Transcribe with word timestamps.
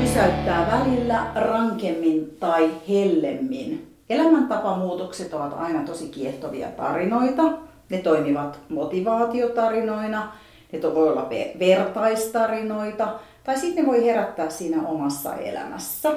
Pysäyttää 0.00 0.78
välillä 0.78 1.26
rankemmin 1.34 2.36
tai 2.40 2.70
hellemmin. 2.88 3.96
Elämäntapamuutokset 4.10 5.34
ovat 5.34 5.54
aina 5.58 5.82
tosi 5.82 6.08
kiehtovia 6.08 6.68
tarinoita. 6.68 7.42
Ne 7.90 7.98
toimivat 7.98 8.58
motivaatiotarinoina, 8.68 10.32
ne 10.72 10.94
voi 10.94 11.08
olla 11.08 11.28
ve- 11.30 11.58
vertaistarinoita 11.58 13.08
tai 13.44 13.58
sitten 13.58 13.84
ne 13.84 13.90
voi 13.90 14.04
herättää 14.04 14.50
siinä 14.50 14.88
omassa 14.88 15.34
elämässä. 15.34 16.12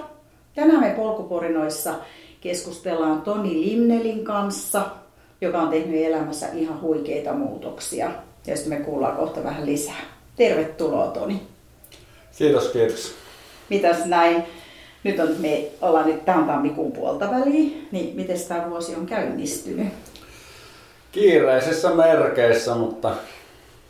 Tänään 0.55 0.79
me 0.79 0.89
polkuporinoissa 0.89 1.93
keskustellaan 2.41 3.21
Toni 3.21 3.61
Limnelin 3.61 4.23
kanssa, 4.23 4.81
joka 5.41 5.61
on 5.61 5.69
tehnyt 5.69 6.05
elämässä 6.05 6.47
ihan 6.53 6.81
huikeita 6.81 7.33
muutoksia. 7.33 8.11
Sitten 8.43 8.79
me 8.79 8.85
kuullaan 8.85 9.17
kohta 9.17 9.43
vähän 9.43 9.65
lisää. 9.65 10.01
Tervetuloa 10.35 11.07
Toni. 11.07 11.41
Kiitos, 12.37 12.67
kiitos. 12.67 13.22
Mitäs 13.69 14.05
näin? 14.05 14.43
Nyt 15.03 15.19
on, 15.19 15.29
me 15.39 15.67
ollaan 15.81 16.05
nyt, 16.05 16.25
tämä 16.25 16.37
on 16.37 16.47
tammikuun 16.47 16.91
puolta 16.91 17.31
väliin, 17.31 17.87
niin 17.91 18.15
miten 18.15 18.37
tämä 18.47 18.69
vuosi 18.69 18.95
on 18.95 19.05
käynnistynyt? 19.05 19.87
Kiireisissä 21.11 21.89
merkeissä, 21.89 22.75
mutta 22.75 23.11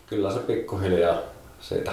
kyllä 0.07 0.31
se 0.31 0.39
pikkuhiljaa 0.39 1.17
siitä 1.61 1.91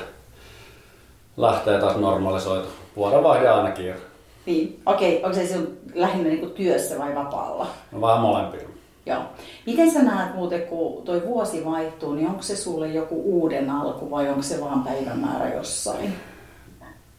lähtee 1.36 1.80
taas 1.80 1.96
normalisoitu. 1.96 2.68
Vuodenvaihde 2.96 3.48
aina 3.48 3.70
kiire. 3.70 4.00
Niin, 4.46 4.80
okei, 4.86 5.24
onko 5.24 5.36
se 5.36 5.46
sinun 5.46 5.78
lähinnä 5.94 6.28
niin 6.28 6.40
kuin 6.40 6.52
työssä 6.52 6.98
vai 6.98 7.14
vapaalla? 7.14 7.66
No 7.92 8.00
vähän 8.00 8.20
molempia. 8.20 8.68
Joo. 9.06 9.22
Miten 9.66 9.90
sä 9.90 10.02
näet 10.02 10.34
muuten, 10.34 10.62
kun 10.62 11.02
toi 11.02 11.22
vuosi 11.26 11.64
vaihtuu, 11.64 12.14
niin 12.14 12.28
onko 12.28 12.42
se 12.42 12.56
sulle 12.56 12.88
joku 12.88 13.22
uuden 13.24 13.70
alku 13.70 14.10
vai 14.10 14.28
onko 14.28 14.42
se 14.42 14.60
vaan 14.60 14.84
päivämäärä 14.84 15.54
jossain? 15.54 16.14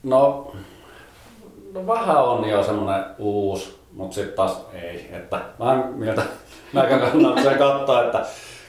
No, 0.03 0.51
no 1.73 1.87
vähän 1.87 2.17
on 2.17 2.49
jo 2.49 2.63
semmonen 2.63 3.03
uusi, 3.17 3.79
mutta 3.93 4.15
sitten 4.15 4.35
taas 4.35 4.65
ei. 4.73 5.09
Että 5.11 5.39
vähän 5.59 5.93
miltä 5.95 6.21
näkökannalta 6.73 7.43
se 7.43 7.55
katsoa, 7.55 8.03
että 8.03 8.25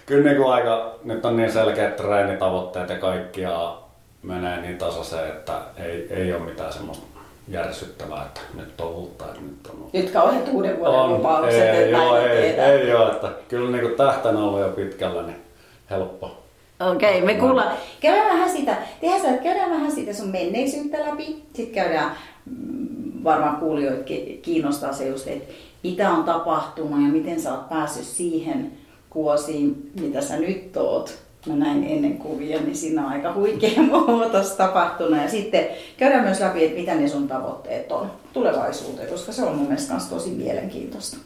kyllä 0.07 0.25
niin 0.25 0.37
kuin 0.37 0.53
aika, 0.53 0.95
nyt 1.05 1.25
on 1.25 1.37
niin 1.37 1.53
selkeät 1.53 1.97
treenitavoitteet 1.97 2.89
ja 2.91 2.99
kaikkia 2.99 3.75
menee 4.23 4.61
niin 4.61 4.79
tasaiseen, 4.79 5.29
että 5.29 5.53
ei, 5.77 6.07
ei 6.11 6.33
ole 6.33 6.43
mitään 6.43 6.73
semmoista 6.73 7.07
järsyttävää, 7.49 8.23
että 8.23 8.41
nyt 8.55 8.81
on 8.81 8.89
uutta, 8.89 9.25
että 9.25 9.41
nyt 9.41 9.67
on 9.71 9.83
uutta. 9.83 9.99
Nyt 9.99 10.11
kauheat 10.11 10.49
uuden 10.53 10.79
vuoden 10.79 10.95
On, 10.95 11.13
lupaukset, 11.15 11.61
ei, 11.61 11.69
että 11.69 11.97
joo, 11.97 12.17
ei, 12.17 12.43
tehdään. 12.43 12.71
ei 12.71 12.95
ole, 12.95 13.11
että 13.11 13.29
kyllä 13.49 13.71
niin 13.71 13.83
kuin 13.83 13.95
tähtänä 13.95 14.39
on 14.39 14.45
ollut 14.45 14.61
jo 14.61 14.69
pitkällä, 14.69 15.23
niin 15.23 15.43
helppo. 15.91 16.42
Okei, 16.91 17.23
me 17.23 17.35
kuullaan. 17.35 17.77
Käydään 18.01 18.35
vähän 18.35 18.51
sitä, 18.51 18.77
tehdään 19.01 19.21
sitä, 19.21 19.33
että 19.33 19.43
käydään 19.43 19.71
vähän 19.71 19.93
sitä 19.93 20.13
sun 20.13 20.29
menneisyyttä 20.29 20.99
läpi. 21.01 21.25
Sitten 21.25 21.75
käydään, 21.75 22.11
mm, 22.47 23.25
varmaan 23.25 23.57
kuulijoita 23.57 24.05
ki- 24.05 24.39
kiinnostaa 24.43 24.93
se 24.93 25.09
just, 25.09 25.29
että 25.29 25.53
mitä 25.83 26.11
on 26.11 26.25
tapahtunut 26.25 27.03
ja 27.03 27.13
miten 27.13 27.41
sä 27.41 27.55
oot 27.55 27.69
päässyt 27.69 28.05
siihen 28.05 28.73
kuosiin, 29.11 29.91
mitä 30.01 30.21
sä 30.21 30.37
nyt 30.37 30.77
oot. 30.77 31.19
Mä 31.47 31.55
näin 31.55 31.85
ennen 31.85 32.19
kuvia, 32.19 32.61
niin 32.61 32.77
siinä 32.77 33.07
on 33.07 33.13
aika 33.13 33.35
huikea 33.35 33.83
muutos 33.91 34.51
tapahtunut. 34.51 35.23
Ja 35.23 35.29
sitten 35.29 35.67
käydään 35.97 36.25
myös 36.25 36.41
läpi, 36.41 36.65
että 36.65 36.79
mitä 36.79 36.95
ne 36.95 37.09
sun 37.09 37.29
tavoitteet 37.29 37.93
on 37.93 38.11
tulevaisuuteen, 38.33 39.09
koska 39.09 39.33
se 39.33 39.43
on 39.43 39.57
mun 39.57 39.67
mielestä 39.67 39.93
myös 39.93 40.07
tosi 40.07 40.31
mielenkiintoista. 40.31 41.17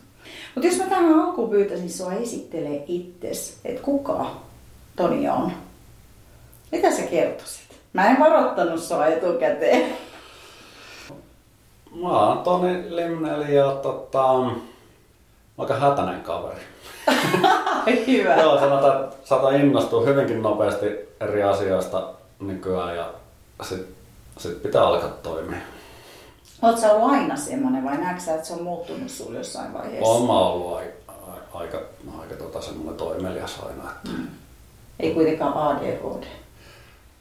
Mutta 0.54 0.68
jos 0.68 0.78
mä 0.78 0.84
tähän 0.84 1.20
alkuun 1.20 1.50
pyytäisin 1.50 1.90
sua 1.90 2.12
esittelee 2.12 2.84
itses, 2.88 3.58
että 3.64 3.82
kuka 3.82 4.45
Toni 4.96 5.28
on. 5.28 5.52
Mitä 6.72 6.90
sä 6.90 7.02
kertoisit? 7.02 7.80
Mä 7.92 8.10
en 8.10 8.20
varoittanut 8.20 8.80
sua 8.80 9.06
etukäteen. 9.06 9.96
Mä 12.02 12.08
oon 12.08 12.38
Toni 12.38 12.96
Limneli 12.96 13.54
ja 13.54 13.70
tota, 13.70 14.24
aika 15.58 15.74
hätäinen 15.74 16.20
kaveri. 16.20 16.60
Hyvä. 18.06 18.34
Joo, 18.34 18.60
sanotaan, 18.60 19.04
että 19.04 19.16
saatan 19.24 19.54
innostua 19.54 20.04
hyvinkin 20.04 20.42
nopeasti 20.42 20.86
eri 21.20 21.42
asioista 21.42 22.10
nykyään 22.40 22.96
ja 22.96 23.14
sit, 23.62 23.86
sit 24.38 24.62
pitää 24.62 24.82
alkaa 24.86 25.10
toimia. 25.10 25.58
Oot 26.62 26.78
sä 26.78 26.92
ollut 26.92 27.10
aina 27.10 27.36
semmonen 27.36 27.84
vai 27.84 27.96
näetkö 27.96 28.22
sä, 28.22 28.34
että 28.34 28.46
se 28.46 28.52
on 28.52 28.62
muuttunut 28.62 29.10
sulle 29.10 29.38
jossain 29.38 29.72
vaiheessa? 29.74 30.08
Oon 30.08 30.26
mä 30.26 30.38
ollut 30.38 30.76
aika, 30.76 31.12
aika, 31.54 31.80
aika 32.20 32.34
tota 32.34 32.60
semmoinen 32.60 32.94
toimelias 32.94 33.60
aina. 33.62 33.90
Että, 33.90 34.10
Ei 35.00 35.14
kuitenkaan 35.14 35.52
ADHD. 35.52 36.24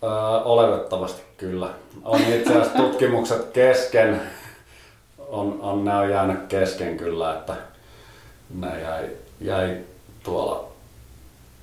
öö, 0.03 0.09
oletettavasti 0.45 1.21
kyllä. 1.37 1.69
On 2.03 2.21
itse 2.21 2.51
asiassa 2.51 2.77
tutkimukset 2.77 3.45
kesken. 3.53 4.21
On, 5.27 5.59
on, 5.61 5.85
ne 5.85 5.95
on 5.95 6.09
jäänyt 6.09 6.47
kesken 6.47 6.97
kyllä, 6.97 7.33
että 7.33 7.55
ne 8.59 8.81
jäi, 8.81 9.09
jäi 9.41 9.77
tuolla 10.23 10.75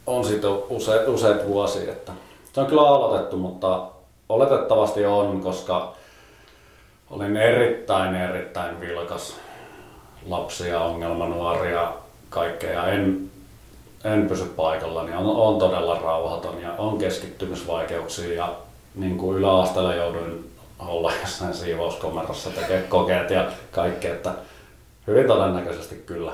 on 0.07 0.25
siitä 0.25 0.49
use, 0.51 1.05
useat 1.07 1.47
vuosia. 1.47 1.93
Että 1.93 2.13
se 2.53 2.61
on 2.61 2.67
kyllä 2.67 2.83
aloitettu, 2.83 3.37
mutta 3.37 3.87
oletettavasti 4.29 5.07
on, 5.07 5.41
koska 5.41 5.93
olin 7.11 7.37
erittäin 7.37 8.15
erittäin 8.15 8.81
vilkas 8.81 9.37
lapsi 10.27 10.69
ja 10.69 10.81
ongelmanuori 10.81 11.73
ja 11.73 11.95
kaikkea. 12.31 12.87
En, 12.87 13.31
en 14.05 14.29
pysy 14.29 14.45
paikallani, 14.45 15.13
on, 15.13 15.27
on 15.27 15.59
todella 15.59 15.99
rauhaton 15.99 16.63
ja 16.63 16.73
on 16.79 16.99
keskittymisvaikeuksia 16.99 18.35
ja 18.35 18.57
niin 18.95 19.19
kuin 19.19 19.39
yläasteella 19.39 19.95
jouduin 19.95 20.51
olla 20.79 21.13
jossain 21.23 21.55
siivouskomerossa 21.55 22.51
tekemään 22.51 22.89
kokeet 22.89 23.31
ja 23.31 23.51
kaikkea, 23.71 24.15
että 24.15 24.35
hyvin 25.07 25.27
todennäköisesti 25.27 25.95
kyllä. 26.07 26.33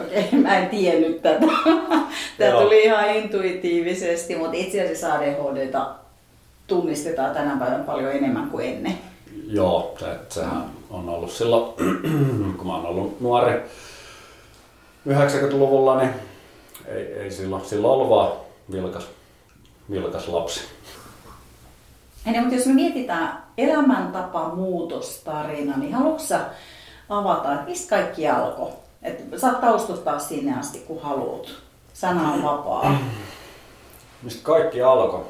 Okei, 0.00 0.28
mä 0.42 0.58
en 0.58 0.68
tiennyt 0.68 1.22
tätä. 1.22 1.46
Tämä 2.38 2.50
Joo. 2.50 2.62
tuli 2.62 2.82
ihan 2.82 3.10
intuitiivisesti, 3.10 4.36
mutta 4.36 4.56
itse 4.56 4.82
asiassa 4.82 5.14
ADHDta 5.14 5.90
tunnistetaan 6.66 7.34
tänä 7.34 7.56
päivänä 7.58 7.84
paljon 7.84 8.12
enemmän 8.12 8.50
kuin 8.50 8.66
ennen. 8.66 8.98
Joo, 9.46 9.94
se, 9.98 10.06
sehän 10.28 10.64
on 10.90 11.08
ollut 11.08 11.30
silloin, 11.30 11.74
kun 12.58 12.66
mä 12.66 12.76
oon 12.76 12.86
ollut 12.86 13.20
nuori 13.20 13.52
90-luvulla, 15.08 15.98
niin 15.98 16.10
ei, 16.88 17.12
ei 17.12 17.30
silloin, 17.30 17.64
silloin 17.64 17.94
ollut 17.94 18.10
vaan 18.10 18.32
vilkas, 18.72 19.08
vilkas 19.90 20.28
lapsi. 20.28 20.60
Hei, 22.26 22.40
mutta 22.40 22.54
jos 22.54 22.66
me 22.66 22.72
mietitään 22.72 23.44
elämäntapa 23.58 24.48
muutostarina, 24.48 25.76
niin 25.76 25.94
haluatko 25.94 26.34
avata, 27.08 27.52
että 27.52 27.64
mistä 27.66 27.88
kaikki 27.88 28.28
alkoi? 28.28 28.68
Et 29.02 29.24
saat 29.36 29.60
taustuttaa 29.60 30.18
sinne 30.18 30.58
asti, 30.58 30.78
kun 30.78 31.02
haluat. 31.02 31.48
Sana 31.94 32.32
on 32.32 32.42
vapaa. 32.42 32.98
Mistä 34.22 34.42
kaikki 34.42 34.82
alkoi? 34.82 35.24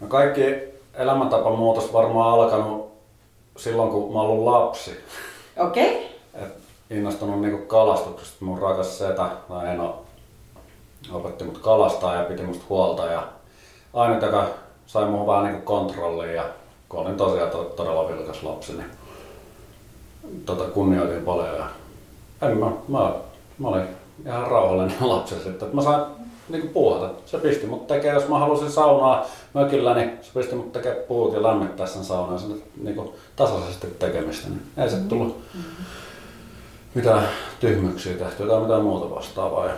No 0.00 0.06
kaikki 0.06 0.42
elämäntapamuutos 0.94 1.92
varmaan 1.92 2.40
alkanut 2.40 2.92
silloin, 3.56 3.90
kun 3.90 4.12
mä 4.12 4.20
olin 4.20 4.44
lapsi. 4.44 5.00
Okei? 5.56 6.16
Et 6.34 6.56
innostunut 6.90 7.40
niinku 7.40 7.66
kalastuksesta. 7.66 8.44
Mun 8.44 8.58
rakas 8.58 8.98
setä 8.98 9.30
tai 9.48 9.74
Eno 9.74 10.05
opetti 11.12 11.44
mut 11.44 11.58
kalastaa 11.58 12.14
ja 12.14 12.24
piti 12.24 12.42
musta 12.42 12.64
huolta. 12.68 13.06
Ja 13.06 13.22
ainut, 13.94 14.22
joka 14.22 14.46
sai 14.86 15.04
mun 15.04 15.26
vähän 15.26 15.44
niinku 15.44 15.62
kontrolliin 15.64 16.34
ja 16.34 16.44
kun 16.88 17.00
olin 17.00 17.16
tosiaan 17.16 17.50
to- 17.50 17.72
todella 17.76 18.08
vilkas 18.08 18.42
lapsi, 18.42 18.72
niin 18.72 18.90
tota, 20.46 20.64
kunnioitin 20.64 21.22
paljon. 21.22 21.56
Ja 21.56 21.66
en 22.42 22.58
mä, 22.58 22.66
mä, 22.88 23.12
mä 23.58 23.68
olin 23.68 23.86
ihan 24.26 24.46
rauhallinen 24.46 24.96
lapsi 25.08 25.34
sitten. 25.34 25.68
Et 25.68 25.74
mä 25.74 25.82
sain 25.82 26.02
niinku 26.48 26.68
puuhata. 26.68 27.10
Se 27.26 27.38
pisti 27.38 27.66
mut 27.66 27.86
tekee, 27.86 28.12
jos 28.14 28.28
mä 28.28 28.38
halusin 28.38 28.70
saunaa 28.70 29.26
mökillä, 29.54 29.94
niin 29.94 30.10
se 30.22 30.30
pisti 30.34 30.54
mut 30.54 30.72
tekee 30.72 30.94
puut 30.94 31.34
ja 31.34 31.42
lämmittää 31.42 31.86
sen 31.86 32.04
saunan 32.04 32.38
sen 32.38 32.62
niinku 32.82 33.14
tasaisesti 33.36 33.86
tekemistä. 33.98 34.48
Niin 34.48 34.62
ei 34.76 34.90
se 34.90 34.96
tullut 34.96 35.38
mitään 36.94 37.28
tyhmyksiä 37.60 38.16
tehtyä 38.16 38.46
tai 38.46 38.60
mitään 38.60 38.82
muuta 38.82 39.14
vastaavaa. 39.14 39.66
Ja 39.66 39.74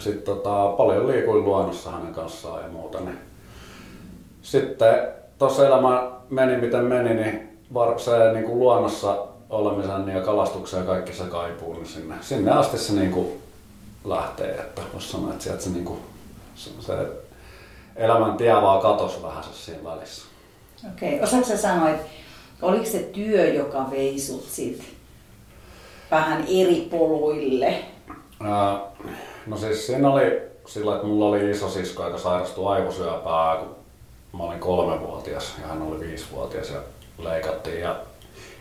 sitten 0.00 0.24
tota, 0.24 0.74
paljon 0.76 1.06
liikuin 1.06 1.44
luonnossa 1.44 1.90
hänen 1.90 2.14
kanssaan 2.14 2.62
ja 2.62 2.68
muuta. 2.68 3.00
Niin 3.00 3.18
sitten 4.42 4.94
tuossa 5.38 5.66
elämä 5.66 6.10
meni 6.30 6.56
miten 6.56 6.84
meni, 6.84 7.14
niin 7.14 7.58
var, 7.74 7.98
se 7.98 8.32
niin 8.32 8.44
kuin 8.44 8.58
luonnossa 8.58 9.26
olemisen 9.50 10.08
ja 10.08 10.20
kalastuksen 10.20 10.80
ja 10.80 10.86
kaikki 10.86 11.12
se 11.12 11.24
kaipuu, 11.24 11.72
niin 11.72 11.86
sinne, 11.86 12.14
sinne 12.20 12.50
asti 12.50 12.78
se 12.78 12.92
niin 12.92 13.10
kuin 13.10 13.28
lähtee. 14.04 14.54
Että 14.54 14.82
voisi 14.92 15.08
sanoa, 15.08 15.30
että 15.30 15.44
sieltä 15.44 15.62
se, 15.62 15.70
niin 15.70 15.84
kuin, 15.84 16.00
se, 16.54 16.70
se 16.80 16.92
elämän 17.96 18.36
tie 18.36 18.54
vaan 18.54 18.80
katosi 18.80 19.22
vähän 19.22 19.44
se 19.44 19.50
siinä 19.52 19.84
välissä. 19.84 20.22
Okei, 20.92 21.14
okay. 21.14 21.24
osaatko 21.24 21.48
sä 21.48 21.56
sanoa, 21.56 21.90
että 21.90 22.06
oliko 22.62 22.84
se 22.84 22.98
työ, 22.98 23.54
joka 23.54 23.90
vei 23.90 24.20
sut 24.20 24.44
sit 24.44 24.82
vähän 26.10 26.44
eri 26.48 26.88
poluille? 26.90 27.84
Ää, 28.40 28.80
no 29.46 29.56
siis 29.56 29.86
siinä 29.86 30.10
oli 30.10 30.42
sillä, 30.66 30.94
että 30.94 31.06
mulla 31.06 31.26
oli 31.26 31.50
iso 31.50 31.68
sisko, 31.68 32.04
joka 32.04 32.18
sairastui 32.18 32.76
aivosyöpää, 32.76 33.56
kun 33.56 33.76
mä 34.38 34.44
olin 34.44 34.60
kolmevuotias 34.60 35.54
ja 35.62 35.66
hän 35.66 35.82
oli 35.82 36.00
viisivuotias 36.00 36.70
ja 36.70 36.80
leikattiin. 37.18 37.80
Ja 37.80 37.96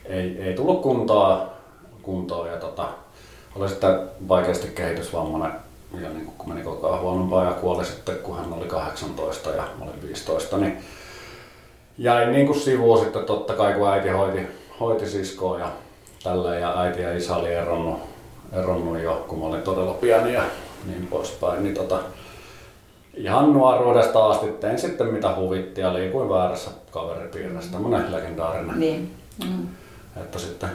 ei, 0.06 0.42
ei 0.42 0.54
tullut 0.54 0.82
kuntoa, 0.82 1.50
kuntoa 2.02 2.48
ja 2.48 2.58
tota, 2.58 2.88
oli 3.56 3.70
sitten 3.70 4.00
vaikeasti 4.28 4.68
kehitysvammainen 4.68 5.52
ja 6.02 6.10
niin 6.10 6.26
kun 6.38 6.50
meni 6.50 6.64
koko 6.64 6.88
ajan 6.88 7.02
huonompaa 7.02 7.44
ja 7.44 7.52
kuoli 7.52 7.86
sitten 7.86 8.16
kun 8.16 8.38
hän 8.38 8.54
oli 8.54 8.66
18 8.66 9.50
ja 9.50 9.64
mä 9.80 9.86
olin 9.86 10.02
15, 10.02 10.58
niin 10.58 10.78
jäi 11.98 12.32
niin 12.32 12.48
kuin 12.48 12.60
sivuun 12.60 13.00
sitten 13.00 13.26
totta 13.26 13.54
kai 13.54 13.74
kun 13.74 13.90
äiti 13.90 14.10
hoiti, 14.10 14.48
hoiti 14.80 15.10
siskoa 15.10 15.60
ja 15.60 15.72
tälleen 16.24 16.62
ja 16.62 16.82
äiti 16.82 17.02
ja 17.02 17.18
isä 17.18 17.36
oli 17.36 17.54
eronnut, 17.54 18.00
eronnut 18.54 19.00
jo 19.00 19.26
kun 19.28 19.40
mä 19.40 19.46
olin 19.46 19.62
todella 19.62 19.94
pieni 19.94 20.34
ja 20.34 20.44
niin 20.86 21.08
poispäin. 21.08 21.64
Niin 21.64 21.76
tota, 21.76 22.00
ihan 23.14 23.54
nuoruudesta 23.54 24.28
asti 24.28 24.48
tein 24.48 24.80
sitten 24.80 25.08
mitä 25.08 25.36
huvitti 25.36 25.82
ja 25.82 25.94
liikuin 25.94 26.30
väärässä 26.30 26.72
kaveripiirissä, 26.92 27.72
tämmönen 27.72 28.12
legendaarinen. 28.12 28.80
Niin. 28.80 29.16
Mm. 29.44 29.68
Että 30.18 30.40
sitten, 30.40 30.70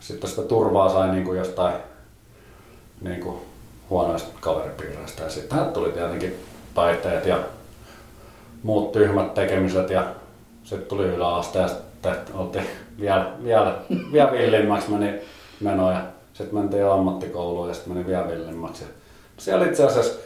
sitten 0.00 0.30
sitä 0.30 0.42
turvaa 0.42 0.88
sai 0.88 1.12
niin 1.12 1.24
kuin 1.24 1.38
jostain 1.38 1.74
niin 3.00 3.20
kuin 3.20 3.38
huonoista 3.90 4.28
kaveripiireistä. 4.40 5.22
Ja 5.22 5.30
sitten 5.30 5.64
tuli 5.64 5.92
tietenkin 5.92 6.34
päihteet 6.74 7.26
ja 7.26 7.38
muut 8.62 8.92
tyhmät 8.92 9.34
tekemiset 9.34 9.90
ja 9.90 10.06
sitten 10.64 10.88
tuli 10.88 11.04
yläaste 11.04 11.58
ja 11.58 11.68
sitten 11.68 12.16
oltiin 12.34 12.66
vielä, 13.00 13.30
vielä, 13.44 13.74
vielä 14.12 14.32
villimmäksi 14.32 14.90
meni 14.90 15.14
meno 15.60 15.92
ja 15.92 16.02
sitten 16.32 16.58
mentiin 16.58 16.86
ammattikouluun 16.86 17.68
ja 17.68 17.74
sitten 17.74 17.92
meni 17.92 18.06
vielä 18.06 18.28
villimmäksi. 18.28 18.84
Siellä 19.38 19.66
itse 19.66 19.84
asiassa 19.84 20.18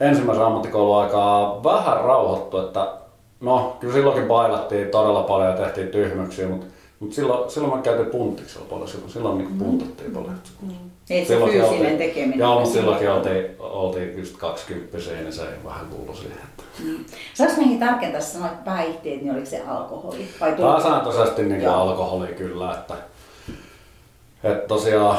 ensimmäisen 0.00 0.44
ammattikoulun 0.44 1.02
aikaa 1.02 1.64
vähän 1.64 2.04
rauhoittu, 2.04 2.58
että 2.58 2.88
no 3.40 3.76
kyllä 3.80 3.94
silloinkin 3.94 4.26
bailattiin 4.26 4.88
todella 4.88 5.22
paljon 5.22 5.50
ja 5.50 5.56
tehtiin 5.56 5.88
tyhmyksiä, 5.88 6.48
mutta 6.48 6.66
mutta 7.00 7.14
silloin, 7.14 7.50
silloin 7.50 7.76
mä 7.76 7.82
käytin 7.82 8.06
punttiksella 8.06 8.66
paljon, 8.70 8.88
silloin, 8.88 9.10
silloin 9.10 9.38
niin 9.38 9.58
puntattiin 9.58 10.12
paljon. 10.12 10.34
Mm. 10.62 10.74
Ei 11.10 11.24
se 11.24 11.36
fyysinen 11.36 11.68
oltiin, 11.68 11.98
tekeminen. 11.98 12.38
Joo, 12.38 12.54
mutta 12.54 12.72
silloinkin 12.72 13.10
oltiin, 13.10 13.46
oltiin 13.58 14.18
just 14.18 14.36
20 14.36 14.98
niin 14.98 15.32
se 15.32 15.42
ei 15.42 15.64
vähän 15.64 15.86
kuulu 15.86 16.14
siihen. 16.16 16.38
Että. 16.38 16.62
Mm. 16.84 17.04
Saanko 17.34 17.56
meihin 17.56 17.80
tarkentaa, 17.80 18.20
että 18.20 18.32
sanoit 18.32 18.64
päihteet, 18.64 19.22
niin 19.22 19.32
oliko 19.32 19.46
se 19.46 19.62
alkoholi? 19.68 20.28
Vai 20.40 20.52
tuli- 20.52 20.68
Pääsääntöisesti 20.68 21.42
niin 21.42 21.62
Joo. 21.62 21.74
alkoholi 21.74 22.26
kyllä, 22.26 22.74
että, 22.74 22.94
että 24.44 24.68
tosiaan 24.68 25.18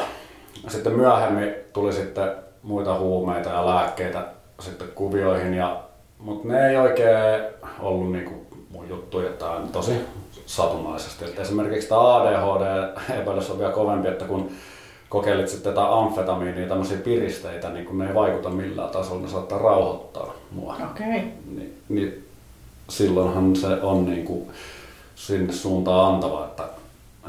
sitten 0.67 0.93
myöhemmin 0.93 1.53
tuli 1.73 1.93
sitten 1.93 2.31
muita 2.63 2.99
huumeita 2.99 3.49
ja 3.49 3.65
lääkkeitä 3.65 4.25
sitten 4.59 4.87
kuvioihin, 4.95 5.53
ja, 5.53 5.83
mutta 6.19 6.47
ne 6.47 6.69
ei 6.69 6.77
oikein 6.77 7.43
ollut 7.79 8.11
niin 8.11 8.25
kuin 8.25 8.47
mun 8.69 8.89
juttuja, 8.89 9.29
että 9.29 9.49
on 9.49 9.69
tosi 9.69 9.91
satunnaisesti. 10.45 11.25
Että 11.25 11.41
esimerkiksi 11.41 11.89
tämä 11.89 12.15
ADHD-epäilys 12.15 13.49
on 13.49 13.59
vielä 13.59 13.71
kovempi, 13.71 14.07
että 14.07 14.25
kun 14.25 14.51
kokeilit 15.09 15.49
sitten 15.49 15.73
tätä 15.73 15.93
amfetamiinia, 15.93 16.67
tämmöisiä 16.67 16.97
piristeitä, 16.97 17.69
niin 17.69 17.85
kun 17.85 17.97
ne 17.97 18.07
ei 18.07 18.15
vaikuta 18.15 18.49
millään 18.49 18.89
tasolla, 18.89 19.21
ne 19.21 19.27
saattaa 19.27 19.57
rauhoittaa 19.57 20.33
mua. 20.51 20.75
Okei. 20.91 21.07
Okay. 21.07 21.21
Niin, 21.55 21.77
niin 21.89 22.27
silloinhan 22.89 23.55
se 23.55 23.67
on 23.67 24.05
niin 24.05 24.25
kuin 24.25 24.49
sinne 25.15 25.53
suuntaan 25.53 26.13
antava, 26.13 26.45
että, 26.45 26.63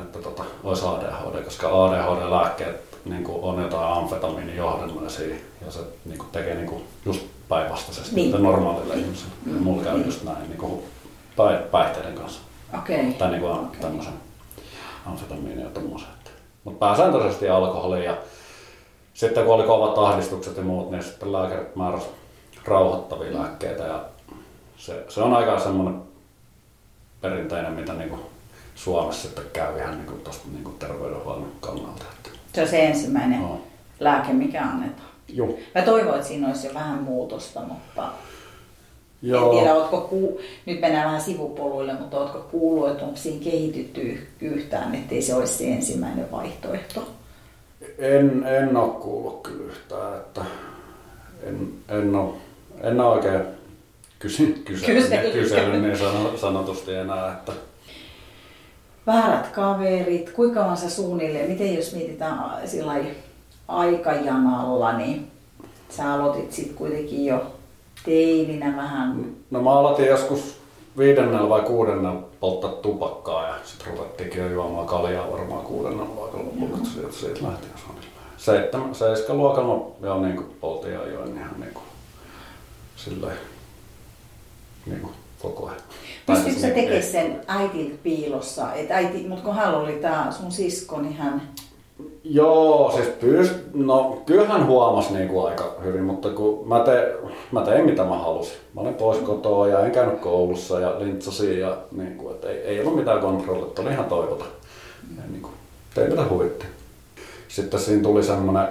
että 0.02 0.18
tota, 0.18 0.44
olisi 0.64 0.86
ADHD, 0.86 1.42
koska 1.44 1.84
ADHD-lääkkeet 1.84 2.91
niin 3.04 3.24
kuin 3.24 3.42
on 3.42 3.62
jotain 3.62 3.92
amfetamiinijohdannaisia 3.92 5.36
ja 5.66 5.70
se 5.70 5.80
niin 6.04 6.18
kuin 6.18 6.30
tekee 6.30 6.54
niin 6.54 6.66
kuin 6.66 6.84
just 7.04 7.22
päinvastaisesti 7.48 8.14
Niin. 8.14 8.32
niin. 8.32 8.42
normaalille 8.42 8.94
ihmiselle. 8.94 9.32
Mm. 9.46 9.62
Mulla 9.62 9.82
käy 9.82 10.02
just 10.04 10.24
näin 10.24 10.48
niin 10.48 10.58
kuin 10.58 10.82
päi- 11.36 11.62
päihteiden 11.70 12.14
kanssa. 12.14 12.40
Okei. 12.78 13.00
Okay. 13.00 13.12
Tai 13.12 13.30
niin 13.30 13.40
kuin 13.40 13.52
okay. 13.52 13.80
tämmöisen 13.80 14.12
amfetamiinin 15.06 15.60
ja 15.60 15.70
tommosen. 15.70 16.08
mutta 16.64 16.86
pääsääntöisesti 16.86 17.48
alkoholi 17.48 18.04
ja 18.04 18.16
sitten 19.14 19.44
kun 19.44 19.54
oli 19.54 19.62
kovat 19.66 19.98
ahdistukset 19.98 20.56
ja 20.56 20.62
muut, 20.62 20.90
niin 20.90 21.02
sitten 21.02 21.32
lääkärit 21.32 21.76
määräsi 21.76 22.06
rauhoittavia 22.64 23.34
lääkkeitä 23.34 23.82
ja 23.82 24.04
se, 24.76 25.04
se 25.08 25.20
on 25.20 25.34
aika 25.34 25.58
semmoinen 25.58 26.02
perinteinen, 27.20 27.72
mitä 27.72 27.92
niin 27.92 28.10
kuin 28.10 28.20
Suomessa 28.74 29.22
sitten 29.22 29.44
käy 29.52 29.78
ihan 29.78 29.94
niin 29.96 30.06
kuin 30.06 30.20
tosta 30.20 30.48
niin 30.52 30.64
kuin 30.64 30.78
terveydenhuollon 30.78 31.52
kannalta. 31.60 32.04
Että, 32.16 32.31
Se 32.54 32.62
on 32.62 32.68
se 32.68 32.84
ensimmäinen 32.86 33.40
no, 33.40 33.60
lääke, 34.00 34.32
mikä 34.32 34.62
annetaan. 34.62 35.08
juu. 35.28 35.58
Mä 35.74 35.82
toivon, 35.82 36.14
että 36.14 36.26
siinä 36.28 36.46
olisi 36.48 36.66
jo 36.66 36.74
vähän 36.74 37.02
muutosta, 37.02 37.60
mutta 37.60 38.08
Joo. 39.22 39.52
en 39.52 39.58
tiedä, 39.58 39.74
ootko 39.74 40.00
ku... 40.00 40.40
nyt 40.66 40.80
mennään 40.80 41.06
vähän 41.06 41.20
sivupoluille, 41.20 41.92
mutta 41.94 42.16
ootko 42.20 42.38
kuullut, 42.50 42.90
että 42.90 43.04
onko 43.04 43.16
siinä 43.16 43.44
kehitytty 43.44 44.00
yh- 44.00 44.26
yhtään, 44.40 44.94
ettei 44.94 45.22
se 45.22 45.34
olisi 45.34 45.54
se 45.54 45.64
ensimmäinen 45.72 46.30
vaihtoehto? 46.32 47.08
En, 47.98 48.44
en 48.44 48.76
ole 48.76 48.90
kuullut 48.92 49.42
kyllä 49.42 49.64
yhtään, 49.72 50.16
että 50.16 50.40
en, 51.42 51.68
en, 51.88 52.14
ole, 52.14 52.34
en 52.82 53.00
ole 53.00 53.14
oikein 53.14 53.40
kysy, 54.18 54.62
Kysellyt. 54.64 55.32
kysellyt 55.32 55.82
niin 55.82 55.98
sano, 55.98 56.36
sanotusti 56.36 56.94
enää, 56.94 57.32
että 57.32 57.52
Väärät 59.06 59.46
kaverit, 59.46 60.30
kuinka 60.30 60.60
kauan 60.60 60.76
sä 60.76 60.90
suunnilleen, 60.90 61.50
miten 61.50 61.74
jos 61.74 61.94
mietitään 61.94 62.68
sillä 62.68 62.94
aikajanalla, 63.68 64.92
niin 64.92 65.30
sä 65.90 66.14
aloitit 66.14 66.52
sitten 66.52 66.76
kuitenkin 66.76 67.26
jo 67.26 67.46
teininä 68.04 68.76
vähän. 68.76 69.24
No 69.50 69.62
mä 69.62 69.70
aloitin 69.70 70.06
joskus 70.06 70.56
viidennellä 70.98 71.48
vai 71.48 71.60
kuudennella 71.60 72.22
polttaa 72.40 72.70
tupakkaa 72.70 73.48
ja 73.48 73.54
sitten 73.64 73.86
ruvettiinkin 73.86 74.42
jo 74.42 74.48
juomaan 74.48 74.86
kaljaa 74.86 75.32
varmaan 75.32 75.64
kuudennella 75.64 76.14
luokalla 76.14 76.44
lopulta, 76.44 76.88
että 77.02 77.16
siitä, 77.16 77.42
lähti 77.42 77.66
suunnilleen. 77.84 78.94
Seitsemän, 78.94 79.38
luokalla 79.38 79.92
jo 80.02 80.20
niin 80.20 80.36
kuin 80.36 80.56
poltin 80.60 80.92
ja 80.92 81.06
join 81.06 81.38
ihan 81.38 81.60
niin 81.60 81.74
kuin 81.74 81.84
silleen 82.96 83.36
niin 84.86 85.00
kuin 85.00 85.14
koko 85.42 85.66
ajan. 85.66 85.80
Pystytkö 86.26 86.60
sä 86.60 86.70
tekemään 86.70 87.02
sen 87.02 87.40
äitiltä 87.46 87.94
piilossa? 88.02 88.74
Et 88.74 88.90
äiti, 88.90 89.28
mutta 89.28 89.44
kun 89.44 89.54
hän 89.54 89.74
oli 89.74 89.92
tää 89.92 90.32
sun 90.32 90.52
sisko, 90.52 91.00
niin 91.00 91.14
hän... 91.14 91.42
Joo, 92.24 92.92
siis 92.94 93.08
pyst... 93.08 93.54
no 93.74 94.22
kyllähän 94.26 94.66
huomasi 94.66 95.12
niin 95.12 95.28
kuin 95.28 95.50
aika 95.50 95.74
hyvin, 95.84 96.02
mutta 96.02 96.30
kun 96.30 96.68
mä, 96.68 96.80
te... 96.80 97.14
mä 97.52 97.60
tein 97.60 97.84
mitä 97.84 98.04
mä 98.04 98.18
halusin. 98.18 98.56
Mä 98.74 98.80
olin 98.80 98.94
pois 98.94 99.18
kotoa 99.18 99.68
ja 99.68 99.80
en 99.80 99.90
käynyt 99.90 100.20
koulussa 100.20 100.80
ja 100.80 100.98
lintsasin 100.98 101.60
ja 101.60 101.76
niin 101.92 102.16
kuin, 102.16 102.34
että 102.34 102.48
ei, 102.48 102.58
ei 102.58 102.80
ollut 102.80 102.96
mitään 102.96 103.20
kontrollia, 103.20 103.72
oli 103.78 103.90
ihan 103.90 104.04
toivota. 104.04 104.44
Ja 105.16 105.22
niin 105.30 105.42
kuin, 105.42 105.54
tein 105.94 106.10
mitä 106.10 106.24
huvitti. 106.30 106.66
Sitten 107.48 107.80
siinä 107.80 108.02
tuli 108.02 108.22
semmonen, 108.22 108.68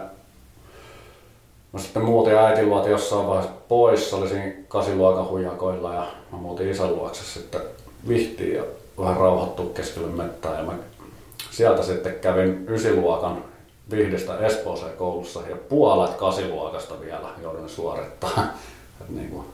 mä 1.73 1.79
sitten 1.79 2.03
muutin 2.03 2.35
äitin 2.35 2.69
luota 2.69 2.89
jossain 2.89 3.27
vaiheessa 3.27 3.53
pois, 3.67 4.09
se 4.09 4.15
oli 4.15 4.29
siinä 4.29 4.53
kasiluokan 4.67 5.29
huijakoilla 5.29 5.93
ja 5.93 6.07
mä 6.31 6.37
muutin 6.37 6.69
isän 6.69 6.95
luokse 6.95 7.23
sitten 7.23 7.61
vihtiin 8.07 8.55
ja 8.55 8.63
vähän 8.99 9.17
rauhoittua 9.17 9.71
keskelle 9.73 10.07
mettää 10.07 10.57
ja 10.57 10.63
mä 10.63 10.73
sieltä 11.51 11.83
sitten 11.83 12.15
kävin 12.21 12.65
ysiluokan 12.69 13.43
Vihdistä 13.91 14.37
Espooseen 14.37 14.97
koulussa 14.97 15.39
ja 15.49 15.55
puolet 15.55 16.13
kasiluokasta 16.13 17.01
vielä 17.01 17.27
joudun 17.41 17.69
suorittaa. 17.69 18.43
Et 19.01 19.09
niin 19.09 19.29
kuin, 19.29 19.45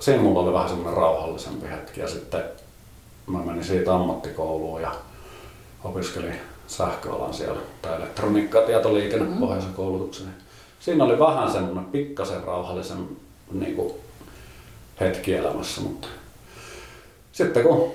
siinä 0.00 0.22
mulla 0.22 0.40
oli 0.40 0.52
vähän 0.52 0.68
semmoinen 0.68 0.96
rauhallisempi 0.96 1.68
hetki 1.68 2.00
ja 2.00 2.08
sitten 2.08 2.42
mä 3.26 3.38
menin 3.38 3.64
siitä 3.64 3.94
ammattikouluun 3.94 4.82
ja 4.82 4.94
opiskelin 5.84 6.40
sähköalan 6.66 7.34
siellä, 7.34 7.60
tai 7.82 7.96
elektroniikka- 7.96 8.58
ja 8.58 8.66
tietoliikennepohjaisen 8.66 9.74
koulutuksen. 9.74 10.26
Siinä 10.80 11.04
oli 11.04 11.18
vähän 11.18 11.52
semmoinen 11.52 11.84
pikkasen 11.84 12.44
rauhallisen 12.44 13.08
niin 13.52 13.76
kuin, 13.76 13.94
hetki 15.00 15.34
elämässä, 15.34 15.80
mutta 15.80 16.08
sitten 17.32 17.62
kun 17.62 17.90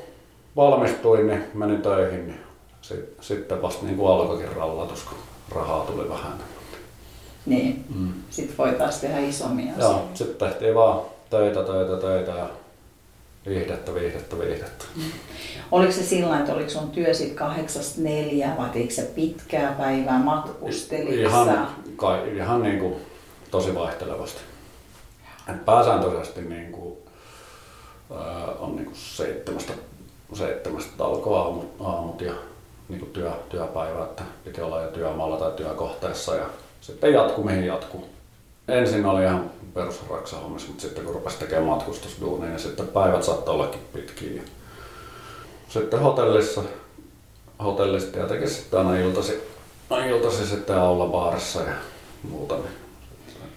valmistuin, 0.55 1.27
niin 1.27 1.43
menin 1.53 1.81
töihin, 1.81 2.27
niin 2.27 2.39
sit, 2.81 3.17
sitten 3.21 3.61
vasta 3.61 3.85
niin 3.85 3.97
kuin 3.97 4.11
alkoikin 4.11 4.55
rallatus, 4.55 5.03
kun 5.03 5.17
rahaa 5.55 5.85
tuli 5.85 6.09
vähän. 6.09 6.33
Niin. 7.45 7.85
Mm. 7.95 8.13
Sitten 8.29 8.57
voi 8.57 8.71
taas 8.71 8.97
tehdä 9.01 9.19
isommin 9.19 9.73
Joo, 9.77 10.07
sitten 10.13 10.49
tehtiin 10.49 10.75
vaan 10.75 11.01
töitä, 11.29 11.63
töitä, 11.63 11.97
töitä 11.97 12.31
ja 12.31 12.49
viihdettä, 13.45 13.93
viihdettä, 13.93 14.39
viihdettä. 14.39 14.85
Oliko 15.71 15.91
se 15.91 16.03
sillä 16.03 16.39
että 16.39 16.53
oliko 16.53 16.69
sun 16.69 16.91
työ 16.91 17.13
sit 17.13 17.33
kahdeksasta 17.33 18.01
neljä 18.01 18.53
vai 18.57 18.69
teikö 18.69 18.93
se 18.93 19.11
pitkää 19.15 19.71
päivää, 19.71 20.19
matkustelit 20.19 21.19
Ihan, 21.19 21.67
kai, 21.95 22.37
ihan 22.37 22.63
niin 22.63 22.79
kuin 22.79 22.95
tosi 23.51 23.75
vaihtelevasti. 23.75 24.41
Et 25.49 25.65
pääsääntöisesti 25.65 26.41
niin 26.41 26.71
kuin, 26.71 26.97
ää, 28.15 28.45
on 28.59 28.75
niin 28.75 28.85
kuin 28.85 28.97
seitsemästä, 28.97 29.73
seitsemästä 30.33 31.05
alkoi 31.05 31.37
aamut, 31.37 31.75
aamut 31.79 32.21
ja 32.21 32.33
niin 32.89 32.99
kuin 32.99 33.11
työ, 33.11 33.31
työpäivä, 33.49 34.03
että 34.03 34.23
piti 34.43 34.61
olla 34.61 34.81
jo 34.81 34.87
työmaalla 34.87 35.37
tai 35.37 35.51
työkohteessa 35.51 36.35
ja 36.35 36.45
sitten 36.81 37.13
jatku 37.13 37.43
mihin 37.43 37.65
jatkuu. 37.65 38.09
Ensin 38.67 39.05
oli 39.05 39.23
ihan 39.23 39.51
perusraksahommissa, 39.73 40.67
mutta 40.67 40.81
sitten 40.81 41.05
kun 41.05 41.13
rupesi 41.13 41.39
tekemään 41.39 41.67
matkustusduunia, 41.67 42.49
niin 42.49 42.59
sitten 42.59 42.87
päivät 42.87 43.23
saattoi 43.23 43.55
ollakin 43.55 43.81
pitkiä. 43.93 44.41
Sitten 45.69 45.99
hotellissa, 45.99 46.61
hotellissa 47.63 48.11
tietenkin 48.11 48.49
sitten 48.49 48.79
aina 48.79 48.97
iltasi, 48.97 49.43
iltasi 50.09 50.47
sitten 50.47 50.77
olla 50.77 51.05
baarissa 51.05 51.61
ja 51.61 51.73
muuta. 52.29 52.55
Niin. 52.55 52.83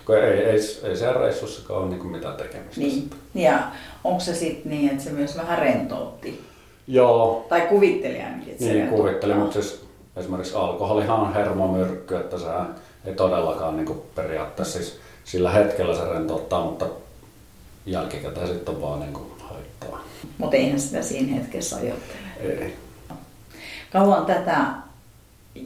Kun 0.06 0.16
ei, 0.16 0.44
ei, 0.44 0.60
ei 0.82 0.96
siellä 0.96 1.20
reissussakaan 1.20 1.80
ole 1.82 1.88
niin 1.88 2.06
mitään 2.06 2.36
tekemistä. 2.36 2.80
Niin. 2.80 3.10
Ja 3.34 3.58
onko 4.04 4.20
se 4.20 4.34
sitten 4.34 4.72
niin, 4.72 4.90
että 4.90 5.04
se 5.04 5.10
myös 5.10 5.36
vähän 5.36 5.58
rentoutti? 5.58 6.40
Joo, 6.86 7.46
Tai 7.48 7.60
kuvitteli 7.60 8.20
ainakin, 8.20 8.50
että 8.50 8.64
se 8.64 8.72
niin 8.72 8.88
kuvittelin, 8.88 9.36
mutta 9.36 9.52
siis 9.52 9.86
esimerkiksi 10.16 10.54
alkoholihan 10.54 11.20
on 11.20 11.34
hermomyrkky, 11.34 12.16
että 12.16 12.38
se 12.38 12.46
ei 13.04 13.14
todellakaan 13.14 13.76
niin 13.76 13.86
kuin 13.86 14.02
periaatteessa 14.14 14.78
siis 14.78 15.00
sillä 15.26 15.50
hetkellä 15.50 15.96
se 15.96 16.04
rentouttaa, 16.04 16.64
mutta 16.64 16.86
jälkikäteen 17.86 18.48
sitten 18.48 18.74
on 18.74 18.82
vaan 18.82 19.00
niin 19.00 19.12
kuin 19.12 19.26
haittaa. 19.40 20.04
Mutta 20.38 20.56
eihän 20.56 20.80
sitä 20.80 21.02
siinä 21.02 21.36
hetkessä 21.36 21.76
ajattele. 21.76 22.18
Ei. 22.40 22.76
Kauan 23.92 24.26
tätä 24.26 24.64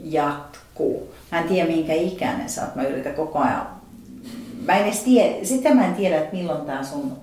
jatkuu? 0.04 1.14
Mä 1.32 1.40
en 1.40 1.48
tiedä 1.48 1.68
minkä 1.68 1.92
ikäinen 1.92 2.48
sä 2.48 2.62
oot. 2.62 2.74
Mä 2.74 2.82
yritän 2.82 3.14
koko 3.14 3.38
ajan. 3.38 3.66
Mä 4.64 4.76
en 4.76 4.84
edes 4.84 5.00
tiedä, 5.00 5.44
sitä 5.44 5.74
mä 5.74 5.86
en 5.86 5.94
tiedä, 5.94 6.20
että 6.20 6.36
milloin 6.36 6.66
tää 6.66 6.84
sun 6.84 7.16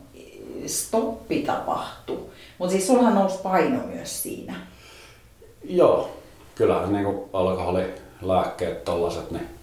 stoppi 0.66 1.44
tapahtuu. 1.44 2.32
Mutta 2.58 2.72
siis 2.72 2.88
sulhan 2.88 3.16
nousi 3.16 3.38
paino 3.44 3.80
myös 3.88 4.24
siinä. 4.24 4.56
Joo, 5.64 6.10
kyllähän 6.56 6.94
niin 6.94 7.20
alkoholilääkkeet 7.34 8.86
tollaset, 8.86 9.32
niin 9.32 9.57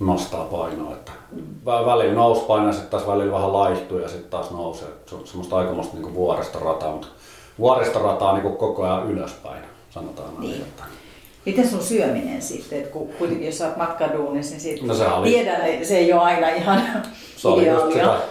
nostaa 0.00 0.44
painoa. 0.44 0.92
Että 0.92 1.12
vä- 1.66 1.86
välillä 1.86 2.14
nousi 2.14 2.40
paino 2.42 2.66
ja 2.66 2.72
sitten 2.72 2.90
taas 2.90 3.06
välillä 3.06 3.32
vähän 3.32 3.52
laihtuu 3.52 3.98
ja 3.98 4.08
sitten 4.08 4.30
taas 4.30 4.50
nousee. 4.50 4.88
Se 5.06 5.14
on 5.14 5.26
semmoista 5.26 5.56
aikamoista 5.56 5.96
niin 5.96 6.14
vuoristorataa, 6.14 6.92
mutta 6.92 7.06
vuoristorataa 7.58 8.32
niin 8.38 8.54
koko 8.56 8.82
ajan 8.84 9.10
ylöspäin, 9.10 9.62
sanotaan 9.90 10.28
näin. 10.34 10.40
Niin. 10.40 10.62
Että 10.62 10.82
Miten 11.46 11.68
sun 11.68 11.82
syöminen 11.82 12.42
sitten, 12.42 12.78
että 12.78 12.90
kun 12.92 13.08
kuitenkin 13.18 13.46
jos 13.46 13.58
sä 13.58 13.66
oot 13.66 13.76
matkaduunissa, 13.76 14.50
niin 14.52 14.60
sit 14.60 14.82
No 14.82 14.94
se 14.94 15.06
oli- 15.08 15.28
tiedän, 15.28 15.66
että 15.66 15.88
se 15.88 15.96
ei 15.98 16.12
ole 16.12 16.22
aina 16.22 16.48
ihan 16.48 16.82
Se 17.36 17.48
oli 17.48 17.66
just 17.68 17.86
ideaalia. 17.90 18.18
sitä 18.20 18.28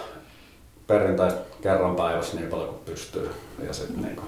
perjantaista 0.88 1.40
kerran 1.62 1.96
päivässä 1.96 2.38
niin 2.38 2.50
paljon 2.50 2.68
kuin 2.68 2.80
pystyy. 2.86 3.30
Ja 3.68 3.74
sitten 3.74 4.02
niin 4.02 4.20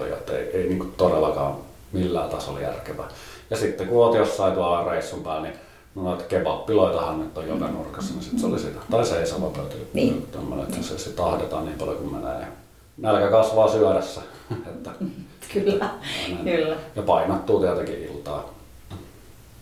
oli, 0.00 0.08
että 0.12 0.32
ei, 0.32 0.44
ei 0.56 0.68
niin 0.68 0.92
todellakaan 0.96 1.54
millään 1.92 2.30
tasolla 2.30 2.60
järkevää. 2.60 3.08
Ja 3.50 3.56
sitten 3.56 3.88
kun 3.88 3.98
oot 4.04 4.14
jossain 4.16 4.54
tuolla 4.54 4.84
reissun 4.90 5.22
päällä, 5.22 5.42
niin 5.42 5.54
no 5.94 6.02
noita 6.02 6.24
kebappiloitahan 6.24 7.20
nyt 7.20 7.38
on 7.38 7.48
joka 7.48 7.68
nurkassa, 7.68 8.12
niin 8.14 8.22
sitten 8.22 8.40
se 8.40 8.46
oli 8.46 8.58
sitä. 8.58 8.80
Tai 8.90 9.06
seisova 9.06 9.50
pöytä. 9.50 9.74
Niin. 9.92 10.26
Tämmöinen, 10.32 10.66
että 10.66 10.82
se, 10.82 10.98
se 10.98 11.10
tahdetaan 11.10 11.64
niin 11.64 11.78
paljon 11.78 11.96
kuin 11.96 12.14
menee. 12.14 12.46
Nälkä 12.96 13.28
kasvaa 13.30 13.68
syödessä. 13.68 14.20
että, 14.70 14.90
Kyllä, 15.52 15.90
kyllä. 16.44 16.76
ja 16.96 17.02
painottuu 17.02 17.60
tietenkin 17.60 18.02
iltaa. 18.02 18.48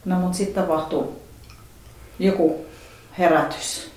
No 0.05 0.17
mutta 0.17 0.37
sitten 0.37 0.63
tapahtuu 0.63 1.21
joku 2.19 2.67
herätys. 3.19 3.91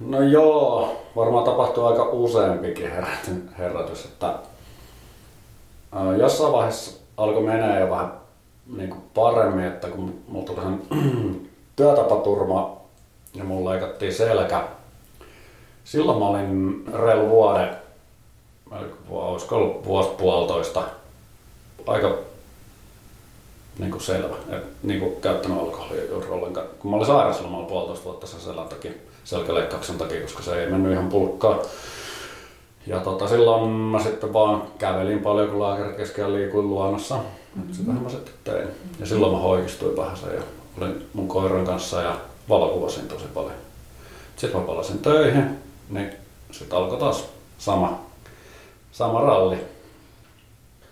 No 0.00 0.22
joo, 0.22 0.96
varmaan 1.16 1.44
tapahtuu 1.44 1.86
aika 1.86 2.04
useampikin 2.04 2.90
heräty- 2.90 3.48
herätys, 3.58 4.04
että 4.04 4.34
ää, 5.92 6.16
jossain 6.16 6.52
vaiheessa 6.52 7.00
alkoi 7.16 7.42
menee 7.42 7.80
jo 7.80 7.90
vähän 7.90 8.12
niin 8.76 8.90
kuin 8.90 9.02
paremmin, 9.14 9.64
että 9.64 9.88
kun 9.88 10.14
mulla 10.28 10.46
tuli 10.46 10.60
työtapaturma 11.76 12.76
ja 13.34 13.44
mulla 13.44 13.70
leikattiin 13.70 14.14
selkä. 14.14 14.64
Silloin 15.84 16.18
mä 16.18 16.26
olin 16.26 16.84
reilu 16.94 17.28
vuoden, 17.28 17.76
olisiko 19.10 19.56
ollut 19.56 19.84
vuosi 19.84 20.10
puolitoista, 20.18 20.82
aika 21.86 22.18
niin 23.78 23.90
kuin 23.90 24.02
selvä. 24.02 24.36
Et, 24.50 24.64
niin 24.82 25.00
kuin 25.00 25.16
käyttänyt 25.20 25.58
alkoholia 25.58 26.04
juuri 26.04 26.28
ollenkaan. 26.28 26.66
Kun 26.78 26.90
mä 26.90 26.96
olin 26.96 27.06
sairauslomalla 27.06 27.68
puolitoista 27.68 28.04
vuotta 28.04 28.26
sen 28.26 28.40
selän 28.40 28.68
takia, 28.68 28.92
selkäleikkauksen 29.24 29.98
takia, 29.98 30.20
koska 30.20 30.42
se 30.42 30.60
ei 30.60 30.70
mennyt 30.70 30.92
ihan 30.92 31.08
pulkkaan. 31.08 31.60
Ja 32.86 33.00
tota, 33.00 33.28
silloin 33.28 33.70
mä 33.70 34.02
sitten 34.02 34.32
vaan 34.32 34.62
kävelin 34.78 35.20
paljon, 35.20 35.50
kun 35.50 35.62
lääkärit 35.62 35.96
keskellä 35.96 36.34
liikuin 36.34 36.68
luonnossa. 36.68 37.14
Mm-hmm. 37.14 37.72
Sitähän 37.72 38.02
mä 38.02 38.08
sitten 38.08 38.34
tein. 38.44 38.68
Ja 39.00 39.06
silloin 39.06 39.32
mä 39.32 39.38
hoikistuin 39.38 39.96
vähän 39.96 40.16
sen 40.16 40.34
ja 40.34 40.42
olin 40.80 41.06
mun 41.12 41.28
koiran 41.28 41.66
kanssa 41.66 42.02
ja 42.02 42.16
valokuvasin 42.48 43.08
tosi 43.08 43.24
paljon. 43.34 43.54
Sitten 44.36 44.60
mä 44.60 44.66
palasin 44.66 44.98
töihin, 44.98 45.58
niin 45.90 46.12
sitten 46.50 46.78
alkoi 46.78 46.98
taas 46.98 47.24
sama, 47.58 48.00
sama 48.92 49.20
ralli. 49.20 49.58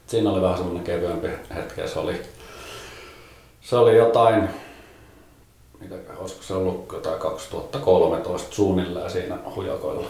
Siinä 0.07 0.31
oli 0.31 0.43
vähän 0.43 0.57
semmoinen 0.57 0.85
kevyempi 0.85 1.29
hetki 1.55 1.81
ja 1.81 1.89
se 1.89 1.99
oli, 1.99 2.23
se 3.61 3.77
oli 3.77 3.97
jotain, 3.97 4.49
mitä 5.81 5.95
olisiko 6.17 6.43
se 6.43 6.55
ollut 6.55 6.93
jotain 6.93 7.19
2013 7.19 8.55
suunnilleen 8.55 9.11
siinä 9.11 9.39
hujakoilla. 9.57 10.09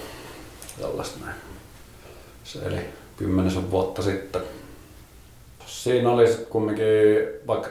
Tällaista 0.81 1.25
näin. 1.25 1.46
Se 2.47 2.59
eli 2.59 2.81
kymmenisen 3.17 3.71
vuotta 3.71 4.03
sitten. 4.03 4.43
Siinä 5.67 6.11
oli 6.11 6.27
sitten 6.27 6.47
kumminkin, 6.47 6.85
vaikka 7.47 7.69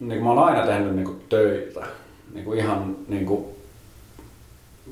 niin 0.00 0.22
mä 0.22 0.28
oon 0.28 0.38
aina 0.38 0.66
tehnyt 0.66 0.94
niin 0.94 1.04
kuin 1.04 1.24
töitä, 1.28 1.86
niin 2.34 2.44
kuin 2.44 2.58
ihan 2.58 2.96
niin 3.08 3.26
kuin 3.26 3.44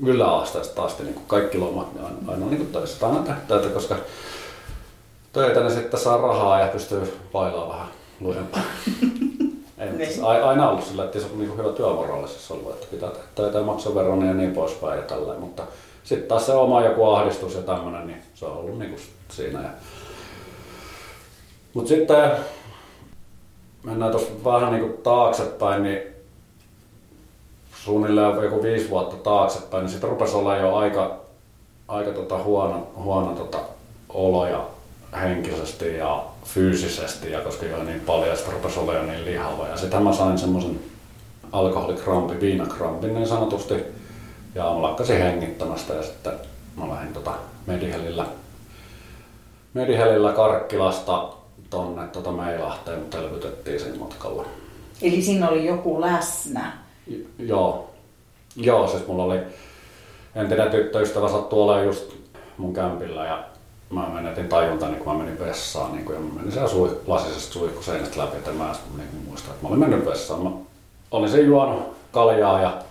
yläasteesta 0.05 0.83
asti 0.83 1.03
niin 1.03 1.13
kuin 1.13 1.25
kaikki 1.27 1.57
lomat 1.57 1.93
niin 1.93 2.05
aina, 2.05 2.17
aina 2.27 2.45
niin 2.45 2.57
kuin 2.57 2.71
töissä. 2.71 2.99
Tai 2.99 3.09
aina 3.11 3.35
töitä, 3.47 3.69
koska 3.69 3.95
töitä 5.33 5.59
niin 5.59 5.71
sitten 5.71 5.99
saa 5.99 6.21
rahaa 6.21 6.59
ja 6.59 6.67
pystyy 6.67 7.13
bailaamaan 7.31 7.79
vähän 7.79 7.87
lujempaa. 8.19 8.61
Ei, 9.77 10.05
siis 10.05 10.19
a- 10.23 10.49
aina 10.49 10.69
ollut 10.69 10.85
sillä, 10.85 11.03
että 11.05 11.19
se 11.19 11.25
on 11.25 11.39
niin 11.39 11.57
hyvä 11.57 11.73
työmoraalisessa 11.73 12.53
ollut, 12.53 12.71
että 12.71 12.87
pitää 12.91 13.09
tehdä 13.09 13.25
töitä 13.35 13.57
ja 13.57 13.63
maksaa 13.63 13.95
veronia 13.95 14.27
ja 14.27 14.33
niin 14.33 14.51
poispäin 14.51 14.97
ja 14.97 15.03
tälleen, 15.03 15.39
mutta 15.39 15.63
sitten 16.07 16.27
taas 16.27 16.45
se 16.45 16.53
oma 16.53 16.81
joku 16.81 17.05
ahdistus 17.05 17.55
ja 17.55 17.61
tämmöinen, 17.61 18.07
niin 18.07 18.21
se 18.33 18.45
on 18.45 18.57
ollut 18.57 18.79
niin 18.79 18.89
kuin 18.89 19.01
siinä. 19.29 19.61
Ja... 19.61 19.69
Mutta 21.73 21.87
sitten 21.87 22.31
mennään 23.83 24.11
tuossa 24.11 24.43
vähän 24.43 24.71
niin 24.71 24.83
kuin 24.83 25.01
taaksepäin, 25.03 25.83
niin 25.83 26.01
suunnilleen 27.83 28.43
joku 28.43 28.63
viisi 28.63 28.89
vuotta 28.89 29.15
taaksepäin, 29.15 29.83
niin 29.83 29.91
sitten 29.91 30.09
rupesi 30.09 30.35
olla 30.35 30.57
jo 30.57 30.75
aika, 30.75 31.19
aika 31.87 32.11
tota 32.11 32.43
huono, 32.43 32.87
huono 32.95 33.35
tota 33.35 33.59
olo 34.09 34.47
ja 34.47 34.67
henkisesti 35.21 35.97
ja 35.97 36.25
fyysisesti, 36.45 37.31
ja 37.31 37.41
koska 37.41 37.65
joi 37.65 37.85
niin 37.85 38.01
paljon, 38.01 38.37
sitten 38.37 38.53
rupesi 38.53 38.79
olla 38.79 38.93
jo 38.93 39.03
niin 39.03 39.25
lihava. 39.25 39.67
Ja 39.67 39.77
sitten 39.77 40.03
mä 40.03 40.13
sain 40.13 40.37
semmoisen 40.37 40.79
alkoholikrampin, 41.51 42.39
viinakrampin 42.39 43.13
niin 43.13 43.27
sanotusti, 43.27 43.96
ja 44.57 44.63
mä 44.63 44.81
lakkasin 44.81 45.17
hengittämästä 45.17 45.93
ja 45.93 46.03
sitten 46.03 46.33
mä 46.75 46.89
lähdin 46.89 47.13
tota 47.13 47.31
Medihelillä, 47.65 48.25
Medihelillä 49.73 50.33
Karkkilasta 50.33 51.29
tonne 51.69 52.07
tota 52.07 52.31
Meilahteen, 52.31 52.99
mutta 52.99 53.17
elvytettiin 53.17 53.79
siinä 53.79 53.97
matkalla. 53.97 54.45
Eli 55.01 55.21
siinä 55.21 55.49
oli 55.49 55.65
joku 55.65 56.01
läsnä. 56.01 56.71
J- 57.07 57.21
joo. 57.39 57.89
Joo, 58.55 58.87
siis 58.87 59.07
mulla 59.07 59.23
oli 59.23 59.39
entinen 60.35 60.71
tyttöystävä 60.71 61.29
sattui 61.29 61.63
olemaan 61.63 61.85
just 61.85 62.13
mun 62.57 62.73
kämpillä 62.73 63.25
ja 63.25 63.43
mä 63.89 64.09
menetin 64.13 64.47
tajuntani, 64.47 64.95
kun 64.95 65.13
mä 65.13 65.23
menin 65.23 65.39
vessaan. 65.39 65.91
Niin 65.91 66.05
kun, 66.05 66.15
ja 66.15 66.21
mä 66.21 66.33
menin 66.33 66.51
siellä 66.51 66.69
sui, 66.69 67.01
lasisesta 67.07 67.53
suihkuseinästä 67.53 68.19
läpi, 68.19 68.37
että 68.37 68.51
mä 68.51 68.71
en 68.71 68.97
niin 68.97 69.25
muista, 69.27 69.51
että 69.51 69.63
mä 69.63 69.69
olin 69.69 69.79
mennyt 69.79 70.05
vessaan. 70.05 70.43
Mä 70.43 70.49
olin 71.11 71.29
sen 71.29 71.45
juonut 71.45 71.97
kaljaa 72.11 72.61
ja, 72.61 72.81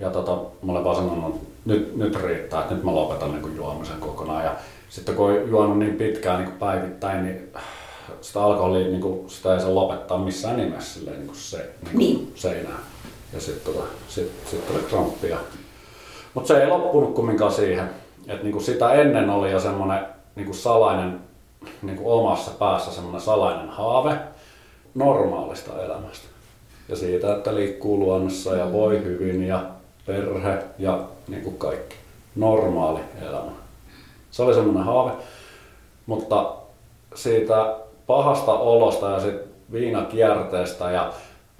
ja 0.00 0.10
tota, 0.10 0.38
mä 0.62 0.72
olin 0.72 0.84
vaan 0.84 0.96
sanonut, 0.96 1.34
että 1.34 1.46
nyt, 1.64 1.96
nyt 1.96 2.16
riittää, 2.22 2.60
että 2.60 2.74
nyt 2.74 2.84
mä 2.84 2.94
lopetan 2.94 3.30
niin 3.30 3.42
kuin 3.42 3.56
juomisen 3.56 4.00
kokonaan. 4.00 4.44
Ja 4.44 4.54
sitten 4.88 5.14
kun 5.14 5.30
on 5.30 5.48
juonut 5.48 5.78
niin 5.78 5.94
pitkään 5.96 6.38
niin 6.38 6.48
kuin 6.48 6.58
päivittäin, 6.58 7.22
niin 7.24 7.52
sitä 8.20 8.42
alkoholia 8.42 8.86
niin 8.86 9.00
kuin, 9.00 9.30
sitä 9.30 9.54
ei 9.54 9.60
saa 9.60 9.74
lopettaa 9.74 10.18
missään 10.18 10.56
nimessä 10.56 10.94
silleen, 10.98 11.16
niin 11.16 11.26
kuin 11.26 11.38
se, 11.38 11.56
niin 11.56 11.90
kuin 11.90 11.98
Niin. 11.98 12.32
seinään. 12.34 12.78
Ja 13.32 13.40
sitten 13.40 13.74
tota, 13.74 13.86
sit, 14.08 14.32
sit 14.50 14.66
tuli 14.66 14.82
kramppia. 14.88 15.36
Mutta 16.34 16.48
se 16.48 16.62
ei 16.62 16.68
loppunut 16.68 17.14
kumminkaan 17.14 17.52
siihen. 17.52 17.90
Et 18.28 18.42
niinku 18.42 18.60
sitä 18.60 18.92
ennen 18.92 19.30
oli 19.30 19.50
jo 19.50 19.60
semmoinen 19.60 20.06
niin 20.36 20.46
kuin 20.46 20.56
salainen, 20.56 21.20
niin 21.82 21.96
kuin 21.96 22.12
omassa 22.12 22.50
päässä 22.50 22.92
semmoinen 22.92 23.20
salainen 23.20 23.68
haave 23.68 24.18
normaalista 24.94 25.82
elämästä. 25.84 26.28
Ja 26.88 26.96
siitä, 26.96 27.34
että 27.36 27.54
liikkuu 27.54 27.98
luonnossa 27.98 28.56
ja 28.56 28.72
voi 28.72 29.04
hyvin 29.04 29.42
ja 29.42 29.64
perhe 30.06 30.58
ja 30.78 31.00
niin 31.28 31.42
kuin 31.42 31.58
kaikki. 31.58 31.96
Normaali 32.36 33.00
elämä. 33.22 33.50
Se 34.30 34.42
oli 34.42 34.54
semmoinen 34.54 34.84
haave. 34.84 35.12
Mutta 36.06 36.54
siitä 37.14 37.76
pahasta 38.06 38.52
olosta 38.52 39.10
ja 39.10 39.20
sit 39.20 39.34
viinakierteestä 39.72 40.90
ja 40.90 41.12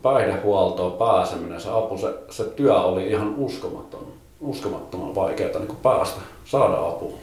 päihdehuoltoon 0.02 0.92
pääseminen, 0.92 1.60
se 1.60 1.68
apu, 1.70 1.98
se, 1.98 2.14
se 2.30 2.44
työ 2.44 2.80
oli 2.80 3.10
ihan 3.10 3.34
uskomaton, 3.38 4.06
uskomattoman 4.40 5.14
vaikeaa 5.14 5.58
niin 5.58 5.76
päästä, 5.82 6.20
saada 6.44 6.86
apua. 6.86 7.18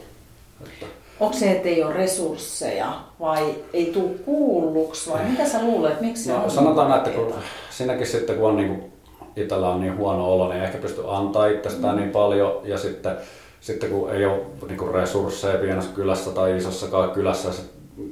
Että 0.64 0.86
Onko 1.20 1.36
se, 1.36 1.50
että 1.50 1.68
ei 1.68 1.84
ole 1.84 1.92
resursseja 1.92 2.92
vai 3.20 3.54
ei 3.72 3.86
tule 3.86 4.10
kuulluksi 4.24 5.10
vai 5.10 5.24
mitä 5.24 5.48
sä 5.48 5.62
luulet, 5.62 6.00
miksi 6.00 6.24
se 6.24 6.32
no, 6.32 6.44
on? 6.44 6.50
sanotaan, 6.50 6.96
että 6.96 7.10
kun, 7.10 7.34
siinäkin 7.70 8.06
sitten 8.06 8.36
kun 8.36 8.48
on 8.48 8.56
niin 8.56 8.68
kuin, 8.68 8.92
itsellä 9.36 9.68
on 9.68 9.80
niin 9.80 9.96
huono 9.96 10.32
olo, 10.32 10.48
niin 10.48 10.60
ei 10.60 10.66
ehkä 10.66 10.78
pysty 10.78 11.02
antaa 11.08 11.46
itsestään 11.46 11.96
niin 11.96 12.10
paljon. 12.10 12.60
Ja 12.64 12.78
sitten, 12.78 13.16
sitten 13.60 13.90
kun 13.90 14.10
ei 14.10 14.26
ole 14.26 14.40
niin 14.68 14.78
kuin 14.78 14.94
resursseja 14.94 15.58
pienessä 15.58 15.90
kylässä 15.94 16.30
tai 16.30 16.56
isossakaan 16.56 17.10
kylässä, 17.10 17.48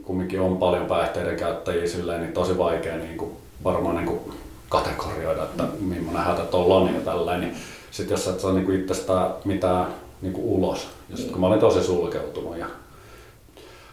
kumminkin 0.03 0.41
on 0.41 0.59
paljon 0.59 0.87
päihteiden 0.87 1.37
käyttäjiä 1.37 1.87
silleen, 1.87 2.21
niin 2.21 2.33
tosi 2.33 2.59
vaikea 2.59 2.97
niin 2.97 3.17
kuin, 3.17 3.31
varmaan 3.65 3.97
niin 3.97 4.07
kuin, 4.07 4.21
kategorioida, 4.69 5.43
että 5.43 5.65
millainen 5.81 6.23
hätä 6.23 6.43
tuolla 6.43 6.77
on 6.77 6.95
ja 6.95 7.01
tälleen, 7.01 7.41
niin 7.41 7.57
sitten 7.91 8.15
jos 8.15 8.29
et 8.29 8.41
saa 8.41 8.53
niin 8.53 8.65
kuin 8.65 8.81
itsestään 8.81 9.31
mitään 9.45 9.87
niin 10.23 10.33
kuin 10.33 10.45
ulos, 10.47 10.89
ja 11.11 11.17
sitten 11.17 11.33
kun 11.33 11.41
mä 11.41 11.47
olin 11.47 11.61
tosi 11.61 11.83
sulkeutunut 11.83 12.57
ja 12.57 12.67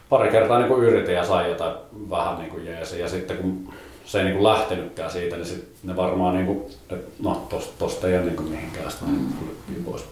pari 0.10 0.30
kertaa 0.30 0.58
niin 0.58 0.68
kuin 0.68 0.84
yritin 0.84 1.16
ja 1.16 1.26
sain 1.26 1.50
jotain 1.50 1.76
vähän 2.10 2.38
niin 2.38 2.50
kuin 2.50 2.66
jeesi. 2.66 3.00
Ja 3.00 3.10
sitten 3.10 3.38
kun 3.38 3.74
se 4.08 4.18
ei 4.18 4.24
niin 4.24 4.36
kuin 4.36 4.44
lähtenytkään 4.44 5.12
siitä, 5.12 5.36
niin 5.36 5.46
sit 5.46 5.76
ne 5.84 5.96
varmaan, 5.96 6.36
niin 6.36 6.46
kuin, 6.46 6.64
no 7.20 7.48
tosta, 7.50 7.74
tosta 7.80 8.08
ei 8.08 8.18
ole 8.18 8.26
niin 8.26 8.44
mihinkään, 8.44 8.92
sitten 8.92 9.10
mm. 9.10 9.34
niin 9.68 9.84
pois. 9.84 10.06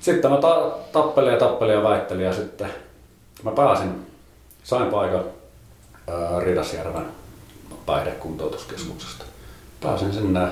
Sitten 0.00 0.30
mä 0.30 0.36
ta- 0.36 0.78
tappelin 0.92 1.32
ja 1.32 1.38
tappelin 1.38 1.74
ja 1.74 1.82
väittelin 1.82 2.24
ja 2.24 2.34
sitten 2.34 2.70
mä 3.42 3.50
pääsin, 3.50 4.06
sain 4.64 4.90
paikan 4.90 5.24
ää, 6.08 6.40
Ridasjärven 6.40 7.06
päihdekuntoutuskeskuksesta. 7.86 9.24
Pääsin 9.80 10.12
sinne 10.12 10.48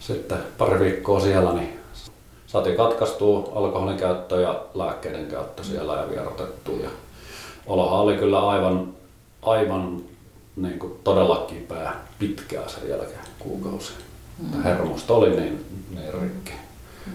sitten 0.00 0.38
pari 0.58 0.80
viikkoa 0.80 1.20
siellä, 1.20 1.52
niin 1.52 1.80
saatiin 2.46 2.76
katkaistua 2.76 3.52
alkoholin 3.54 3.96
käyttö 3.96 4.40
ja 4.40 4.64
lääkkeiden 4.74 5.26
käyttö 5.26 5.64
siellä 5.64 5.94
ja 5.94 6.10
vierotettu. 6.10 6.80
Ja 6.82 6.88
oloha 7.66 8.00
oli 8.00 8.16
kyllä 8.16 8.48
aivan, 8.48 8.94
aivan 9.42 10.02
niin 10.56 10.78
kuin 10.78 10.92
todella 11.04 11.44
kipeä 11.48 11.92
pitkään 12.18 12.70
sen 12.70 12.88
jälkeen 12.88 13.20
kuukausi. 13.38 13.92
Mm. 14.38 14.62
Hermosto 14.62 15.16
oli 15.16 15.30
niin, 15.30 15.64
niin 15.90 16.14
rikki. 16.22 16.52
Mm. 17.06 17.12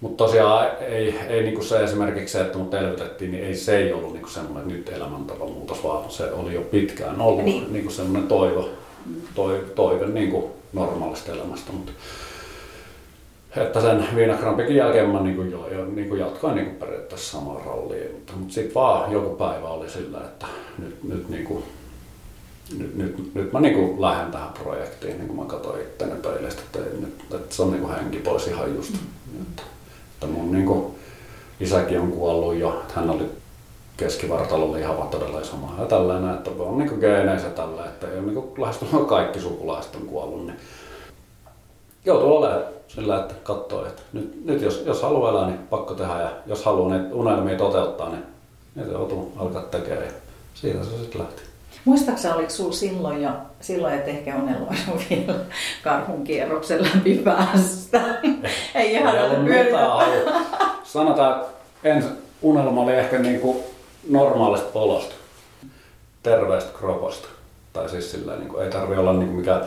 Mutta 0.00 0.24
tosiaan 0.24 0.68
ei, 0.80 1.18
ei 1.28 1.42
niinku 1.42 1.62
se 1.62 1.84
esimerkiksi 1.84 2.32
se, 2.32 2.40
että 2.40 2.58
mut 2.58 2.74
elvytettiin, 2.74 3.30
niin 3.30 3.44
ei 3.44 3.56
se 3.56 3.76
ei 3.76 3.92
ollut 3.92 4.12
niinku 4.12 4.28
semmoinen 4.28 4.68
nyt 4.68 4.88
elämäntapa 4.88 5.44
muutos, 5.44 5.84
vaan 5.84 6.10
se 6.10 6.32
oli 6.32 6.54
jo 6.54 6.60
pitkään 6.60 7.20
ollut 7.20 7.44
niin. 7.44 7.72
niinku 7.72 7.90
semmoinen 7.90 8.28
toivo, 8.28 8.68
toive, 9.34 9.58
toive 9.58 10.06
niinku 10.06 10.50
normaalista 10.72 11.32
elämästä. 11.32 11.72
Mutta 11.72 11.92
että 13.56 13.80
sen 13.80 14.08
viinakrampikin 14.16 14.76
jälkeen 14.76 15.08
mä 15.08 15.20
niin 15.20 15.36
kuin 15.36 15.50
jo, 15.50 15.68
jo 15.68 15.84
niin 15.86 16.08
kuin 16.08 16.20
jatkoin 16.20 16.54
niin 16.54 16.66
kuin 16.66 16.76
periaatteessa 16.76 17.38
samaa 17.38 17.62
rallia. 17.66 18.12
Mutta, 18.12 18.32
mutta 18.36 18.54
sitten 18.54 18.74
vaan 18.74 19.12
joku 19.12 19.36
päivä 19.36 19.68
oli 19.68 19.90
sillä, 19.90 20.18
että 20.18 20.46
nyt, 20.78 21.04
nyt, 21.04 21.28
niin 21.28 21.44
kuin, 21.44 21.64
nyt, 22.78 22.96
nyt, 22.96 23.34
nyt 23.34 23.52
mä 23.52 23.60
niin 23.60 24.02
lähden 24.02 24.32
tähän 24.32 24.52
projektiin, 24.62 25.18
niin 25.18 25.28
kuin 25.28 25.40
mä 25.40 25.44
katsoin 25.44 25.82
itteni 25.82 26.14
peilistä, 26.22 26.62
että, 26.62 26.78
nyt, 26.78 27.20
että 27.34 27.54
se 27.54 27.62
on 27.62 27.70
niin 27.70 27.82
kuin 27.82 27.94
henki 27.94 28.18
pois 28.18 28.46
ihan 28.46 28.74
just. 28.74 28.92
Mm. 28.92 29.42
Että, 29.42 29.62
että 30.14 30.26
mun 30.26 30.52
niin 30.52 30.66
kuin, 30.66 30.94
isäkin 31.60 32.00
on 32.00 32.12
kuollut 32.12 32.54
jo, 32.54 32.80
että 32.80 33.00
hän 33.00 33.10
oli 33.10 33.24
keskivartalon 33.96 34.72
lihava 34.72 35.06
todella 35.06 35.40
iso 35.40 35.56
maa 35.56 35.76
ja 35.78 35.86
tällainen, 35.86 36.34
että 36.34 36.50
on 36.58 36.78
niin 36.78 36.98
geeneissä 37.00 37.48
tällä, 37.48 37.84
että 37.84 38.08
ei 38.08 38.18
ole 38.18 38.26
niin 38.26 38.52
lähestulkoon 38.58 39.06
kaikki 39.06 39.40
sukulaiset 39.40 39.94
on 39.94 40.02
kuollut, 40.02 40.46
niin 40.46 40.56
joutuu 42.04 42.36
olemaan 42.36 42.62
sillä, 42.88 43.20
että 43.20 43.34
katsoo, 43.42 43.86
että 43.86 44.02
nyt, 44.12 44.44
nyt 44.44 44.62
jos, 44.62 44.82
jos 44.86 45.02
haluaa 45.02 45.30
elää, 45.30 45.46
niin 45.46 45.58
pakko 45.58 45.94
tehdä 45.94 46.20
ja 46.20 46.30
jos 46.46 46.64
haluaa 46.64 46.98
niitä 46.98 47.14
unelmia 47.14 47.56
toteuttaa, 47.56 48.08
niin 48.08 48.22
niitä 48.74 48.90
joutuu 48.90 49.32
alkaa 49.36 49.62
tekemään 49.62 50.04
ja 50.04 50.12
siitä 50.54 50.84
se 50.84 50.90
sitten 50.90 51.20
lähti. 51.20 51.42
Muistaaksä, 51.84 52.34
oliko 52.34 52.50
sinulla 52.50 52.74
silloin 52.74 53.22
jo, 53.22 53.30
silloin 53.60 53.94
et 53.94 54.08
ehkä 54.08 54.36
unelmoinut 54.36 55.04
vielä 55.10 55.34
karhun 55.84 56.24
kierroksen 56.24 56.82
läpi 56.82 57.14
päästä? 57.14 58.00
Ei 58.74 58.92
ihan 58.92 59.24
ollut 59.24 59.44
mitään 59.44 60.08
Sanotaan, 60.84 61.40
että 61.40 61.48
ensin 61.84 62.12
unelma 62.42 62.80
oli 62.80 62.92
ehkä 62.92 63.18
niin 63.18 63.40
kuin 63.40 63.58
normaalista 64.08 64.68
polosta, 64.72 65.14
terveestä 66.22 66.78
kroposta. 66.78 67.28
Tai 67.72 67.88
siis 67.88 68.10
sillä 68.10 68.36
niin 68.36 68.48
kuin, 68.48 68.64
ei 68.64 68.70
tarvi 68.70 68.96
olla 68.96 69.12
niin 69.12 69.26
kuin 69.26 69.36
mikään 69.36 69.62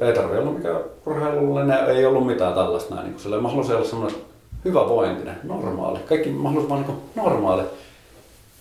ei 0.00 0.12
tarvi 0.12 0.38
olla 0.38 0.50
mikään 0.50 0.80
urheilullinen, 1.06 1.84
ei 1.86 2.06
ollut 2.06 2.26
mitään 2.26 2.54
tällaista 2.54 2.94
näin. 2.94 3.06
Niin 3.06 3.16
kuin 3.22 3.42
mä 3.42 3.48
haluaisin 3.48 3.76
olla 3.76 3.88
semmoinen 3.88 4.20
hyvä 4.64 4.88
vointinen, 4.88 5.36
normaali. 5.42 5.98
Kaikki 5.98 6.34
vaan 6.42 6.54
niin 6.54 6.98
normaali. 7.14 7.62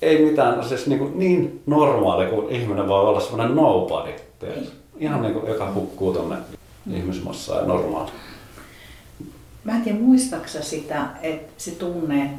Ei 0.02 0.26
mitään, 0.26 0.66
siis 0.66 0.88
niin, 0.88 1.00
kuin 1.00 1.20
niin 1.20 1.62
normaali 1.66 2.26
kuin 2.26 2.50
ihminen 2.50 2.88
voi 2.88 3.00
olla 3.00 3.20
semmoinen 3.20 3.56
nobody. 3.56 4.12
Niin. 4.42 4.68
Ihan 5.00 5.22
niin 5.22 5.34
kuin, 5.34 5.48
joka 5.48 5.74
hukkuu 5.74 6.14
tonne 6.14 6.36
mm. 6.86 6.96
ihmismassaan 6.96 7.60
ja 7.60 7.68
normaali. 7.68 8.12
Mä 9.64 9.76
en 9.76 9.82
tiedä, 9.82 10.00
muistaksa 10.00 10.64
sitä, 10.64 11.06
että 11.22 11.54
se 11.58 11.72
tunne, 11.72 12.30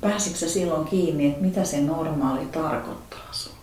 pääsitkö 0.00 0.46
silloin 0.46 0.84
kiinni, 0.84 1.26
että 1.26 1.42
mitä 1.42 1.64
se 1.64 1.80
normaali 1.80 2.46
tarkoittaa 2.52 3.28
sulle? 3.32 3.56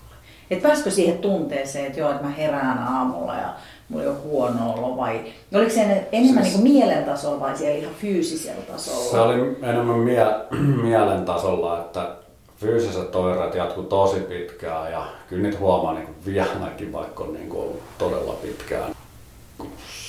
Että 0.52 0.68
pääsikö 0.68 0.92
siihen 0.92 1.18
tunteeseen, 1.18 1.86
että 1.86 2.00
joo, 2.00 2.12
että 2.12 2.24
mä 2.24 2.30
herään 2.30 2.78
aamulla 2.78 3.36
ja 3.36 3.54
mulla 3.90 4.10
on 4.10 4.22
huono 4.24 4.74
olo 4.74 4.98
vai 4.98 5.22
oliko 5.54 5.72
se 5.72 6.08
enemmän 6.12 6.44
siis, 6.46 6.58
niin 6.58 6.74
mielen 6.74 7.04
tasolla 7.04 7.40
vai 7.40 7.58
siellä 7.58 7.78
ihan 7.78 7.94
fyysisellä 7.94 8.62
tasolla? 8.62 9.12
Se 9.12 9.20
oli 9.20 9.58
enemmän 9.62 10.00
mie, 10.00 10.26
mielen 10.84 11.26
tasolla, 11.26 11.80
että 11.80 12.16
fyysiset 12.64 13.16
oireet 13.16 13.56
jatkuu 13.56 13.84
tosi 13.84 14.20
pitkään 14.20 14.92
ja 14.92 15.08
kyllä 15.30 15.44
niitä 15.44 15.60
huomaa 15.60 15.94
niin 15.94 16.16
vieläkin, 16.26 16.94
vaikka 16.94 17.24
on 17.24 17.34
niin 17.34 17.50
kuin 17.50 17.62
ollut 17.62 17.82
todella 17.98 18.34
pitkään. 18.34 18.96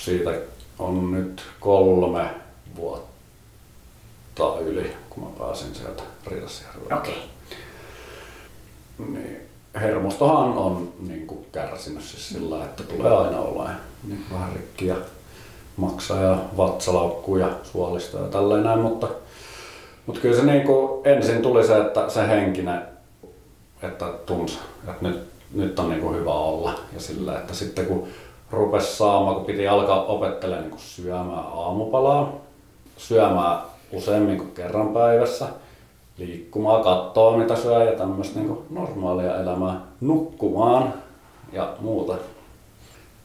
Siitä 0.05 0.31
on 0.79 1.11
nyt 1.11 1.43
kolme 1.61 2.31
vuotta 2.77 4.59
yli, 4.61 4.93
kun 5.11 5.25
mä 5.25 5.31
pääsin 5.39 5.75
sieltä 5.75 6.03
Ridasjärveltä. 6.27 6.97
Okei. 6.97 7.23
Okay. 8.99 9.13
Niin 9.13 9.41
hermostohan 9.75 10.59
on 10.59 10.93
niin 11.01 11.27
kuin 11.27 11.47
kärsinyt 11.53 12.03
siis 12.03 12.29
sillä, 12.29 12.65
että 12.65 12.83
tulee 12.83 13.17
aina 13.17 13.39
olla 13.39 13.71
niin 14.09 14.25
vähän 14.33 14.53
rikkiä 14.53 14.97
maksaa 15.77 16.21
ja 16.21 16.39
vatsalaukku 16.57 17.37
ja 17.37 17.51
suolista 17.63 18.19
ja 18.19 18.29
tälleen 18.29 18.79
mutta, 18.79 19.09
mutta 20.07 20.21
kyllä 20.21 20.37
se 20.37 20.43
niin 20.43 20.63
kuin 20.63 21.07
ensin 21.07 21.43
tuli 21.43 21.67
se, 21.67 21.79
että 21.79 22.09
se 22.09 22.29
henkinen, 22.29 22.83
että 23.83 24.07
tunsi, 24.27 24.59
että 24.89 25.09
nyt, 25.09 25.21
nyt 25.55 25.79
on 25.79 25.89
niin 25.89 26.01
kuin 26.01 26.17
hyvä 26.17 26.33
olla 26.33 26.75
ja 26.93 27.01
sillä, 27.01 27.39
että 27.39 27.55
sitten 27.55 27.87
kun 27.87 28.09
rupesi 28.51 28.97
saamaan, 28.97 29.37
kun 29.37 29.45
piti 29.45 29.69
alkaa 29.69 30.05
opettelemaan 30.05 30.63
niin 30.63 30.71
kuin 30.71 30.83
syömään 30.83 31.47
aamupalaa, 31.53 32.33
syömään 32.97 33.59
useammin 33.93 34.39
kuin 34.39 34.53
kerran 34.53 34.89
päivässä– 34.89 35.49
liikkumaan, 36.19 36.85
katsoa 36.85 37.37
mitä 37.37 37.57
syö 37.57 37.85
ja 37.85 37.99
tämmöistä 37.99 38.41
niin 38.41 38.59
normaalia 38.71 39.41
elämää, 39.41 39.81
nukkumaan 40.01 40.95
ja 41.53 41.77
muuta. 41.81 42.15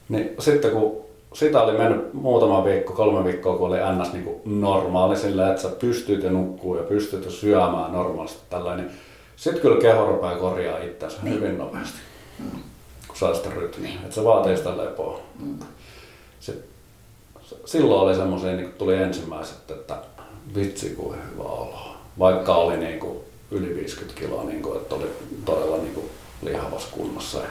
Niin 0.10 0.30
sitten 0.40 0.72
kun 0.72 0.98
sitä 1.34 1.62
oli 1.62 1.78
mennyt 1.78 2.14
muutama 2.14 2.66
viikko, 2.66 2.94
kolme 2.94 3.24
viikkoa, 3.24 3.58
kun 3.58 3.68
oli 3.68 3.78
ns. 3.78 4.14
Niin 4.14 4.42
normaali 4.46 5.18
sillä, 5.18 5.50
että 5.50 5.62
sä 5.62 5.70
pystyt 5.70 6.24
ja 6.24 6.32
nukkuu 6.32 6.76
ja 6.76 6.84
pystyt 6.84 7.26
ja 7.26 7.32
syömään 7.32 7.92
normaalisti 7.92 8.40
tällainen, 8.50 8.88
niin 8.88 8.98
sitten 9.36 9.62
kyllä 9.62 9.82
keho 9.82 10.06
rupeaa 10.06 10.36
korjaa 10.36 10.78
itseänsä 10.78 11.18
niin. 11.24 11.36
hyvin 11.36 11.58
nopeasti, 11.58 11.98
mm. 12.40 12.60
kun 13.08 13.18
saa 13.18 13.34
sitä 13.34 13.50
rytmiä. 13.50 13.94
Että 14.04 14.16
se 14.16 14.24
vaatii 14.24 14.58
sitä 14.58 14.78
lepoa. 14.78 15.20
Mm. 15.40 15.60
Sitten, 16.40 16.70
silloin 17.66 18.02
oli 18.02 18.16
semmoisia, 18.16 18.52
niin 18.52 18.74
tuli 18.78 18.96
ensimmäiset, 18.96 19.72
että 19.72 19.98
vitsi 20.56 20.90
kuin 20.90 21.18
hyvä 21.32 21.44
olo 21.44 21.90
vaikka 22.20 22.56
oli 22.56 22.78
niin 22.78 23.00
kuin 23.00 23.20
yli 23.52 23.76
50 23.76 24.20
kiloa, 24.20 24.44
niin 24.44 24.62
kuin, 24.62 24.78
että 24.78 24.96
oli 24.96 25.10
todella 25.46 25.78
niin 25.78 25.94
kuin 25.94 26.10
lihavassa 26.42 26.88
kunnossa 26.92 27.38
ja 27.38 27.50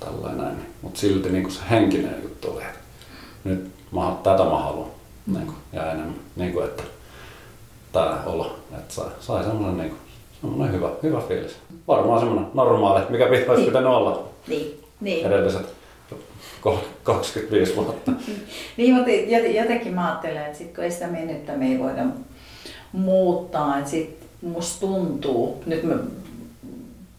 tällainen. 0.00 0.66
Mutta 0.82 1.00
silti 1.00 1.28
niin 1.28 1.42
kuin 1.42 1.54
se 1.54 1.60
henkinen 1.70 2.22
juttu 2.22 2.52
oli, 2.52 2.62
että 2.62 2.78
nyt 3.46 3.70
mä, 3.92 4.16
tätä 4.22 4.44
mä 4.44 4.58
haluan 4.58 4.88
niin 5.26 5.46
kuin, 5.46 5.56
ja 5.72 5.84
enemmän. 5.92 6.14
Niin 6.36 6.52
kuin, 6.52 6.64
että 6.64 6.82
tämä 7.92 8.22
olo, 8.26 8.56
että 8.78 8.94
sai, 8.94 9.06
sai 9.20 9.44
semmoinen 9.44 9.76
niin 9.78 9.88
kuin, 9.90 10.00
semmoinen 10.40 10.74
hyvä, 10.74 10.88
hyvä 11.02 11.20
fiilis. 11.28 11.56
Varmaan 11.88 12.20
semmoinen 12.20 12.46
normaali, 12.54 13.04
mikä 13.08 13.24
pit- 13.24 13.30
olisi 13.30 13.52
Niin. 13.54 13.66
pitänyt 13.66 13.88
olla 13.88 14.22
Niin, 14.48 14.80
niin. 15.00 15.26
edelliset 15.26 15.66
ko- 16.66 16.78
25 17.02 17.76
vuotta. 17.76 18.12
Niin, 18.76 18.94
mutta 18.94 19.10
jot- 19.10 19.56
jotenkin 19.60 19.94
mä 19.94 20.06
ajattelen, 20.08 20.46
että 20.46 20.58
sit 20.58 20.74
kun 20.74 20.84
ei 20.84 20.90
sitä 20.90 21.06
mennyttä 21.06 21.52
me 21.56 21.66
ei 21.66 21.78
voida 21.78 22.02
muuttaa, 22.92 23.78
että 23.78 23.90
sit 23.90 24.18
musta 24.42 24.80
tuntuu, 24.80 25.62
nyt 25.66 25.82
mä, 25.82 25.94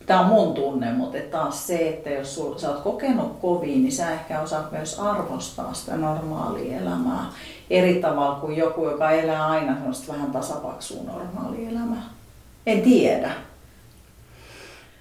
tää 0.07 0.19
on 0.19 0.25
mun 0.25 0.53
tunne, 0.53 0.93
mutta 0.93 1.17
taas 1.31 1.67
se, 1.67 1.89
että 1.89 2.09
jos 2.09 2.35
sul, 2.35 2.57
sä 2.57 2.69
oot 2.69 2.79
kokenut 2.79 3.37
kovin, 3.41 3.83
niin 3.83 3.91
sä 3.91 4.11
ehkä 4.11 4.41
osaat 4.41 4.71
myös 4.71 4.99
arvostaa 4.99 5.73
sitä 5.73 5.97
normaalia 5.97 6.77
elämää 6.77 7.25
eri 7.69 8.01
tavalla 8.01 8.35
kuin 8.35 8.57
joku, 8.57 8.89
joka 8.89 9.11
elää 9.11 9.47
aina 9.47 9.73
semmoista 9.73 10.13
vähän 10.13 10.31
tasapaksua 10.31 11.03
normaalia 11.03 11.69
elämää. 11.69 12.03
En 12.65 12.81
tiedä. 12.81 13.31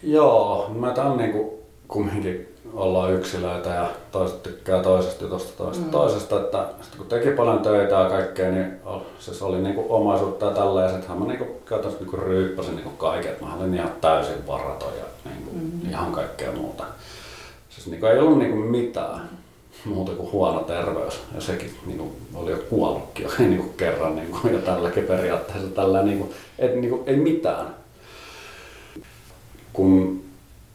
Joo, 0.02 0.68
me 0.68 0.92
tämän 0.92 1.16
niinku 1.16 1.62
kumminkin 1.88 2.55
ollaan 2.74 3.12
yksilöitä 3.12 3.70
ja 3.70 3.88
toiset 4.12 4.42
tykkää 4.42 4.82
toisesta 4.82 5.24
jutusta 5.24 5.52
toisesta 5.56 5.86
mm. 5.86 5.90
toisesta, 5.90 6.40
että 6.40 6.68
sit 6.82 6.94
kun 6.96 7.06
teki 7.06 7.30
paljon 7.30 7.58
töitä 7.58 7.94
ja 7.94 8.08
kaikkea, 8.08 8.50
niin 8.50 8.72
siis 9.18 9.42
oli 9.42 9.58
niinku 9.58 9.86
omaisuutta 9.88 10.46
ja 10.46 10.52
tällä 10.52 10.82
ja 10.82 10.88
sittenhän 10.88 11.18
mä 11.18 11.26
niinku 11.26 11.46
käytännössä 11.66 12.04
niinku 12.04 12.16
ryyppäsin 12.16 12.76
niinku 12.76 12.90
kaiken, 12.90 13.32
että 13.32 13.44
mä 13.44 13.54
olin 13.54 13.74
ihan 13.74 13.92
täysin 14.00 14.46
varaton 14.46 14.92
ja 14.98 15.30
niinku 15.30 15.50
mm. 15.52 15.90
ihan 15.90 16.12
kaikkea 16.12 16.52
muuta. 16.52 16.84
Siis 17.68 17.86
niinku 17.86 18.06
ei 18.06 18.18
ollut 18.18 18.38
niinku 18.38 18.56
mitään 18.56 19.30
muuta 19.84 20.12
kuin 20.12 20.32
huono 20.32 20.60
terveys 20.60 21.20
ja 21.34 21.40
sekin 21.40 21.70
niinku 21.86 22.12
oli 22.34 22.50
jo 22.50 22.58
kuollutkin 22.70 23.24
jo 23.24 23.30
niinku 23.48 23.72
kerran 23.76 24.16
niinku, 24.16 24.48
ja 24.48 24.58
tälläkin 24.58 25.04
periaatteessa 25.04 25.68
tällä 25.68 26.02
niinku, 26.02 26.32
et, 26.58 26.74
niinku, 26.74 27.02
ei 27.06 27.16
mitään 27.16 27.66
kun 29.76 30.22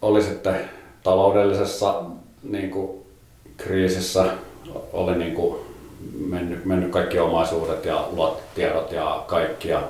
oli 0.02 0.24
sitten 0.24 0.70
taloudellisessa 1.04 2.04
niin 2.44 2.72
kuin, 2.72 2.92
kriisissä, 3.58 4.26
oli 4.94 5.16
niin 5.16 5.36
kuin, 5.36 5.56
mennyt, 6.28 6.66
mennyt 6.66 6.92
kaikki 6.92 7.20
omaisuudet 7.20 7.86
ja 7.86 8.08
luottotiedot 8.12 8.92
ja 8.92 9.24
kaikki. 9.28 9.68
Ja 9.70 9.82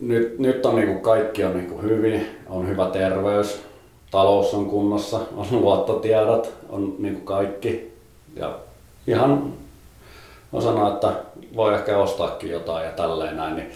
nyt, 0.00 0.38
nyt 0.38 0.66
on 0.66 0.76
niin 0.76 0.88
kuin, 0.88 1.00
kaikki 1.00 1.44
on 1.44 1.56
niin 1.56 1.66
kuin, 1.66 1.82
hyvin, 1.82 2.26
on 2.48 2.68
hyvä 2.68 2.90
terveys, 2.90 3.62
talous 4.10 4.54
on 4.54 4.66
kunnossa, 4.66 5.20
on 5.36 5.46
luottotiedot, 5.62 6.52
on 6.68 6.94
niin 6.98 7.14
kuin, 7.14 7.24
kaikki. 7.24 7.96
Ja 8.36 8.58
ihan 9.06 9.52
on 10.52 10.62
sanoa, 10.62 10.94
että 10.94 11.12
voi 11.56 11.74
ehkä 11.74 11.98
ostaakin 11.98 12.50
jotain 12.50 12.84
ja 12.84 12.92
tälleen 12.92 13.36
näin, 13.36 13.56
niin 13.56 13.70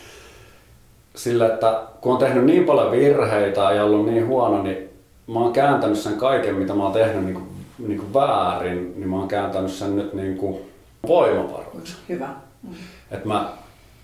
sillä, 1.16 1.46
että 1.46 1.82
kun 2.00 2.12
on 2.12 2.18
tehnyt 2.18 2.44
niin 2.44 2.64
paljon 2.64 2.90
virheitä 2.90 3.60
ja 3.60 3.84
ollut 3.84 4.06
niin 4.06 4.26
huono, 4.26 4.62
niin 4.62 4.89
mä 5.32 5.40
oon 5.40 5.52
kääntänyt 5.52 5.98
sen 5.98 6.16
kaiken, 6.16 6.54
mitä 6.54 6.74
mä 6.74 6.82
oon 6.82 6.92
tehnyt 6.92 7.24
niin 7.24 7.34
kuin, 7.34 7.46
niin 7.78 7.98
kuin 7.98 8.14
väärin, 8.14 8.92
niin 8.96 9.08
mä 9.08 9.16
oon 9.16 9.28
kääntänyt 9.28 9.70
sen 9.70 9.96
nyt 9.96 10.14
niin 10.14 10.36
kuin 10.36 10.60
voimavaroiksi. 11.08 11.96
Hyvä. 12.08 12.28
Että 13.10 13.28
mä, 13.28 13.50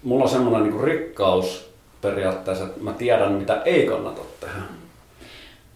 mulla 0.03 0.25
on 0.25 0.31
semmoinen 0.31 0.63
niin 0.63 0.73
kuin 0.73 0.85
rikkaus 0.85 1.71
periaatteessa, 2.01 2.65
että 2.65 2.81
mä 2.81 2.93
tiedän, 2.93 3.33
mitä 3.33 3.63
ei 3.65 3.87
kannata 3.87 4.21
tehdä. 4.41 4.63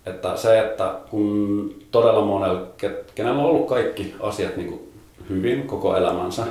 Että 0.06 0.36
se, 0.36 0.60
että 0.60 0.94
kun 1.10 1.74
todella 1.90 2.24
monella, 2.24 2.66
ke- 2.82 3.12
kenellä 3.14 3.42
on 3.42 3.50
ollut 3.50 3.68
kaikki 3.68 4.14
asiat 4.20 4.56
niin 4.56 4.68
kuin 4.68 4.92
hyvin 5.28 5.66
koko 5.66 5.96
elämänsä, 5.96 6.42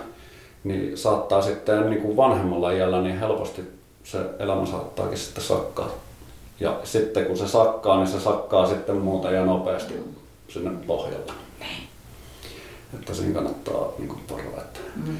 niin 0.63 0.97
saattaa 0.97 1.41
sitten 1.41 1.89
niin 1.89 2.01
kuin 2.01 2.17
vanhemmalla 2.17 2.71
iällä 2.71 3.01
niin 3.01 3.19
helposti 3.19 3.61
se 4.03 4.19
elämä 4.39 4.65
saattaakin 4.65 5.17
sitten 5.17 5.43
sakkaa. 5.43 5.89
Ja 6.59 6.79
sitten 6.83 7.25
kun 7.25 7.37
se 7.37 7.47
sakkaa, 7.47 7.97
niin 7.97 8.07
se 8.07 8.19
sakkaa 8.19 8.67
sitten 8.67 8.95
muuta 8.95 9.31
ja 9.31 9.45
nopeasti 9.45 9.93
sinne 10.47 10.71
pohjalle. 10.87 11.33
Että 12.93 13.13
siinä 13.13 13.33
kannattaa 13.33 13.91
niin 13.97 14.07
kuin 14.07 14.21
että 14.57 14.79
Mm. 14.95 15.17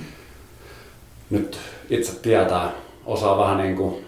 nyt 1.30 1.58
itse 1.90 2.20
tietää, 2.20 2.72
osaa 3.06 3.38
vähän 3.38 3.58
niin 3.58 3.76
kuin 3.76 4.06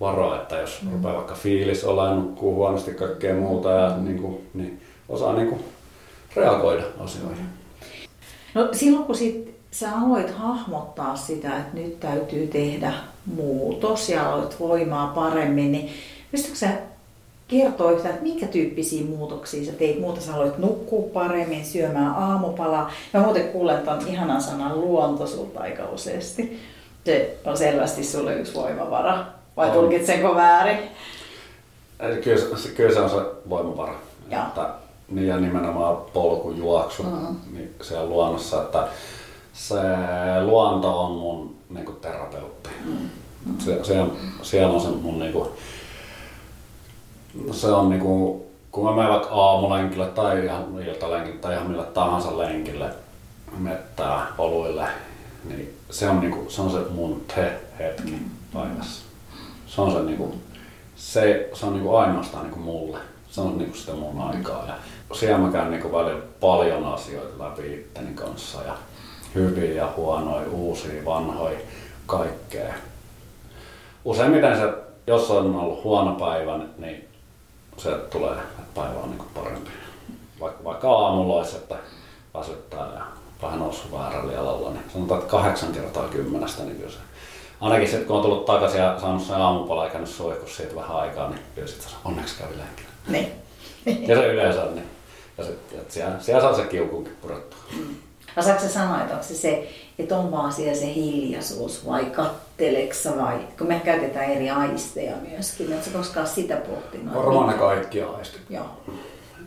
varoa, 0.00 0.36
että 0.36 0.56
jos 0.56 0.82
mm. 0.82 0.92
rupeaa 0.92 1.14
vaikka 1.14 1.34
fiilis 1.34 1.84
olemaan, 1.84 2.16
nukkuu 2.16 2.54
huonosti 2.54 2.94
kaikkea 2.94 3.34
muuta, 3.34 3.70
ja 3.70 3.96
niin 3.96 4.18
kuin, 4.18 4.50
niin 4.54 4.80
osaa 5.08 5.32
niin 5.32 5.48
kuin 5.48 5.64
reagoida 6.36 6.82
asioihin. 6.98 7.46
No 8.54 8.68
silloin 8.72 9.04
kun 9.04 9.16
sit 9.16 9.54
sä 9.70 9.88
aloit 9.98 10.30
hahmottaa 10.30 11.16
sitä, 11.16 11.56
että 11.58 11.74
nyt 11.74 12.00
täytyy 12.00 12.46
tehdä 12.46 12.92
muutos 13.34 14.08
ja 14.08 14.32
aloit 14.32 14.60
voimaa 14.60 15.06
paremmin, 15.06 15.72
niin 15.72 15.90
pystytkö 16.34 16.58
sä 16.58 16.68
kertoa 17.48 17.90
yhtään, 17.90 18.14
että 18.14 18.22
minkä 18.26 18.46
tyyppisiä 18.46 19.04
muutoksia 19.06 19.64
sä 19.64 19.72
teit? 19.72 20.00
Muuta 20.00 20.20
sä 20.20 20.34
aloit 20.34 20.58
nukkua 20.58 21.08
paremmin, 21.12 21.64
syömään 21.64 22.14
aamupalaa. 22.14 22.90
Mä 23.14 23.20
muuten 23.20 23.48
kuulen 23.48 23.78
ton 23.84 24.06
ihanan 24.08 24.42
sanan 24.42 24.80
luonto 24.80 25.26
sulta 25.26 25.60
aika 25.60 25.84
useasti. 25.84 26.60
Se 27.04 27.36
on 27.44 27.56
selvästi 27.56 28.04
sulle 28.04 28.34
yksi 28.34 28.54
voimavara. 28.54 29.24
Vai 29.56 29.66
On. 29.68 29.72
tulkitsenko 29.74 30.34
väärin? 30.34 30.78
Kyllä, 32.24 32.56
se, 32.56 32.68
kyllä 32.68 32.94
se 32.94 33.00
on 33.00 33.10
se 33.10 33.16
voimavara. 33.48 33.94
Joo. 34.30 34.42
Että, 34.42 34.68
niin 35.10 35.26
ja 35.28 35.36
nimenomaan 35.40 35.96
polkujuoksu 36.12 37.02
Mm. 37.02 37.36
niin 37.52 37.74
siellä 37.82 38.06
luonnossa, 38.08 38.62
että 38.62 38.88
se 39.52 39.74
luonto 40.44 41.00
on 41.04 41.12
mun 41.12 41.54
niin 41.70 41.84
kuin 41.86 41.96
terapeutti. 42.00 42.70
Mm. 42.84 43.08
Se, 43.58 43.84
se, 43.84 44.00
on- 44.00 44.16
siellä 44.42 44.74
on 44.74 44.80
se 44.80 44.88
mun 44.88 45.18
niinku, 47.34 47.52
se 47.52 47.66
on 47.66 47.90
niinku, 47.90 48.46
kun 48.70 48.84
mä 48.84 48.92
menen 48.92 49.10
vaikka 49.10 49.28
aamulenkille 49.28 50.06
tai 50.06 50.44
ihan 50.44 50.82
iltalenkille 50.86 51.38
tai 51.38 51.54
ihan 51.54 51.66
millä 51.66 51.82
tahansa 51.84 52.38
lenkille, 52.38 52.90
mettää 53.58 54.26
oluille, 54.38 54.86
niin 55.44 55.78
se 55.90 56.08
on, 56.08 56.20
niinku, 56.20 56.50
se 56.50 56.62
on 56.62 56.70
se 56.70 56.78
mun 56.90 57.22
te-hetki 57.34 58.18
päivässä. 58.54 59.04
Se 59.66 59.80
on 59.80 59.92
se, 59.92 60.02
niinku, 60.02 60.34
se, 60.96 61.50
se 61.52 61.66
on 61.66 61.72
niinku 61.72 61.94
ainoastaan 61.94 62.44
niinku 62.44 62.60
mulle. 62.60 62.98
Se 63.30 63.40
on 63.40 63.58
niinku 63.58 63.76
sitä 63.76 63.92
mun 63.92 64.20
aikaa. 64.20 64.66
Ja 64.66 64.74
siellä 65.12 65.38
mä 65.38 65.52
käyn 65.52 65.70
niinku 65.70 65.92
välillä 65.92 66.22
paljon 66.40 66.84
asioita 66.84 67.44
läpi 67.44 67.74
itteni 67.74 68.14
kanssa 68.14 68.62
ja 68.62 68.74
hyviä 69.34 69.72
ja 69.72 69.92
huonoja, 69.96 70.48
uusia, 70.50 71.04
vanhoja, 71.04 71.58
kaikkea. 72.06 72.74
Useimmiten 74.04 74.56
se, 74.56 74.72
jos 75.06 75.30
on 75.30 75.56
ollut 75.56 75.84
huono 75.84 76.14
päivä, 76.14 76.60
niin 76.78 77.08
se 77.76 77.90
tulee, 77.90 78.32
että 78.32 78.62
päivä 78.74 79.00
on 79.00 79.10
niinku 79.10 79.26
parempi. 79.34 79.70
Vaikka, 80.40 80.64
vaikka 80.64 80.92
aamulla 80.92 81.34
olisi, 81.34 81.56
että 81.56 81.76
väsyttää 82.34 82.86
ja 82.94 83.04
vähän 83.42 83.58
noussut 83.58 83.92
väärällä 83.92 84.32
jalalla, 84.32 84.70
niin 84.70 84.84
sanotaan, 84.92 85.20
että 85.20 85.30
kahdeksan 85.30 85.72
kertaa 85.72 86.08
kymmenestä, 86.08 86.62
niin 86.62 86.76
kyllä 86.76 86.92
se 86.92 86.98
Ainakin 87.60 87.88
sitten 87.88 88.06
kun 88.06 88.16
on 88.16 88.22
tullut 88.22 88.44
takaisin 88.44 88.80
ja 88.80 89.00
saanut 89.00 89.22
sen 89.22 89.36
aamupala 89.36 89.84
ja 89.84 89.90
käynyt 89.90 90.10
suihkussa 90.10 90.56
siitä 90.56 90.74
vähän 90.74 90.96
aikaa, 90.96 91.30
niin 91.30 91.40
kyllä 91.54 91.68
sitten 91.68 91.88
onneksi 92.04 92.38
kävi 92.38 92.58
lenkillä. 92.58 92.90
Niin. 93.08 93.32
Ja 94.08 94.16
se 94.16 94.26
yleensä 94.26 94.64
niin. 94.64 94.90
Ja 95.38 95.44
sitten 95.44 95.80
siellä, 95.88 96.14
siellä 96.20 96.42
saa 96.42 96.56
se 96.56 96.64
kiukunkin 96.64 97.16
purettua. 97.22 97.58
Osaatko 98.36 98.62
sä 98.62 98.68
sanoa, 98.68 99.00
että 99.00 99.14
onko 99.14 99.26
se 99.26 99.34
se, 99.34 99.68
että 99.98 100.16
on 100.16 100.30
vaan 100.32 100.52
siellä 100.52 100.74
se 100.74 100.94
hiljaisuus 100.94 101.86
vai 101.86 102.04
katteleksa 102.04 103.10
vai, 103.16 103.38
kun 103.58 103.66
me 103.66 103.80
käytetään 103.84 104.30
eri 104.30 104.50
aisteja 104.50 105.16
myöskin, 105.30 105.72
että 105.72 105.84
sä 105.84 105.90
koskaan 105.98 106.26
sitä 106.26 106.56
pohtinut? 106.56 107.14
Varmaan 107.14 107.48
ne 107.48 107.54
kaikki 107.54 108.02
aistit. 108.02 108.42
Joo. 108.50 108.66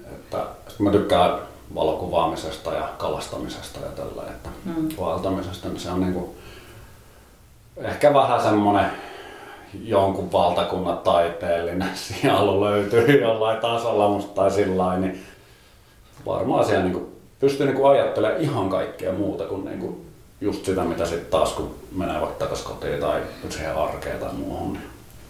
Että, 0.06 0.38
mä 0.80 0.92
tykkään 0.92 1.40
valokuvaamisesta 1.76 2.74
ja 2.74 2.90
kalastamisesta 2.98 3.80
ja 3.80 3.92
tällä, 3.92 4.24
että 4.32 4.50
Mm. 4.66 4.90
vaeltamisesta, 5.00 5.68
niin 5.68 5.80
se 5.80 5.92
on 5.92 6.00
niinku 6.00 6.36
ehkä 7.78 8.14
vähän 8.14 8.42
semmonen 8.42 8.86
jonkun 9.84 10.32
valtakunnan 10.32 10.98
taiteellinen 10.98 11.90
sielu 12.22 12.62
löytyy 12.62 13.22
jollain 13.22 13.60
tasolla 13.60 14.08
musta 14.10 14.34
tai 14.34 14.52
sillä 14.52 14.98
niin 14.98 15.24
varmaan 16.26 16.66
siellä 16.66 16.84
niinku 16.84 17.10
pystyy 17.40 17.66
niinku 17.66 17.86
ajattelemaan 17.86 18.42
ihan 18.42 18.70
kaikkea 18.70 19.14
muuta 19.14 19.44
kuin 19.46 19.66
niinku 19.66 20.07
just 20.41 20.65
sitä, 20.65 20.82
mitä 20.84 21.06
sitten 21.06 21.32
taas 21.32 21.54
kun 21.54 21.76
menee 21.95 22.21
vaikka 22.21 22.39
takaisin 22.39 22.65
kotiin 22.67 23.00
tai 23.00 23.21
siihen 23.50 23.76
arkeen 23.76 24.19
tai 24.19 24.34
muuhun. 24.34 24.73
Niin. 24.73 24.84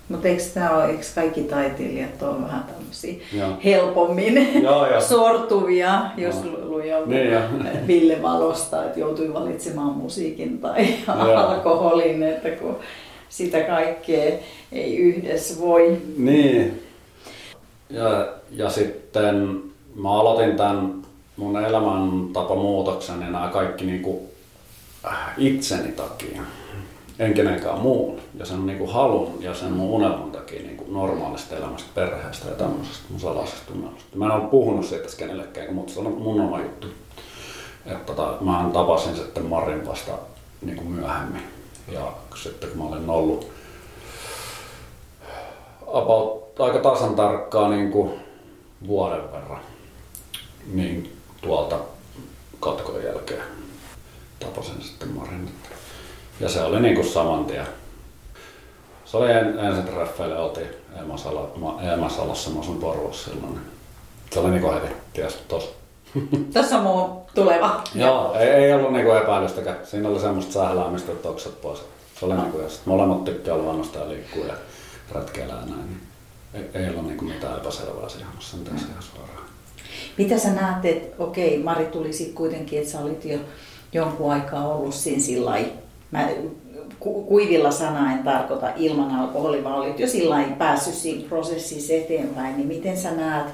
Mutta 0.09 0.27
eikö, 0.27 0.43
tää 0.53 0.75
ole, 0.77 0.85
eikö 0.85 1.03
kaikki 1.15 1.41
taiteilijat 1.43 2.21
ole 2.21 2.41
vähän 2.41 2.63
tämmöisiä 2.63 3.13
helpommin 3.63 4.63
Joo, 4.63 4.87
joo. 4.91 5.01
sortuvia, 5.15 6.01
jos 6.17 6.35
Joo. 6.35 6.45
lu- 6.45 6.71
luin 6.71 6.89
jonkun 6.89 7.13
Niin, 7.13 7.31
joo. 7.31 7.41
Ville 7.87 8.21
Valosta, 8.21 8.85
että 8.85 8.99
joutui 8.99 9.33
valitsemaan 9.33 9.91
musiikin 9.93 10.59
tai 10.59 10.87
Joo. 11.07 11.35
alkoholin, 11.35 12.23
että 12.23 12.49
kun 12.49 12.75
sitä 13.29 13.61
kaikkea 13.61 14.31
ei 14.71 14.97
yhdessä 14.97 15.59
voi. 15.59 15.97
Niin. 16.17 16.83
Ja, 17.89 18.27
ja 18.51 18.69
sitten 18.69 19.61
mä 19.95 20.11
aloitin 20.19 20.57
tämän 20.57 20.93
mun 21.37 21.65
elämäntapamuutoksen 21.65 23.21
ja 23.21 23.29
nämä 23.29 23.49
kaikki 23.53 23.85
niinku 23.85 24.29
itseni 25.37 25.91
takia. 25.91 26.41
en 27.19 27.33
kenenkään 27.33 27.79
muun. 27.79 28.19
Ja 28.39 28.45
sen 28.45 28.65
niin 28.65 28.77
kuin 28.77 28.93
halun 28.93 29.37
ja 29.39 29.53
sen 29.53 29.71
mun 29.71 29.89
unelman 29.89 30.31
takia 30.31 30.61
niin 30.61 30.77
kuin 30.77 30.93
normaalista 30.93 31.55
elämästä, 31.55 31.89
perheestä 31.95 32.49
ja 32.49 32.55
tämmöisestä 32.55 33.03
mun 33.09 33.19
salaisesta 33.19 33.73
unelmasta. 33.73 34.17
Mä 34.17 34.25
en 34.25 34.31
ole 34.31 34.49
puhunut 34.49 34.85
siitä 34.85 35.07
kenellekään, 35.17 35.73
mutta 35.73 35.93
se 35.93 35.99
on 35.99 36.11
mun 36.11 36.41
oma 36.41 36.59
juttu. 36.59 36.87
Että 37.85 38.13
tota, 38.13 38.37
mä 38.41 38.69
tapasin 38.73 39.15
sitten 39.15 39.45
Marin 39.45 39.87
vasta 39.87 40.11
niin 40.61 40.77
kuin 40.77 40.91
myöhemmin. 40.91 41.43
Ja 41.91 42.11
sitten 42.43 42.69
kun 42.69 42.77
mä 42.77 42.83
olin 42.83 43.09
ollut 43.09 43.51
about, 45.87 46.59
aika 46.59 46.79
tasan 46.79 47.15
tarkkaa 47.15 47.69
niin 47.69 47.91
kuin 47.91 48.11
vuoden 48.87 49.31
verran, 49.31 49.59
niin 50.73 51.17
tuolta 51.41 51.79
katkon 52.59 53.03
jälkeen 53.03 53.43
tapasin 54.39 54.81
sitten 54.81 55.09
Marin. 55.09 55.51
Ja 56.39 56.49
se 56.49 56.63
oli 56.63 56.79
niinku 56.79 57.03
saman 57.03 57.45
tien. 57.45 57.67
Se 59.05 59.17
oli 59.17 59.31
en, 59.31 59.59
ensin 59.59 59.85
treffeille, 59.85 60.39
oltiin 60.39 60.67
Eemasalassa, 61.81 62.49
mä 62.49 62.59
asun 62.59 62.77
Porvossa 62.77 63.31
silloin. 63.31 63.53
Niin 63.53 63.63
se 64.31 64.39
oli 64.39 64.49
niinku 64.49 64.71
heti, 64.71 64.87
ties 65.13 65.33
tos. 65.47 65.75
Tässä 66.53 66.77
on 66.77 66.83
mun 66.83 67.21
tuleva. 67.35 67.83
Joo, 67.95 68.33
ei, 68.33 68.49
ei 68.49 68.73
ollut 68.73 68.93
niinku 68.93 69.11
epäilystäkään. 69.11 69.77
Siinä 69.83 70.09
oli 70.09 70.19
semmoista 70.19 70.53
sähläämistä, 70.53 71.11
että 71.11 71.29
oksat 71.29 71.61
pois. 71.61 71.79
Se 72.19 72.25
oli 72.25 72.33
niinku, 72.33 72.59
ja 72.59 72.67
molemmat 72.85 73.23
tykkää 73.23 73.57
luonnosta 73.57 73.99
ja 73.99 74.09
liikkuu 74.09 74.45
ja 74.45 74.53
retkeillä 75.15 75.53
ja 75.53 75.59
näin. 75.59 75.87
Niin 75.87 76.01
ei, 76.53 76.83
ei 76.83 76.89
ollut 76.89 77.07
niinku 77.07 77.25
mitään 77.25 77.57
epäselvää 77.57 78.09
siinä 78.09 78.25
hommassa, 78.25 78.57
mitä 78.57 78.71
se 78.77 78.85
ihan 78.91 79.03
suoraan. 79.03 79.47
Mitä 80.17 80.37
sä 80.37 80.49
näet, 80.49 80.85
että 80.85 81.23
okei, 81.23 81.63
Mari 81.63 81.85
tuli 81.85 82.13
sitten 82.13 82.35
kuitenkin, 82.35 82.79
että 82.79 82.91
sä 82.91 82.99
olit 82.99 83.25
jo 83.25 83.39
jonkun 83.93 84.31
aikaa 84.31 84.67
ollut 84.67 84.93
siinä 84.93 85.23
sillä 85.23 85.57
mä 86.11 86.29
ku, 86.99 87.23
kuivilla 87.23 87.71
sana 87.71 88.13
en 88.13 88.23
tarkoita 88.23 88.69
ilman 88.75 89.15
alkoholia, 89.15 89.63
vaan 89.63 89.79
olit 89.79 89.99
jo 89.99 90.07
sillä 90.07 90.43
päässyt 90.57 90.93
siinä 90.93 91.29
prosessissa 91.29 91.93
eteenpäin, 91.93 92.57
niin 92.57 92.67
miten 92.67 92.97
sä 92.97 93.11
näet, 93.11 93.47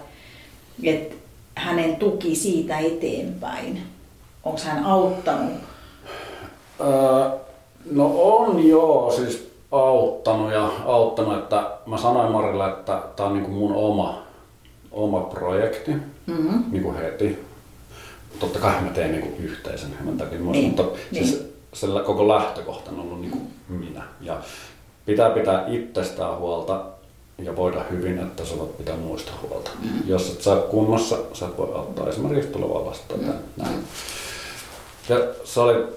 että 0.84 1.16
hänen 1.56 1.96
tuki 1.96 2.36
siitä 2.36 2.80
eteenpäin, 2.80 3.82
onko 4.44 4.60
hän 4.64 4.86
auttanut? 4.86 5.54
Öö, 6.82 7.30
no 7.92 8.12
on 8.16 8.68
joo, 8.68 9.12
siis 9.12 9.52
auttanut 9.72 10.52
ja 10.52 10.70
auttanut, 10.86 11.38
että 11.38 11.72
mä 11.86 11.98
sanoin 11.98 12.32
Marille, 12.32 12.70
että 12.70 13.02
tämä 13.16 13.30
on 13.30 13.34
niin 13.34 13.46
kuin 13.46 13.58
mun 13.58 13.76
oma, 13.76 14.24
oma 14.92 15.20
projekti 15.20 15.92
mm-hmm. 15.92 16.64
niin 16.72 16.84
kuin 16.84 16.96
heti. 16.96 17.53
Totta 18.40 18.60
kai 18.60 18.82
mä 18.82 18.90
teen 18.90 19.12
niin 19.12 19.36
yhteisen 19.40 19.94
hänen 20.00 20.18
takia, 20.18 20.40
niin, 20.40 20.66
mutta 20.66 20.84
niin. 20.84 21.28
siis 21.28 21.44
sillä 21.74 22.02
koko 22.02 22.28
lähtökohta 22.28 22.92
on 22.92 23.00
ollut 23.00 23.22
niin 23.22 23.32
kuin 23.32 23.48
minä. 23.70 24.04
Ja 24.22 24.38
pitää 25.06 25.30
pitää 25.30 25.68
itsestään 25.68 26.38
huolta 26.38 26.86
ja 27.38 27.56
voida 27.56 27.84
hyvin, 27.92 28.20
että 28.20 28.46
sä 28.46 28.60
voit 28.60 28.78
pitää 28.78 28.98
muista 28.98 29.32
huolta. 29.42 29.72
Mm. 29.84 29.90
Jos 30.06 30.30
et 30.30 30.42
saa 30.42 30.58
kunnossa, 30.58 31.18
sä 31.34 31.46
et 31.46 31.58
voi 31.58 31.72
auttaa 31.76 32.10
esimerkiksi 32.10 32.50
tulevaa 32.50 32.86
lasta 32.86 33.18
mm. 33.18 33.34
näin. 33.58 33.84
Ja 35.10 35.18
se 35.44 35.60
oli 35.60 35.88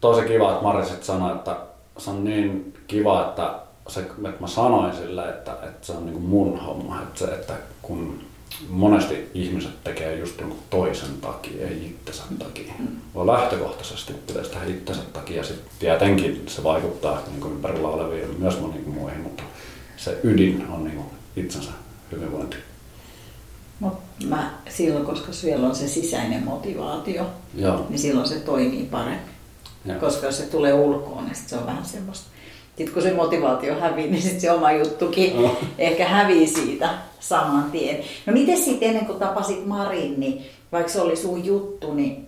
tosi 0.00 0.22
kiva, 0.26 0.50
että 0.50 0.62
Marisit 0.62 1.04
sanoi, 1.04 1.32
että 1.32 1.56
se 1.98 2.10
on 2.10 2.24
niin 2.24 2.74
kiva, 2.86 3.26
että, 3.28 3.54
se, 3.88 4.00
että 4.00 4.40
mä 4.40 4.46
sanoin 4.46 4.96
sille, 4.96 5.28
että, 5.28 5.52
että 5.52 5.86
se 5.86 5.92
on 5.92 6.06
niin 6.06 6.22
mun 6.22 6.60
homma. 6.60 7.02
Että, 7.02 7.18
se, 7.18 7.24
että 7.24 7.54
kun 7.82 8.20
monesti 8.68 9.30
ihmiset 9.34 9.84
tekee 9.84 10.18
just 10.18 10.40
jonkun 10.40 10.58
toisen 10.70 11.20
takia, 11.20 11.68
ei 11.68 11.86
itsensä 11.86 12.22
takia. 12.38 12.72
Mm. 12.78 12.86
Vaan 13.14 13.26
lähtökohtaisesti 13.26 14.12
pitäisi 14.12 14.50
tehdä 14.50 14.66
itsensä 14.66 15.02
takia. 15.12 15.44
Sitten 15.44 15.70
tietenkin 15.78 16.42
se 16.46 16.62
vaikuttaa 16.62 17.22
niin 17.26 17.40
kuin 17.40 17.52
ympärillä 17.52 17.88
oleviin 17.88 18.40
myös 18.40 18.60
moniin 18.60 18.88
muihin, 18.88 19.20
mutta 19.20 19.42
se 19.96 20.20
ydin 20.22 20.66
on 20.70 20.84
niin 20.84 20.96
kuin 20.96 21.08
itsensä 21.36 21.70
hyvinvointi. 22.12 22.56
Mut 23.80 23.94
mä 24.28 24.58
silloin, 24.68 25.06
koska 25.06 25.32
siellä 25.32 25.68
on 25.68 25.74
se 25.74 25.88
sisäinen 25.88 26.44
motivaatio, 26.44 27.26
Joo. 27.54 27.86
niin 27.88 27.98
silloin 27.98 28.28
se 28.28 28.40
toimii 28.40 28.84
paremmin. 28.84 29.36
Joo. 29.84 30.00
Koska 30.00 30.26
jos 30.26 30.38
se 30.38 30.46
tulee 30.46 30.74
ulkoon, 30.74 31.24
niin 31.24 31.36
se 31.36 31.56
on 31.56 31.66
vähän 31.66 31.84
semmoista. 31.84 32.26
Sitten 32.76 32.94
kun 32.94 33.02
se 33.02 33.14
motivaatio 33.14 33.80
hävii, 33.80 34.10
niin 34.10 34.22
sitten 34.22 34.40
se 34.40 34.50
oma 34.50 34.72
juttukin 34.72 35.42
no. 35.42 35.56
ehkä 35.78 36.08
hävii 36.08 36.46
siitä 36.46 36.88
saman 37.20 37.70
tien. 37.70 37.98
No 38.26 38.32
miten 38.32 38.58
sitten 38.58 38.88
ennen 38.88 39.06
kuin 39.06 39.18
tapasit 39.18 39.66
Marin, 39.66 40.20
niin 40.20 40.46
vaikka 40.72 40.92
se 40.92 41.00
oli 41.00 41.16
sun 41.16 41.44
juttu, 41.44 41.94
niin 41.94 42.26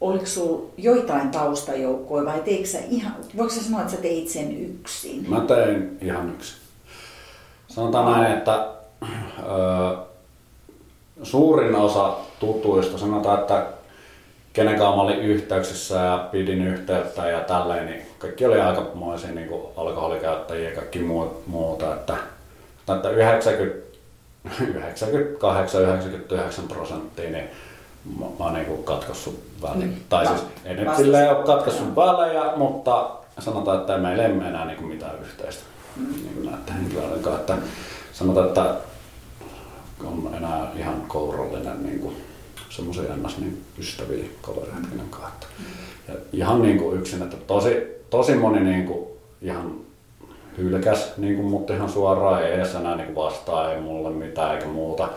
oliko 0.00 0.26
sulla 0.26 0.70
joitain 0.76 1.30
taustajoukkoja 1.30 2.26
vai 2.26 2.40
teikö 2.40 2.68
sä 2.68 2.78
ihan, 2.90 3.14
voiko 3.36 3.54
sä 3.54 3.64
sanoa, 3.64 3.80
että 3.80 3.92
sä 3.92 4.02
teit 4.02 4.28
sen 4.28 4.64
yksin? 4.64 5.30
Mä 5.30 5.40
tein 5.40 5.98
ihan 6.02 6.30
yksin. 6.30 6.56
Sanotaan 7.68 8.12
näin, 8.12 8.36
että 8.36 8.68
ö, 9.02 9.96
suurin 11.22 11.74
osa 11.74 12.16
tutuista, 12.40 12.98
sanotaan, 12.98 13.40
että 13.40 13.66
kenen 14.56 14.78
kanssa 14.78 14.96
mä 14.96 15.02
olin 15.02 15.18
yhteyksissä 15.18 15.94
ja 15.94 16.28
pidin 16.32 16.66
yhteyttä 16.66 17.30
ja 17.30 17.40
tälleen, 17.40 17.86
niin 17.86 18.02
kaikki 18.18 18.46
oli 18.46 18.60
aikamoisia 18.60 19.30
niin 19.30 19.48
kuin 19.48 19.62
alkoholikäyttäjiä 19.76 20.68
ja 20.68 20.76
kaikki 20.76 20.98
muuta, 21.46 21.94
että, 21.94 22.16
että 22.96 23.10
90 23.10 23.86
98-99 24.50 24.62
prosenttia, 26.68 27.30
niin 27.30 27.44
mä, 28.20 28.26
mä 28.38 28.44
oon 28.44 28.54
niin 28.54 28.84
katkaissut 28.84 29.40
väliin. 29.62 29.88
Mm. 29.88 29.96
Tai 30.08 30.26
siis 30.26 30.42
ei 30.64 30.74
nyt 30.74 30.96
silleen 30.96 31.36
ole 31.36 31.46
katkaissut 31.46 31.96
välejä, 31.96 32.42
mutta 32.56 33.10
sanotaan, 33.38 33.80
että 33.80 33.98
meillä 33.98 34.22
ei 34.24 34.30
enää 34.30 34.64
niin 34.64 34.78
kuin 34.78 34.88
mitään 34.88 35.20
yhteistä 35.20 35.64
mm. 35.96 36.06
niin 36.12 36.44
näiden 36.44 36.74
henkilöiden 36.74 37.22
kanssa. 37.22 37.40
Että 37.40 37.56
sanotaan, 38.12 38.48
että 38.48 38.74
on 40.04 40.30
enää 40.36 40.70
ihan 40.76 41.02
kourallinen 41.08 41.82
niin 41.82 41.98
kuin 42.00 42.25
semmoisia 42.76 43.14
ennäs 43.14 43.38
niin 43.38 43.64
ystäviä 43.78 44.24
kavereita. 44.42 44.78
Mm. 44.78 45.64
Ja 46.08 46.14
ihan 46.32 46.62
niin 46.62 46.78
kuin 46.78 47.00
yksin, 47.00 47.22
että 47.22 47.36
tosi, 47.36 47.76
tosi 48.10 48.34
moni 48.34 48.60
niin 48.60 48.86
kuin 48.86 49.06
ihan 49.42 49.74
hylkäs 50.58 51.12
niin 51.16 51.36
kuin 51.36 51.48
mut 51.48 51.70
ihan 51.70 51.90
suoraan, 51.90 52.42
ei 52.42 52.54
edes 52.54 52.74
enää 52.74 52.96
niin 52.96 53.14
vastaa, 53.14 53.72
ei 53.72 53.80
mulle 53.80 54.10
mitään 54.10 54.54
eikä 54.54 54.66
muuta. 54.66 55.08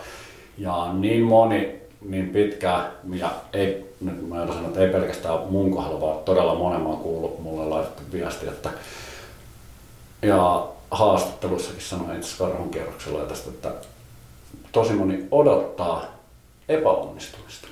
Ja 0.58 0.92
niin 0.92 1.22
moni, 1.22 1.80
niin 2.08 2.28
pitkään, 2.28 2.92
ja 3.14 3.30
ei, 3.52 3.94
nyt 4.00 4.28
mä 4.28 4.46
sanoa, 4.46 4.68
että 4.68 4.80
ei 4.80 4.92
pelkästään 4.92 5.38
mun 5.50 5.70
kohdalla, 5.70 6.00
vaan 6.00 6.18
todella 6.18 6.54
monen 6.54 6.80
mä 6.80 6.96
kuullut 7.02 7.42
mulle 7.42 7.64
laitettu 7.64 8.02
viesti, 8.12 8.48
että 8.48 8.70
ja 10.22 10.68
haastattelussakin 10.90 11.82
sanoin 11.82 12.16
itse 12.16 12.38
karhun 12.38 12.70
kierroksella 12.70 13.20
tästä, 13.20 13.50
että 13.50 13.72
tosi 14.72 14.92
moni 14.92 15.26
odottaa 15.30 16.19
epäonnistumista. 16.70 17.68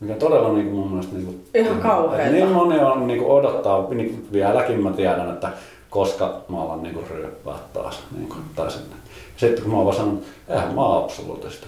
Mikä 0.00 0.14
todella 0.14 0.52
niin 0.52 0.70
kuin 0.70 0.76
mun 0.76 0.90
mielestä... 0.90 1.14
Niin 1.14 1.26
kuin, 1.26 1.46
Ihan 1.54 1.80
kauheeta. 1.80 2.32
Niin 2.32 2.48
moni 2.48 2.78
on, 2.78 3.06
niin 3.06 3.18
kuin 3.18 3.30
odottaa, 3.30 3.86
niin 3.90 4.28
vieläkin 4.32 4.82
mä 4.82 4.92
tiedän, 4.92 5.30
että 5.30 5.52
koska 5.90 6.40
mä 6.48 6.62
alan 6.62 6.82
niinku 6.82 7.04
ryöppää 7.10 7.58
taas. 7.72 7.98
Niinku, 8.16 8.36
tai 8.56 8.70
sinne. 8.70 8.96
Sitten 9.36 9.62
kun 9.62 9.70
mä 9.72 9.76
oon 9.76 9.86
vaan 9.86 9.96
sanonut, 9.96 10.24
eihän 10.48 10.74
mä 10.74 10.80
oon 10.80 11.04
absoluutista. 11.04 11.66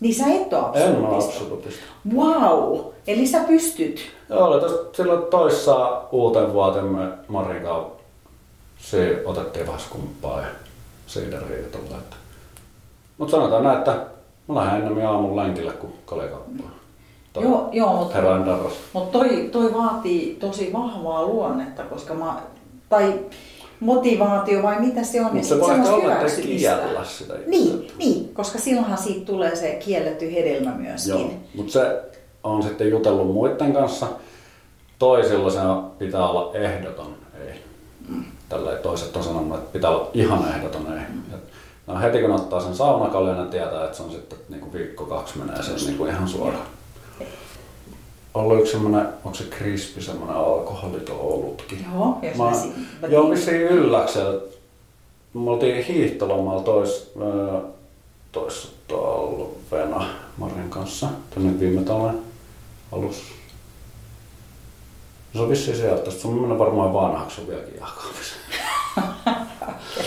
Niin 0.00 0.14
sä 0.14 0.24
et 0.26 0.52
ole 0.52 0.62
absoluutista? 0.62 0.98
En 0.98 1.06
ole 1.06 1.24
absoluutista. 1.24 1.82
Wow! 2.16 2.78
Eli 3.06 3.26
sä 3.26 3.40
pystyt? 3.40 4.00
Joo, 4.28 4.44
oli 4.44 4.60
tosta, 4.60 4.96
silloin 4.96 5.22
toissa 5.22 6.02
uuteen 6.12 6.52
vuoteen 6.52 6.84
me 6.84 7.08
Marin 7.28 7.62
kanssa 7.62 7.96
se 8.78 9.22
otettiin 9.24 9.66
vähän 9.66 9.80
skumppaa 9.80 10.40
ja 10.40 10.46
ja 11.30 11.68
tulla. 11.72 11.96
Mutta 13.18 13.30
sanotaan 13.30 13.64
näin, 13.64 13.78
että 13.78 13.96
mä 14.48 14.54
lähden 14.54 14.80
ennemmin 14.80 15.06
aamun 15.06 15.36
lenkille 15.36 15.72
kuin 15.72 15.92
kalekauppaan. 16.04 16.76
Joo, 17.40 17.68
joo 17.72 17.96
mutta, 17.96 18.18
mutta 18.92 19.18
toi, 19.18 19.48
toi 19.52 19.74
vaatii 19.74 20.36
tosi 20.40 20.72
vahvaa 20.72 21.26
luonnetta, 21.26 21.82
koska 21.82 22.14
mä 22.14 22.42
tai 22.88 23.20
motivaatio 23.80 24.62
vai 24.62 24.80
mitä 24.80 25.02
se 25.02 25.20
on. 25.20 25.32
Mutta 25.32 25.48
se 25.48 25.60
voi 25.60 25.70
olla, 25.88 26.20
että 26.20 26.42
kiellä 26.42 27.04
sitä 27.04 27.34
Niin, 27.46 27.88
niin, 27.98 28.34
koska 28.34 28.58
silloinhan 28.58 28.98
siitä 28.98 29.26
tulee 29.26 29.56
se 29.56 29.78
kielletty 29.84 30.32
hedelmä 30.32 30.70
myöskin. 30.70 31.10
Joo, 31.10 31.30
mutta 31.54 31.72
se 31.72 32.02
on 32.44 32.62
sitten 32.62 32.90
jutellut 32.90 33.34
muiden 33.34 33.72
kanssa. 33.72 34.06
Toisilla 34.98 35.50
se 35.50 35.58
pitää 35.98 36.28
olla 36.28 36.50
ehdoton 36.54 37.14
ei. 37.46 37.54
Mm. 38.08 38.24
Tällä 38.48 38.70
toiset 38.72 39.16
on 39.16 39.24
sanonut, 39.24 39.58
että 39.58 39.72
pitää 39.72 39.90
olla 39.90 40.10
ihan 40.14 40.48
ehdoton 40.48 40.92
ei. 40.92 40.98
Mm. 40.98 41.38
No 41.86 42.00
heti 42.00 42.20
kun 42.20 42.30
ottaa 42.30 42.60
sen 42.60 42.76
saunakaljan, 42.76 43.36
niin 43.36 43.48
tietää, 43.48 43.84
että 43.84 43.96
se 43.96 44.02
on 44.02 44.10
sitten 44.10 44.38
niin 44.48 44.60
kuin 44.60 44.72
viikko 44.72 45.04
kaksi 45.04 45.38
menee 45.38 45.62
se 45.62 45.74
niin 45.74 45.98
kuin 45.98 46.10
ihan 46.10 46.28
suoraan 46.28 46.66
ollut 48.36 48.60
yksi 48.60 48.72
semmoinen, 48.72 49.08
onko 49.24 49.34
se 49.34 49.44
krispi, 49.44 50.02
semmoinen 50.02 50.36
alkoholiton 50.36 51.20
olutkin. 51.20 51.86
Joo, 51.92 52.18
jos 52.22 52.36
mä, 52.36 52.44
mä 53.00 53.08
Joo, 53.08 53.30
vissiin 53.30 53.60
ylläksellä. 53.60 54.40
Me 55.34 55.50
oltiin 55.50 55.84
hiihtolomalla 55.84 56.62
tois, 56.62 57.12
toissa 58.32 58.68
talvena 58.88 60.06
Marin 60.36 60.70
kanssa, 60.70 61.08
tänne 61.34 61.60
viime 61.60 61.82
talven 61.82 62.18
alussa. 62.92 63.34
Se 65.32 65.40
on 65.40 65.48
vissiin 65.48 65.76
sieltä. 65.76 66.10
Se 66.10 66.28
on 66.28 66.34
mennyt 66.34 66.58
varmaan 66.58 66.92
vanhaksi 66.92 67.40
on 67.40 67.46
vieläkin 67.46 67.74
jääkaapissa. 67.76 68.34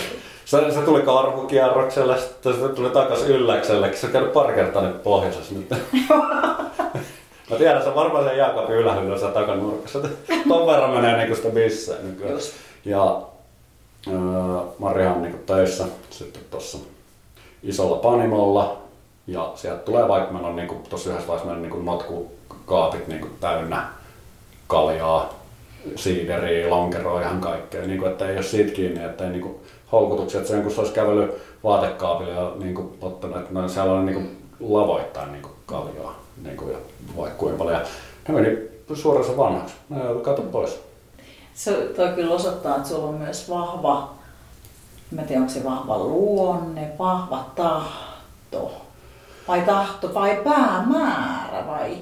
Se, 0.50 0.70
se 0.70 0.80
tuli 0.80 1.02
karhukierrokselle, 1.02 2.18
sitten 2.18 2.54
se 2.54 2.68
tuli 2.68 2.90
takas 2.90 3.22
ylläkselle, 3.22 3.96
se 3.96 4.06
on 4.06 4.12
käynyt 4.12 4.32
pari 4.32 4.54
kertaa 4.54 4.82
nyt 4.82 5.02
pohjoisessa 5.02 5.54
nyt. 5.54 5.70
Mä 7.50 7.56
tiedän, 7.58 7.82
se 7.82 7.88
on 7.88 7.94
varmaan 7.94 8.24
sen 8.24 8.36
jääkaapin 8.36 8.76
ylähyllyssä 8.76 9.28
takanurkassa. 9.28 9.98
Ton 10.48 10.66
verran 10.66 10.90
menee 10.90 11.16
niinku 11.16 11.36
sitä 11.36 11.48
missään 11.48 12.08
nykyään. 12.08 12.32
Just. 12.32 12.52
Ja 12.84 13.22
öö, 14.08 14.14
Maria 14.78 15.12
on 15.12 15.22
niinku 15.22 15.38
töissä 15.46 15.84
sitten 16.10 16.42
tuossa 16.50 16.78
isolla 17.62 17.96
panimolla. 17.96 18.78
Ja 19.26 19.52
sieltä 19.54 19.82
tulee 19.82 20.08
vaikka 20.08 20.32
meillä 20.32 20.48
on 20.48 20.56
niinku, 20.56 20.76
tossa 20.88 21.10
yhdessä 21.10 21.28
vaiheessa 21.28 21.46
meillä 21.46 21.62
niinku 21.62 21.82
notkukaapit 21.82 23.08
niinku 23.08 23.28
täynnä 23.40 23.88
kaljaa, 24.66 25.34
siideriä, 25.96 26.70
lonkeroa 26.70 27.20
ihan 27.20 27.40
kaikkea. 27.40 27.86
Niinku, 27.86 28.06
että 28.06 28.28
ei 28.28 28.36
ole 28.36 28.42
siitä 28.42 28.72
kiinni, 28.72 29.04
että 29.04 29.24
ei 29.24 29.30
niinku 29.30 29.60
houkutuksia. 29.92 30.40
Että 30.40 30.52
sen 30.52 30.62
kun 30.62 30.72
se 30.72 30.80
olisi 30.80 30.94
kävellyt 30.94 31.34
vaatekaapille 31.64 32.32
ja 32.32 32.52
niinku, 32.58 32.96
ottanut, 33.00 33.36
että 33.36 33.54
no, 33.54 33.68
siellä 33.68 33.92
on 33.92 34.06
niinku 34.06 34.22
lavoittain 34.60 35.32
niinku 35.32 35.48
kaljaa. 35.66 36.20
Niinku, 36.42 36.68
ja 36.68 36.78
vaikka 37.16 37.38
kuinka 37.38 37.58
paljon. 37.58 37.80
Ja 37.80 37.86
he 38.28 38.32
meni 38.32 38.58
suoraan 38.94 39.36
vanhaksi. 39.36 39.74
Ne 39.88 40.04
joutui 40.04 40.22
kato 40.22 40.42
pois. 40.42 40.80
Se 41.54 41.72
toi 41.96 42.08
kyllä 42.08 42.34
osoittaa, 42.34 42.76
että 42.76 42.88
sulla 42.88 43.08
on 43.08 43.14
myös 43.14 43.50
vahva, 43.50 44.14
mä 45.10 45.22
tiedän 45.22 45.42
onko 45.42 45.54
se 45.54 45.64
vahva 45.64 45.98
luonne, 45.98 46.92
vahva 46.98 47.44
tahto. 47.56 48.72
Vai 49.48 49.60
tahto 49.60 50.14
vai 50.14 50.40
päämäärä 50.44 51.66
vai? 51.66 51.98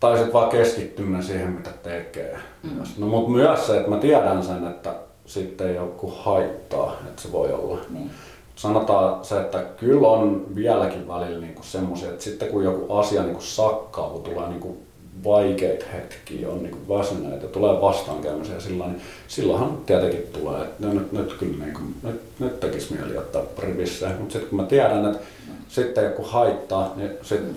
Tai 0.00 0.16
sitten 0.16 0.32
vaan 0.32 0.50
keskittyminen 0.50 1.22
siihen, 1.22 1.50
mitä 1.50 1.70
tekee. 1.70 2.38
Mm. 2.62 2.82
No, 2.98 3.06
mutta 3.06 3.30
myös 3.30 3.66
se, 3.66 3.76
että 3.76 3.90
mä 3.90 3.98
tiedän 3.98 4.44
sen, 4.44 4.66
että 4.66 4.94
sitten 5.26 5.80
ole 5.80 5.90
kuin 5.90 6.12
haittaa, 6.16 6.96
että 7.06 7.22
se 7.22 7.32
voi 7.32 7.52
olla. 7.52 7.78
Niin. 7.90 8.10
Sanotaan 8.56 9.24
se, 9.24 9.40
että 9.40 9.64
kyllä 9.76 10.08
on 10.08 10.46
vieläkin 10.54 11.08
välillä 11.08 11.40
niinku 11.40 11.62
semmoisia, 11.62 12.08
että 12.08 12.24
sitten 12.24 12.48
kun 12.48 12.64
joku 12.64 12.94
asia 12.94 13.22
niinku 13.22 13.40
sakkaa, 13.40 14.08
kun 14.08 14.22
tulee 14.22 14.48
niinku 14.48 14.76
vaikeita 15.24 15.84
hetkiä, 15.92 16.48
on 16.48 16.62
niinku 16.62 16.98
väsyneitä 16.98 17.44
ja 17.44 17.52
tulee 17.52 17.80
vastaankäymisiä 17.80 18.60
sillä 18.60 18.86
niin 18.86 19.00
silloinhan 19.28 19.78
tietenkin 19.86 20.26
tulee, 20.32 20.62
että 20.62 20.86
no, 20.86 20.92
nyt, 20.92 21.12
nyt 21.12 21.32
kyllä 21.32 21.64
niinku, 21.64 21.80
nyt, 22.02 22.20
nyt 22.38 22.60
tekisi 22.60 22.94
mieli 22.94 23.18
ottaa 23.18 23.42
rivissä. 23.58 24.08
Mutta 24.08 24.32
sitten 24.32 24.50
kun 24.50 24.60
mä 24.60 24.66
tiedän, 24.66 25.06
että 25.06 25.24
sitten 25.68 26.04
joku 26.04 26.22
haittaa, 26.22 26.92
niin 26.96 27.10
sitten 27.22 27.54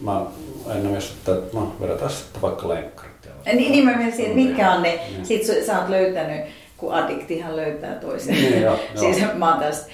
mä 0.00 0.22
ennen 0.66 0.92
myös, 0.92 1.10
että 1.10 1.36
no 1.52 1.72
vedetään 1.80 2.10
sitten 2.10 2.42
vaikka 2.42 2.68
lenkkarit. 2.68 3.16
Niin, 3.52 3.72
niin 3.72 3.84
mä 3.84 3.96
mietin, 3.96 4.24
että 4.24 4.36
mitkä 4.36 4.72
on 4.72 4.82
ne, 4.82 5.00
Niin. 5.10 5.26
sit 5.26 5.42
sä 5.66 5.80
oot 5.80 5.88
löytänyt, 5.88 6.44
kun 6.76 6.94
addiktihan 6.94 7.56
löytää 7.56 7.94
toisen. 7.94 8.34
Niin, 8.34 8.62
joo, 8.62 8.76
siis 9.00 9.20
joo. 9.20 9.30
mä 9.34 9.50
oon 9.50 9.60
tästä 9.60 9.86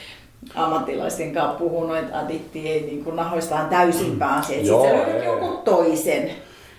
ammattilaisten 0.55 1.33
kanssa 1.35 1.59
puhunut, 1.59 1.97
että 1.97 2.18
addikti 2.18 2.68
ei 2.68 2.81
niin 2.81 3.05
kuin 3.05 3.16
nahoistaan 3.16 3.68
täysin 3.68 4.18
pääse, 4.18 4.55
että 4.55 4.66
sit 4.66 4.83
löydät 4.83 5.09
ei. 5.09 5.25
joku 5.25 5.57
toisen. 5.64 6.31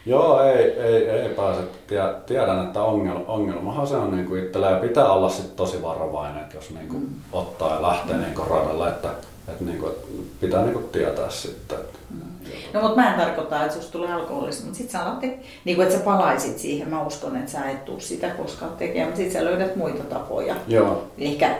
Joo, 0.06 0.42
ei, 0.42 0.72
ei, 0.72 1.10
ei 1.10 1.30
pääse. 1.30 1.62
Tie- 1.88 2.16
Tiedän, 2.26 2.64
että 2.66 2.82
ongelma, 2.84 3.24
ongelmahan 3.28 3.88
se 3.88 3.96
on 3.96 4.12
niin 4.12 4.46
itsellä 4.46 4.70
ja 4.70 4.78
pitää 4.78 5.12
olla 5.12 5.30
sit 5.30 5.56
tosi 5.56 5.82
varovainen, 5.82 6.44
että 6.44 6.58
jos 6.58 6.70
niin 6.70 6.88
kuin 6.88 7.08
ottaa 7.32 7.76
ja 7.76 7.82
lähtee 7.82 8.18
niin 8.18 8.34
kuin 8.36 8.48
radalle, 8.48 8.90
että, 8.90 9.10
että, 9.48 9.64
niin 9.64 9.78
kuin, 9.78 9.92
että 9.92 10.08
pitää 10.42 10.62
niin 10.62 10.74
kuin 10.74 10.90
tietää 10.90 11.30
sitten. 11.30 11.78
Että, 11.78 12.00
No 12.74 12.82
mutta 12.82 13.02
mä 13.02 13.14
en 13.14 13.20
tarkoita, 13.20 13.64
että 13.64 13.76
susta 13.76 13.92
tulee 13.92 14.14
alkoholismi, 14.14 14.66
mutta 14.66 14.78
sit 14.78 14.90
sä 14.90 15.02
alat 15.04 15.20
te- 15.20 15.40
niin 15.66 15.76
kuin, 15.76 15.88
että 15.88 16.00
sä 16.00 16.06
palaisit 16.06 16.60
siihen. 16.60 16.90
Mä 16.90 17.04
uskon, 17.04 17.36
että 17.38 17.52
sä 17.52 17.70
et 17.70 17.86
tuu 17.86 18.00
sitä 18.00 18.30
koskaan 18.30 18.78
tekemään, 18.78 19.08
mutta 19.08 19.24
sit 19.24 19.32
sä 19.32 19.46
löydät 19.46 19.76
muita 19.76 20.04
tapoja. 20.04 20.56
Joo, 20.68 21.08
Ehkä 21.18 21.56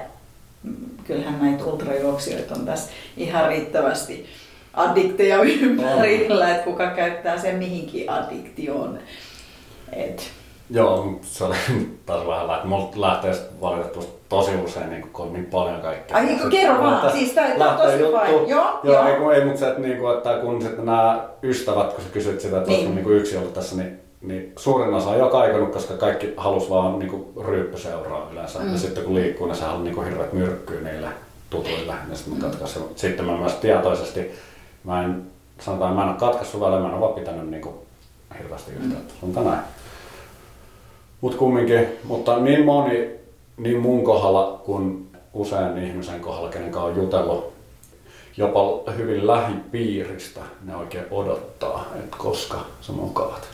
mm, 0.64 0.76
kyllähän 1.04 1.40
näitä 1.42 1.66
ultrajuoksijoita 1.66 2.56
on 2.56 2.66
tässä 2.66 2.92
ihan 3.18 3.48
riittävästi 3.50 4.26
addikteja 4.74 5.42
ympärillä, 5.62 6.52
että 6.52 6.64
kuka 6.64 6.88
käyttää 6.90 7.38
sen 7.38 7.56
mihinkin 7.56 8.10
addiktioon. 8.10 9.00
Et, 9.94 10.32
joo 10.70 11.20
se 11.22 11.44
oli 11.44 11.56
taas 12.06 12.28
vähän 12.28 12.48
lähtee. 12.48 12.66
Mulla 12.70 12.92
lähtee 12.96 13.36
valitettavasti 13.62 14.23
tosi 14.34 14.52
usein, 14.66 14.90
niin 14.90 15.10
kun 15.14 15.26
on 15.26 15.34
niin 15.34 15.46
paljon 15.46 15.82
kaikkea. 15.82 16.18
Ai, 16.18 16.26
niin, 16.26 16.50
kerro 16.50 16.82
vaan. 16.84 17.12
Siis 17.12 17.32
tää- 17.32 17.58
tää 17.58 17.70
on 17.72 17.78
tosi 17.78 18.00
juttu. 18.00 18.18
fine. 18.20 18.32
Joo, 18.32 18.46
joo. 18.48 18.80
joo. 18.84 19.08
Ei, 19.08 19.16
kun, 19.16 19.34
ei 19.34 19.46
mutta 19.46 19.60
se, 19.60 19.68
että, 19.68 19.82
niin 19.82 19.98
kuin, 19.98 20.18
että 20.18 20.38
kun 20.42 20.62
sitten 20.62 20.86
nämä 20.86 21.28
ystävät, 21.44 21.94
kun 21.94 22.04
sä 22.04 22.10
kysyt 22.14 22.42
sitä, 22.42 22.58
että 22.58 22.70
Niin. 22.70 22.82
niin. 22.86 22.96
niin 22.96 23.04
kuin 23.04 23.18
yksi 23.18 23.38
ollut 23.38 23.54
tässä, 23.54 23.76
niin, 23.76 24.00
niin 24.22 24.54
suurin 24.58 24.94
osa 24.94 25.10
on 25.10 25.20
jo 25.20 25.28
kaikunut, 25.30 25.72
koska 25.72 25.94
kaikki 25.94 26.34
halus 26.38 26.70
vaan 26.70 27.00
niin 27.00 27.10
kuin 27.10 27.46
ryyppyseuraa 27.46 28.28
yleensä. 28.32 28.60
Mm. 28.60 28.72
Ja 28.72 28.78
sitten 28.78 29.04
kun 29.04 29.16
liikkuu, 29.16 29.48
niin 29.48 29.56
sehän 29.56 29.74
on 29.76 29.84
niin 29.84 29.96
kuin 29.96 30.08
hirveät 30.08 30.34
myrkkyä 30.34 30.82
niille 30.82 31.08
tutuille. 31.50 31.94
Ja 32.10 32.16
sitten 32.16 32.34
mä 32.34 32.40
katkaisin. 32.40 32.82
Mutta 32.82 33.02
Sitten 33.02 33.26
mä 33.26 33.38
myös 33.38 33.54
tietoisesti, 33.54 34.32
mä 34.84 35.04
en, 35.04 35.22
sanotaan, 35.60 35.94
mä 35.94 36.04
en 36.04 36.10
ole 36.10 36.18
katkaissut 36.18 36.62
välillä, 36.62 36.80
mä 36.82 36.88
en 36.88 36.94
ole 36.94 37.02
vaan 37.02 37.14
pitänyt 37.14 37.50
niin 37.50 37.62
kuin 37.62 37.76
hirveästi 38.40 38.72
yhteyttä. 38.72 39.14
Sanotaan 39.22 39.46
näin. 39.46 39.60
Mutta 41.22 41.38
kumminkin, 41.38 41.88
mutta 42.04 42.38
niin 42.38 42.66
moni, 42.66 43.10
niin 43.58 43.80
mun 43.80 44.04
kohdalla 44.04 44.62
kuin 44.66 45.10
usein 45.34 45.78
ihmisen 45.78 46.20
kohdalla, 46.20 46.50
kenen 46.50 46.72
kanssa 46.72 46.90
on 46.90 46.96
jutellut, 47.04 47.54
jopa 48.38 48.92
hyvin 48.98 49.28
lähipiiristä, 49.28 50.42
ne 50.64 50.76
oikein 50.76 51.06
odottaa, 51.12 51.86
että 51.96 52.18
koska 52.18 52.58
sä 52.82 52.92
mukaat. 52.92 53.48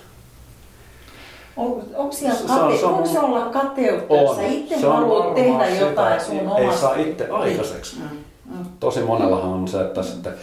on, 1.58 1.84
onko, 1.96 2.12
siellä 2.12 2.40
on- 2.40 2.48
kate, 2.62 2.78
se 2.78 2.86
on 2.86 2.94
onko 2.94 3.06
se 3.10 3.20
olla 3.20 3.42
kateutta, 3.46 4.16
jos 4.16 4.36
sä 4.36 4.42
itse 4.48 4.80
Se 4.80 4.88
on 4.88 4.94
haluat 4.96 5.36
tehdä 5.36 5.66
sitä, 5.70 5.86
jotain 5.86 6.14
että 6.14 6.26
sun 6.26 6.36
Ei 6.38 6.46
omasta... 6.46 6.82
saa 6.82 6.96
itse 6.96 7.28
aikaiseksi. 7.30 7.96
Mm, 8.00 8.18
mm. 8.58 8.66
Tosi 8.80 9.00
monellahan 9.02 9.50
on 9.50 9.68
se, 9.68 9.82
että 9.82 10.04
sitten 10.04 10.34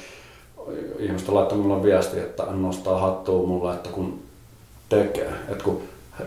ihmiset 0.99 1.29
laittaa 1.29 1.59
mulle 1.59 1.83
viestiä, 1.83 2.23
että 2.23 2.43
nostaa 2.47 2.99
hattua 3.01 3.47
mulle, 3.47 3.75
että 3.75 3.89
kun 3.89 4.19
tekee. 4.89 5.33
Että 5.49 5.65
kun 5.65 5.83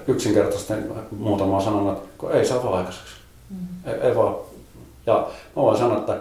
yksinkertaisesti 0.08 0.74
muutama 1.18 1.56
on 1.56 1.62
sanonut, 1.62 1.94
että 1.98 2.10
kun 2.18 2.32
ei 2.32 2.46
saa 2.46 2.64
vaan 2.64 2.78
aikaiseksi. 2.78 3.14
Ei, 3.86 3.94
ei 3.94 4.16
vaan. 4.16 4.36
Ja 5.06 5.28
mä 5.56 5.62
voin 5.64 5.78
sanoa, 5.78 5.98
että 5.98 6.18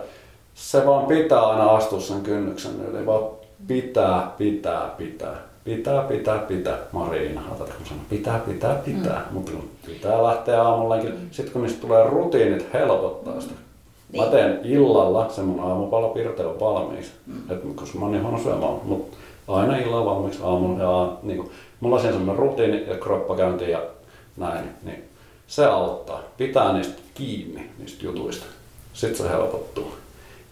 se 0.54 0.87
vaan 0.87 1.07
pitää 1.07 1.46
aina 1.46 1.64
astua 1.70 2.00
sen 2.00 2.20
kynnyksen 2.20 2.72
yli. 2.90 3.07
Vaan 3.07 3.22
pitää, 3.66 4.31
pitää, 4.38 4.94
pitää. 4.98 5.35
Pitää, 5.64 6.02
pitää, 6.02 6.38
pitää. 6.38 6.78
Mariina, 6.92 7.40
otatko 7.52 7.74
mä 7.81 7.87
sanon, 7.88 8.04
pitää, 8.11 8.38
pitää, 8.38 8.74
pitää. 8.74 9.18
Mm. 9.28 9.35
Mutta 9.35 9.52
kun 9.52 9.68
pitää 9.87 10.22
lähteä 10.22 10.62
aamullakin. 10.62 11.11
Mm. 11.11 11.16
Sitten 11.31 11.52
kun 11.52 11.62
niistä 11.62 11.81
tulee 11.81 12.04
rutiinit, 12.11 12.72
helpottaa 12.72 13.40
sitä. 13.40 13.54
Mä 14.16 14.22
Niin. 14.22 14.31
teen 14.31 14.61
illalla 14.64 15.28
sen 15.28 15.44
mun 15.44 15.61
aamupalapirte 15.61 16.46
on 16.46 16.61
valmiiksi. 16.61 17.11
Mm. 17.26 17.50
Et, 17.50 17.61
koska 17.74 17.98
mä 17.98 18.04
oon 18.04 18.12
niin 18.12 18.22
huono 18.22 18.38
syömään. 18.38 18.72
Mutta 18.85 19.16
aina 19.49 19.77
illalla 19.77 20.05
valmiiksi 20.05 20.41
aamulla. 20.43 20.83
Ja, 20.83 21.13
niin 21.23 21.37
kun, 21.39 21.51
mulla 21.81 21.97
on 21.97 22.03
siinä 22.03 22.17
semmoinen 22.17 22.45
rutiini 22.45 22.85
ja 22.89 22.97
kroppa 22.97 23.37
käyntiin 23.37 23.71
ja 23.71 23.83
näin. 24.37 24.65
Niin 24.83 25.05
se 25.47 25.67
auttaa. 25.67 26.23
Pitää 26.37 26.73
niistä 26.73 27.03
kiinni, 27.15 27.71
niistä 27.79 28.05
jutuista. 28.05 28.47
Sitten 28.93 29.27
se 29.27 29.33
helpottuu. 29.33 29.95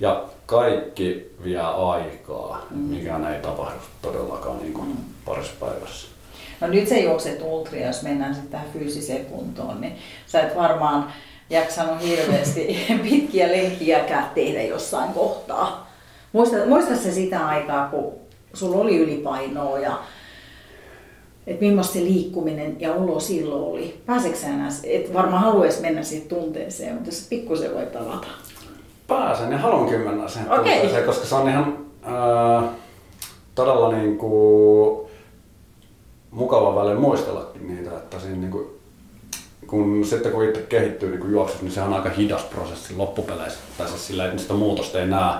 Ja 0.00 0.24
kaikki 0.46 1.34
vie 1.44 1.60
aikaa, 1.60 2.66
mm. 2.70 2.78
mikään 2.78 3.34
ei 3.34 3.40
tapahdu 3.40 3.78
todellakaan 4.02 4.58
niin 4.58 4.72
kuin 4.72 4.96
parissa 5.24 5.52
päivässä. 5.60 6.08
No 6.60 6.66
nyt 6.66 6.88
sä 6.88 6.96
juokset 6.96 7.42
ultria, 7.42 7.86
jos 7.86 8.02
mennään 8.02 8.34
sitten 8.34 8.52
tähän 8.52 8.72
fyysiseen 8.72 9.26
kuntoon, 9.26 9.80
niin 9.80 9.96
sä 10.26 10.40
et 10.40 10.56
varmaan 10.56 11.12
jaksanut 11.50 12.02
hirveästi 12.02 12.86
pitkiä 13.10 13.48
lenkkiäkään 13.48 14.30
tehdä 14.34 14.62
jossain 14.62 15.12
kohtaa. 15.12 15.90
Muista, 16.32 16.56
muista 16.66 16.96
se 16.96 17.12
sitä 17.12 17.46
aikaa, 17.46 17.88
kun 17.88 18.12
sulla 18.56 18.76
oli 18.76 18.98
ylipainoa 18.98 19.78
ja 19.78 19.98
että 21.46 21.64
millaista 21.64 21.92
se 21.92 22.00
liikkuminen 22.00 22.80
ja 22.80 22.94
olo 22.94 23.20
silloin 23.20 23.62
oli. 23.62 24.00
Pääseekö 24.06 24.38
sä 24.38 24.46
enää, 24.46 24.68
et 24.84 25.14
varmaan 25.14 25.42
haluaisi 25.42 25.80
mennä 25.80 26.02
siihen 26.02 26.28
tunteeseen, 26.28 26.94
mutta 26.94 27.08
jos 27.08 27.26
pikkusen 27.30 27.74
voit 27.74 27.96
avata. 27.96 28.26
Pääsen 29.06 29.52
ja 29.52 29.58
haluankin 29.58 30.00
mennä 30.00 30.28
siihen 30.28 30.50
Okei. 30.50 30.72
tunteeseen, 30.72 31.04
koska 31.04 31.26
se 31.26 31.34
on 31.34 31.48
ihan 31.48 31.78
ää, 32.02 32.62
todella 33.54 33.92
niin 33.92 34.18
kuin, 34.18 35.06
mukava 36.30 36.74
välillä 36.74 37.00
muistellakin 37.00 37.68
niitä, 37.68 37.96
että 37.96 38.18
siinä 38.18 38.36
niin 38.36 38.50
kuin, 38.50 38.66
kun 39.66 40.04
sitten 40.04 40.32
kun 40.32 40.44
itse 40.44 40.62
kehittyy 40.62 41.10
niin 41.10 41.32
juoksussa, 41.32 41.64
niin 41.64 41.72
se 41.72 41.82
on 41.82 41.94
aika 41.94 42.08
hidas 42.08 42.42
prosessi 42.42 42.96
loppupeleissä. 42.96 43.58
Tai 43.78 43.88
siis 43.88 44.06
sillä, 44.06 44.26
että 44.26 44.42
sitä 44.42 44.54
muutosta 44.54 45.00
ei 45.00 45.06
näe, 45.06 45.34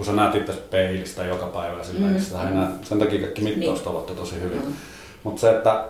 kun 0.00 0.06
sä 0.06 0.12
näet 0.12 0.34
itse 0.34 0.52
peilistä 0.52 1.24
joka 1.24 1.46
päivä. 1.46 1.84
Sillä, 1.84 2.06
mm. 2.06 2.20
sitä 2.20 2.48
ei 2.48 2.54
näe. 2.54 2.68
Sen 2.82 2.98
takia 2.98 3.20
kaikki 3.20 3.42
mittaustavat 3.42 4.10
on 4.10 4.16
tosi 4.16 4.40
hyvin. 4.40 4.66
Mm. 4.66 4.72
Mutta 5.24 5.40
se, 5.40 5.50
että 5.50 5.84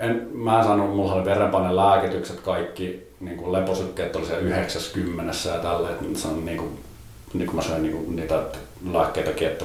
en, 0.00 0.28
mä 0.34 0.58
en 0.58 0.64
saanut, 0.64 0.96
mulla 0.96 1.12
oli 1.12 1.24
verenpaineen 1.24 1.76
lääkitykset 1.76 2.40
kaikki, 2.40 3.12
niin 3.20 3.36
kuin 3.36 3.52
leposykkeet 3.52 4.16
oli 4.16 4.26
siellä 4.26 4.42
90 4.42 5.32
ja 5.48 5.58
tälleen, 5.58 5.94
että 5.94 6.18
se 6.18 6.28
on 6.28 6.46
niin 6.46 6.58
kuin, 6.58 6.78
niin 7.34 7.46
kuin 7.46 7.56
mä 7.56 7.62
söin 7.62 7.82
niin 7.82 7.96
kuin 7.96 8.16
niitä 8.16 8.42
lääkkeitäkin, 8.92 9.48
että 9.48 9.64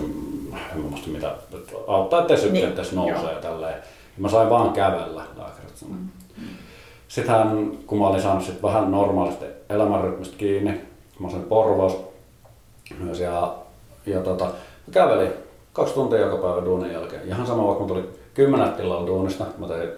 en 0.72 0.78
mä 0.78 0.90
muista 0.90 1.10
mitä, 1.10 1.36
että 1.54 1.78
auttaa, 1.88 2.22
ettei 2.22 2.38
sykkeet 2.38 2.76
Niin, 2.76 2.96
nousee 2.96 3.22
joo. 3.22 3.32
ja 3.32 3.42
tälleen. 3.42 3.82
mä 4.18 4.30
sain 4.30 4.50
vaan 4.50 4.74
kävellä, 4.74 5.26
lääkärit 5.38 5.78
sanoi. 5.78 5.96
Sittenhän, 7.08 7.72
kun 7.88 8.00
mä 8.00 8.08
olin 8.08 8.22
saanut 8.22 8.44
sit 8.44 8.64
vähän 8.64 8.92
normaalista 8.92 9.46
elämänrytmistä 9.70 10.38
kiinni, 10.38 10.82
mä 11.20 11.30
sain 11.30 11.44
porvaus 11.44 12.14
myös 13.00 13.20
ja, 13.20 13.56
ja 14.06 14.20
tota, 14.20 14.46
mä 14.46 14.92
kävelin 14.92 15.32
kaksi 15.74 15.94
tuntia 15.94 16.20
joka 16.20 16.38
päivä 16.38 16.66
duunin 16.66 16.94
jälkeen. 16.94 17.28
Ihan 17.28 17.48
sama 17.48 17.68
vaikka 17.68 17.84
mä 17.84 17.88
tulin 17.88 18.08
kymmenet 18.34 18.80
illalla 18.80 19.08
duunista, 19.08 19.46
mä 19.58 19.68
tein 19.68 19.90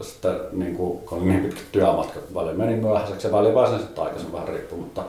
sitten 0.00 0.36
niin 0.52 0.76
kuin, 0.76 0.98
kun 0.98 1.18
oli 1.18 1.26
niin 1.26 1.42
pitkä 1.42 1.60
työmatka, 1.72 2.20
välillä 2.34 2.54
meni 2.54 2.76
myöhäiseksi 2.76 3.26
ja 3.26 3.32
välillä 3.32 3.54
pääsin 3.54 3.78
sitten 3.78 4.04
aikaisin 4.04 4.32
vähän 4.32 4.48
riippuu, 4.48 4.78
mutta 4.78 5.02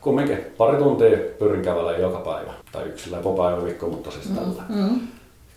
kumminkin 0.00 0.38
pari 0.58 0.78
tuntia 0.78 1.18
pyrin 1.38 1.62
kävelemään 1.62 2.02
joka 2.02 2.18
päivä. 2.18 2.52
Tai 2.72 2.84
yksi 2.84 3.12
lepopäivä 3.12 3.64
viikko, 3.64 3.86
mutta 3.86 4.10
siis 4.10 4.28
tällä. 4.28 4.62
Mm. 4.68 5.00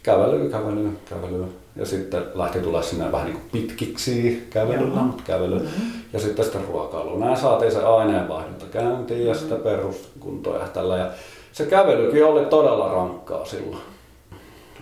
Kävely, 0.03 0.49
kävely, 0.49 0.89
kävely. 1.09 1.45
Ja 1.75 1.85
sitten 1.85 2.23
lähti 2.35 2.59
tulla 2.59 2.81
sinne 2.81 3.11
vähän 3.11 3.25
niin 3.25 3.37
kuin 3.37 3.49
pitkiksi 3.51 4.47
kävelyllä, 4.49 5.01
mutta 5.01 5.23
kävely. 5.25 5.59
Mm-hmm. 5.59 5.91
Ja 6.13 6.19
sitten 6.19 6.45
sitä 6.45 6.59
ruokailu. 6.67 7.19
Nämä 7.19 7.35
saatiin 7.35 7.71
se 7.71 7.83
aineenvaihdunta 7.83 8.65
käyntiin 8.65 9.25
ja 9.25 9.35
sitä 9.35 9.55
peruskuntoa 9.55 10.57
ja 10.57 10.67
tällä. 10.67 10.97
Ja 10.97 11.09
se 11.57 11.65
kävelykin 11.65 12.25
oli 12.25 12.45
todella 12.45 12.93
rankkaa 12.93 13.45
silloin. 13.45 13.81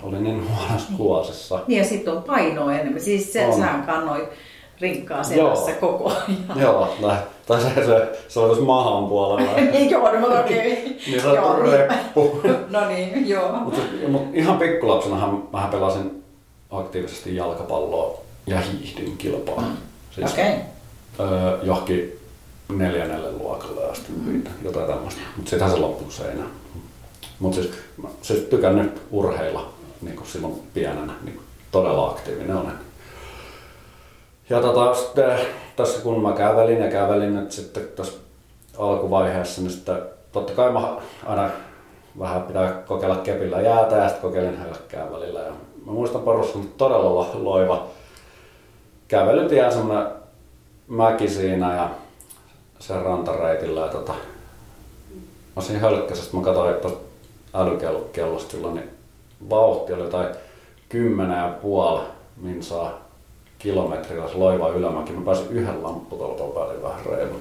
Oli 0.04 0.20
niin 0.20 0.48
huonossa 0.50 0.92
kuosessa. 0.98 1.60
Niin 1.68 1.78
ja 1.78 1.86
sitten 1.86 2.14
on 2.14 2.24
painoa 2.24 2.74
enemmän. 2.74 3.02
Siis 3.02 3.34
se, 3.34 3.46
On. 3.46 3.54
sähän 3.54 3.84
kannoit 3.84 4.30
rinkkaa 4.82 5.24
selässä 5.24 5.72
koko 5.72 6.10
ajan. 6.10 6.62
Joo, 6.62 6.90
tai, 7.02 7.18
tai 7.48 7.62
se, 7.62 7.74
se, 7.76 8.20
se 8.28 8.40
oli 8.40 8.48
tuossa 8.48 8.66
mahan 8.66 9.08
puolella. 9.08 9.52
joo, 9.92 10.20
no 10.20 10.40
okei. 10.40 10.98
niin 11.08 11.22
sanottu 11.22 11.72
reppu. 11.72 12.42
No 12.70 12.88
niin, 12.88 13.30
joo. 13.30 13.52
Mutta 13.52 13.82
mut 14.08 14.28
ihan 14.34 14.58
pikkulapsenahan 14.58 15.44
mähän 15.54 15.70
pelasin 15.70 16.24
aktiivisesti 16.72 17.36
jalkapalloa 17.36 18.20
ja 18.48 18.58
hiihdin 18.60 19.18
kilpaa. 19.18 19.64
Siis 20.12 20.32
Okei. 20.32 20.54
öö, 21.20 21.58
johonkin 21.64 22.20
neljännelle 22.70 23.32
luokalle 23.32 23.86
asti 23.86 24.12
mm. 24.12 24.44
jotain 24.64 24.88
tämmöistä. 24.88 25.22
Mutta 25.36 25.50
sitähän 25.50 25.74
se 25.74 25.80
loppui 25.80 26.12
se 26.12 26.32
enää. 26.32 26.48
Mutta 27.40 27.56
siis, 27.62 27.72
mä 28.02 28.08
siis 28.22 28.40
tykännyt 28.40 29.02
urheilla 29.12 29.70
niin 30.02 30.16
kuin 30.16 30.28
silloin 30.28 30.54
pienenä, 30.74 31.14
niin 31.24 31.36
kuin 31.36 31.46
todella 31.72 32.10
aktiivinen 32.10 32.56
olen. 32.56 32.74
Ja 34.50 34.62
tota, 34.62 34.96
sitten, 34.96 35.40
tässä 35.76 36.02
kun 36.02 36.22
mä 36.22 36.34
kävelin 36.34 36.82
ja 36.82 36.92
kävelin, 36.92 37.38
että 37.38 37.56
sitten 37.56 37.84
tässä 37.96 38.14
alkuvaiheessa, 38.78 39.62
niin 39.62 39.72
sitten 39.72 40.02
totta 40.32 40.54
kai 40.54 40.72
mä 40.72 40.98
aina 41.26 41.50
vähän 42.20 42.44
pitää 42.44 42.72
kokeilla 42.88 43.16
kepillä 43.16 43.62
jäätä 43.62 43.96
ja 43.96 44.10
sitten 44.10 44.22
kokeilin 44.22 44.58
hölkkää 44.58 45.12
välillä. 45.12 45.40
Ja 45.40 45.52
mä 45.86 45.92
muistan 45.92 46.22
oli 46.26 46.70
todella 46.78 47.16
lo- 47.16 47.32
loiva 47.34 47.88
kävelytie, 49.08 49.72
semmoinen 49.72 50.08
mäki 50.88 51.28
siinä 51.28 51.76
ja 51.76 51.90
sen 52.80 53.02
rantareitillä. 53.02 53.82
Ja 53.82 53.88
tota, 53.88 54.14
mä 55.56 55.62
siinä 55.62 55.80
hölkkäsessä, 55.80 56.38
mä 56.38 56.44
katsoin 56.44 56.76
tuosta 56.76 57.00
älykellosta 57.54 58.52
silloin, 58.52 58.76
niin 58.76 58.90
vauhti 59.50 59.94
oli 59.94 60.04
jotain 60.04 60.28
kymmenen 60.90 61.38
ja 61.38 61.54
puoli 61.62 62.02
minsaa 62.42 63.02
kilometriä, 63.60 64.28
se 64.28 64.38
loiva 64.38 64.70
ylämäki. 64.70 65.14
Mä 65.14 65.26
pääsin 65.26 65.48
yhden 65.50 65.84
lampputolpan 65.84 66.52
päälle 66.52 66.84
vähän 66.84 67.06
reilu. 67.06 67.36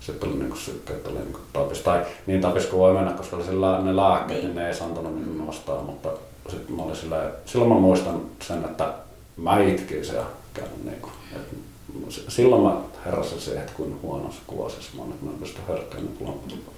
Sitten 0.00 0.28
tuli 0.28 0.38
niinku 0.40 0.56
sykkeet, 0.56 1.04
tuli 1.04 1.18
niinku 1.18 1.38
tapis. 1.52 1.80
Tai 1.80 2.02
niin 2.26 2.40
tapis 2.40 2.66
kuin 2.66 2.80
voi 2.80 2.92
mennä, 2.94 3.10
koska 3.12 3.36
oli 3.36 3.44
sillä 3.44 3.80
ne 3.80 3.96
lääkkeet, 3.96 4.42
niin 4.42 4.54
ne 4.54 4.68
ei 4.68 4.80
antanut 4.84 5.14
niinku 5.14 5.44
nostaa. 5.44 5.82
Mutta 5.82 6.08
sitten 6.50 6.76
mä 6.76 6.82
olin 6.82 6.96
sillä, 6.96 7.30
silloin 7.46 7.72
mä 7.72 7.78
muistan 7.78 8.20
sen, 8.42 8.64
että 8.64 8.92
mä 9.36 9.58
itkin 9.60 10.04
siellä 10.04 10.26
niinku. 10.84 11.08
Et 11.36 11.42
s- 11.50 11.71
silloin 12.28 12.62
mä 12.62 12.76
heräsin 13.06 13.40
siihen, 13.40 13.60
että 13.62 13.72
kuin 13.76 13.98
huonossa 14.02 14.42
kuosissa 14.46 14.90
mä 14.96 15.02
oon, 15.02 15.10
että 15.10 15.24
mä 15.24 15.30
en 15.30 15.38
pysty 15.38 15.60
hörkkään 15.68 16.04
niinku 16.04 16.24
lampputolpan. 16.24 16.74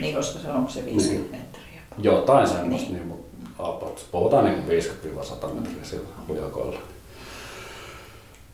Niin, 0.00 0.16
koska 0.16 0.38
se 0.38 0.48
on 0.48 0.70
se 0.70 0.84
50 0.84 1.36
Niin. 1.36 1.44
metriä. 1.44 1.82
Jotain 1.98 2.48
semmoista, 2.48 2.88
Niin. 2.88 2.96
niin, 2.98 3.06
mutta 3.06 3.32
about. 3.58 4.06
puhutaan 4.12 4.44
niin 4.44 4.64
50-100 4.68 5.46
metriä 5.54 5.84
sillä 5.84 6.08
hujakoilla. 6.28 6.78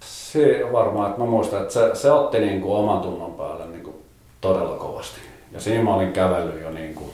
Se 0.00 0.60
varmaan, 0.72 1.10
että 1.10 1.20
mä 1.22 1.26
muistan, 1.26 1.62
että 1.62 1.74
se, 1.74 1.90
se 1.94 2.12
otti 2.12 2.38
niin 2.38 2.60
kuin 2.60 2.76
oman 2.76 3.00
tunnon 3.00 3.32
päälle 3.34 3.66
niin 3.66 3.82
kuin 3.82 3.96
todella 4.40 4.76
kovasti. 4.76 5.20
Ja 5.52 5.60
siinä 5.60 5.84
mä 5.84 5.94
olin 5.94 6.12
kävellyt 6.12 6.60
jo 6.62 6.70
niin 6.70 6.94
kuin 6.94 7.10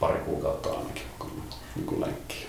pari 0.00 0.18
kuukautta 0.18 0.68
ainakin, 0.68 1.02
kun 1.18 1.30
niin 1.76 1.86
kuin 1.86 2.00
lenkkiä. 2.00 2.46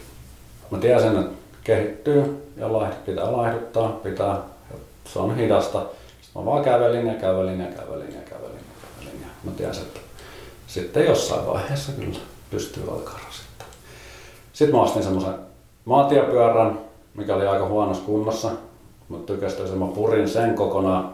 Mä 0.71 0.77
tiesin, 0.77 1.17
että 1.19 1.31
kehittyy 1.69 2.51
ja 2.57 2.67
laihd- 2.67 3.05
pitää 3.05 3.31
laihduttaa, 3.31 3.89
pitää, 3.89 4.37
se 5.05 5.19
on 5.19 5.35
hidasta. 5.35 5.79
Sitten 6.21 6.41
mä 6.41 6.45
vaan 6.45 6.63
kävelin 6.63 7.07
ja 7.07 7.13
kävelin 7.13 7.59
ja 7.59 7.65
kävelin 7.65 8.13
ja 8.13 8.21
kävelin 8.29 8.55
ja 8.55 8.75
kävelin. 8.81 9.21
Ja 9.21 9.27
mä 9.43 9.51
tiesin, 9.51 9.83
että 9.83 9.99
sitten 10.67 11.05
jossain 11.05 11.47
vaiheessa 11.47 11.91
kyllä 11.91 12.19
pystyy 12.51 12.83
alkaa 12.91 13.19
rasittaa. 13.25 13.67
Sitten 14.53 14.75
mä 14.75 14.81
ostin 14.81 15.03
semmoisen 15.03 15.33
maatiepyörän, 15.85 16.79
mikä 17.15 17.35
oli 17.35 17.47
aika 17.47 17.67
huonossa 17.67 18.03
kunnossa. 18.03 18.51
Mä 19.09 19.17
tykästyin 19.25 19.67
sen, 19.67 19.77
mä 19.77 19.87
purin 19.87 20.29
sen 20.29 20.55
kokonaan. 20.55 21.13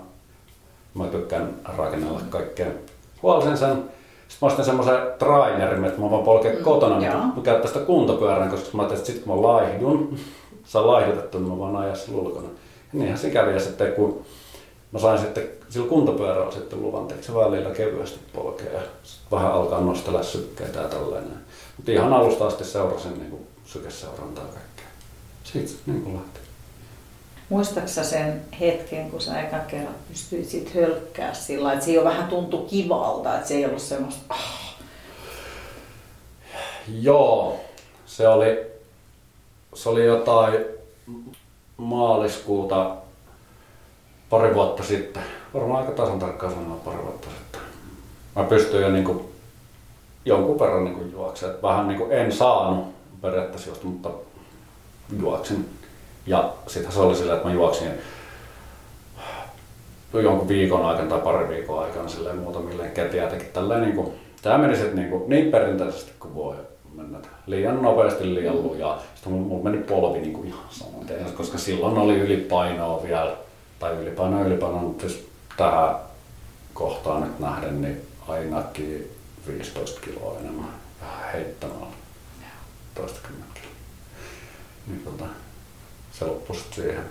Mä 0.93 1.05
tykkään 1.07 1.49
rakennella 1.77 2.21
kaikkea. 2.29 2.67
Huolsin 3.23 3.57
sen. 3.57 3.83
Sitten 4.27 4.37
mä 4.41 4.47
ostin 4.47 4.65
semmoisen 4.65 4.97
trainerin, 5.19 5.85
että 5.85 6.01
mä 6.01 6.09
voin 6.09 6.25
polkea 6.25 6.53
mm, 6.53 6.63
kotona, 6.63 6.95
mutta 6.95 7.35
mä 7.35 7.43
käytän 7.43 7.67
sitä 7.67 7.79
kuntopyörän, 7.79 8.49
koska 8.49 8.69
mä 8.73 8.81
ajattelin, 8.81 8.99
että 9.01 9.11
sit 9.13 9.23
kun 9.23 9.35
mä 9.35 9.47
laihdun, 9.47 10.17
saa 10.65 10.87
laihdutettu, 10.87 11.39
niin 11.39 11.49
mä 11.49 11.57
voin 11.57 11.75
ajaa 11.75 11.95
sen 11.95 12.15
ulkona. 12.15 12.47
Ja 12.47 12.99
niinhän 12.99 13.17
se 13.17 13.29
kävi, 13.29 13.53
ja 13.53 13.59
sitten 13.59 13.93
kun 13.93 14.25
mä 14.91 14.99
sain 14.99 15.19
sitten 15.19 15.43
sillä 15.69 15.89
kuntopyörällä 15.89 16.51
sitten 16.51 16.81
luvan, 16.81 17.11
että 17.11 17.25
se 17.25 17.35
välillä 17.35 17.69
kevyesti 17.69 18.19
polkee 18.33 18.73
ja 18.73 18.81
vähän 19.31 19.51
alkaa 19.51 19.81
nostella 19.81 20.23
sykkeitä 20.23 20.79
ja 20.79 20.87
tällainen. 20.87 21.37
Mutta 21.77 21.91
ihan 21.91 22.13
alusta 22.13 22.47
asti 22.47 22.63
seurasin 22.63 23.19
niin 23.19 23.47
sykeseurantaa 23.65 24.43
kaikkea. 24.43 24.85
Siitä 25.43 25.67
se 25.67 25.75
niin 25.85 26.01
kuin 26.01 26.15
lähti. 26.15 26.39
Muistatko 27.49 28.03
sen 28.03 28.41
hetken, 28.59 29.11
kun 29.11 29.21
sä 29.21 29.41
ekan 29.41 29.65
kerran 29.67 29.95
pystyit 30.09 30.49
sit 30.49 30.75
hölkkää 30.75 31.33
sillä 31.33 31.73
että 31.73 31.85
se 31.85 31.91
jo 31.91 32.03
vähän 32.03 32.29
tuntui 32.29 32.65
kivalta, 32.69 33.35
että 33.35 33.47
se 33.47 33.53
ei 33.53 33.65
ollut 33.65 33.81
semmoista, 33.81 34.21
ah, 34.29 34.65
Joo, 36.87 37.59
se 38.05 38.27
oli, 38.27 38.65
se 39.75 39.89
oli 39.89 40.05
jotain 40.05 40.65
maaliskuuta 41.77 42.95
pari 44.29 44.53
vuotta 44.53 44.83
sitten. 44.83 45.23
Varmaan 45.53 45.81
aika 45.81 45.91
tasan 45.91 46.19
tarkkaan 46.19 46.53
sanoa 46.53 46.77
pari 46.85 46.97
vuotta 46.97 47.27
sitten. 47.29 47.61
Mä 48.35 48.43
pystyin 48.43 48.81
jo 48.81 48.89
niinku 48.89 49.31
jonkun 50.25 50.59
verran 50.59 50.83
niinku 50.83 51.03
juoksemaan. 51.11 51.61
Vähän 51.61 51.87
niinku 51.87 52.07
en 52.09 52.31
saanut 52.31 52.85
periaatteessa 53.21 53.69
juosta, 53.69 53.87
mutta 53.87 54.09
juoksin. 55.19 55.69
Ja 56.27 56.53
sitten 56.67 56.91
se 56.91 56.99
oli 56.99 57.15
silleen, 57.15 57.37
että 57.37 57.47
mä 57.47 57.53
juoksin 57.53 57.91
jonkun 60.13 60.47
viikon 60.47 60.85
aikana 60.85 61.09
tai 61.09 61.19
pari 61.19 61.49
viikon 61.49 61.83
aikana 61.83 62.09
silleen 62.09 62.37
muutamille 62.37 62.87
ketiä 62.87 63.27
teki 63.27 63.45
tälleen 63.45 63.81
niinku, 63.81 64.13
tää 64.41 64.57
meni 64.57 64.75
sitten 64.75 64.95
niinku 64.95 65.25
niin 65.27 65.51
perinteisesti 65.51 66.11
kuin 66.19 66.35
voi 66.35 66.55
mennä. 66.95 67.19
Liian 67.47 67.81
nopeasti, 67.81 68.35
liian 68.35 68.63
lujaa. 68.63 69.01
Sitten 69.15 69.33
mulla, 69.33 69.47
mulla 69.47 69.69
meni 69.69 69.83
polvi 69.83 70.19
niinku 70.19 70.43
ihan 70.43 70.65
saman 70.69 71.05
tien, 71.07 71.33
koska 71.33 71.57
silloin 71.57 71.97
oli 71.97 72.19
ylipainoa 72.19 73.03
vielä, 73.03 73.37
tai 73.79 73.93
ylipainoa 73.93 74.41
ylipainoa, 74.45 74.81
mutta 74.81 75.09
siis 75.09 75.27
tähän 75.57 75.95
kohtaan 76.73 77.21
nyt 77.21 77.39
nähden, 77.39 77.81
niin 77.81 78.01
ainakin 78.27 79.11
15 79.47 80.01
kiloa 80.01 80.39
enemmän 80.39 80.69
vähän 81.01 81.31
heittämällä. 81.33 81.85
Toistakymmentä 82.95 83.53
kiloa. 83.53 83.75
Niin 84.87 85.01
tota, 85.05 85.25
se 86.11 86.25
loppui 86.25 86.55
sitten 86.55 86.83
siihen. 86.83 87.03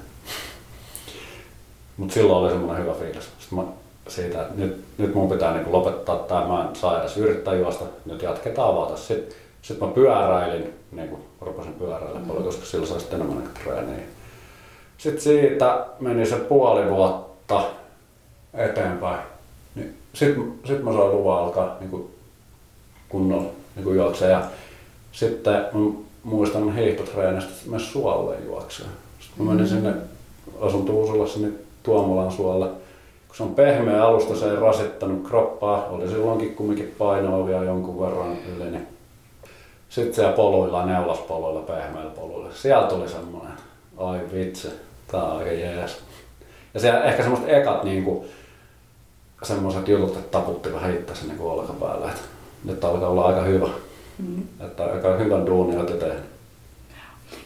Mutta 1.96 2.14
silloin 2.14 2.38
oli 2.38 2.50
semmoinen 2.50 2.84
hyvä 2.84 2.94
fiilis. 2.94 3.28
Sitten 3.38 3.58
mä 3.58 3.64
siitä, 4.08 4.42
että 4.42 4.54
nyt, 4.56 4.84
nyt 4.98 5.14
mun 5.14 5.30
pitää 5.30 5.52
niinku 5.52 5.72
lopettaa 5.72 6.16
tämä, 6.18 6.46
mä 6.46 6.68
en 6.68 6.76
saa 6.76 7.00
edes 7.00 7.16
yrittää 7.16 7.54
juosta, 7.54 7.84
nyt 8.04 8.22
jatketaan 8.22 8.74
vaan 8.74 8.92
tässä. 8.92 9.06
Sitten 9.06 9.38
sit 9.64 9.80
mä 9.80 9.86
pyöräilin, 9.86 10.72
niin 10.92 11.08
kuin 11.08 11.22
rupesin 11.40 11.72
pyöräillä 11.72 12.20
mm. 12.20 12.26
paljon, 12.26 12.44
koska 12.44 12.66
silloin 12.66 12.88
sai 12.88 13.00
sitten 13.00 13.20
enemmän 13.20 13.50
treeniä. 13.64 14.04
Sitten 14.98 15.22
siitä 15.22 15.86
meni 16.00 16.26
se 16.26 16.36
puoli 16.36 16.90
vuotta 16.90 17.64
eteenpäin. 18.54 19.20
Niin 19.74 19.94
sitten 20.12 20.52
sit 20.64 20.82
mä 20.82 20.92
sain 20.92 21.10
luvan 21.10 21.38
alkaa 21.38 21.76
niinku 21.80 22.10
kunnolla 23.08 23.50
niinku 23.76 23.92
juoksea. 23.92 24.28
Ja 24.28 24.42
sitten 25.12 25.54
mä 25.54 25.90
muistan 26.24 26.74
hiihtotreenistä, 26.74 27.50
että 27.50 27.70
mä 27.70 27.78
suolle 27.78 28.36
juokseen. 28.44 28.90
Sitten 29.20 29.44
mä 29.46 29.52
menin 29.52 29.68
sinne, 29.68 29.94
asun 30.60 30.84
Tuusulassa, 30.84 31.38
niin 31.38 31.58
Tuomolan 31.82 32.32
suolle. 32.32 32.66
Kun 33.26 33.36
se 33.36 33.42
on 33.42 33.54
pehmeä 33.54 34.04
alusta, 34.04 34.36
se 34.36 34.50
ei 34.50 34.56
rasittanut 34.56 35.28
kroppaa. 35.28 35.86
Oli 35.86 36.08
silloinkin 36.08 36.54
kumminkin 36.54 36.94
painoa 36.98 37.46
vielä 37.46 37.64
jonkun 37.64 38.00
verran 38.00 38.36
yli. 38.56 38.70
Niin 38.70 38.94
Sitten 39.94 40.14
siellä 40.14 40.32
poluilla, 40.32 40.86
neulaspoluilla, 40.86 41.60
pehmeillä 41.60 42.10
poluilla, 42.10 42.50
siellä 42.54 42.88
tuli 42.88 43.08
semmoinen, 43.08 43.52
ai 43.96 44.20
vitsi, 44.32 44.68
tää 45.10 45.22
on 45.22 45.38
aika 45.38 45.52
jees. 45.52 45.96
Ja 46.74 46.80
siellä 46.80 47.04
ehkä 47.04 47.22
semmoiset 47.22 47.48
ekat 47.48 47.84
niinku, 47.84 48.26
semmoiset 49.42 49.88
jutut, 49.88 50.16
että 50.16 50.38
taputti 50.38 50.72
vähän 50.72 50.94
itse 50.94 51.26
niin 51.26 51.40
olkapäälle. 51.40 52.06
Että 52.06 52.20
nyt 52.64 52.84
alkaa 52.84 53.08
olla 53.08 53.26
aika 53.26 53.42
hyvä. 53.42 53.68
Mm. 54.18 54.42
Että 54.66 54.84
aika 54.84 55.16
hyvän 55.16 55.46
duunin 55.46 55.78
olette 55.78 55.96
tehnyt. 55.96 56.24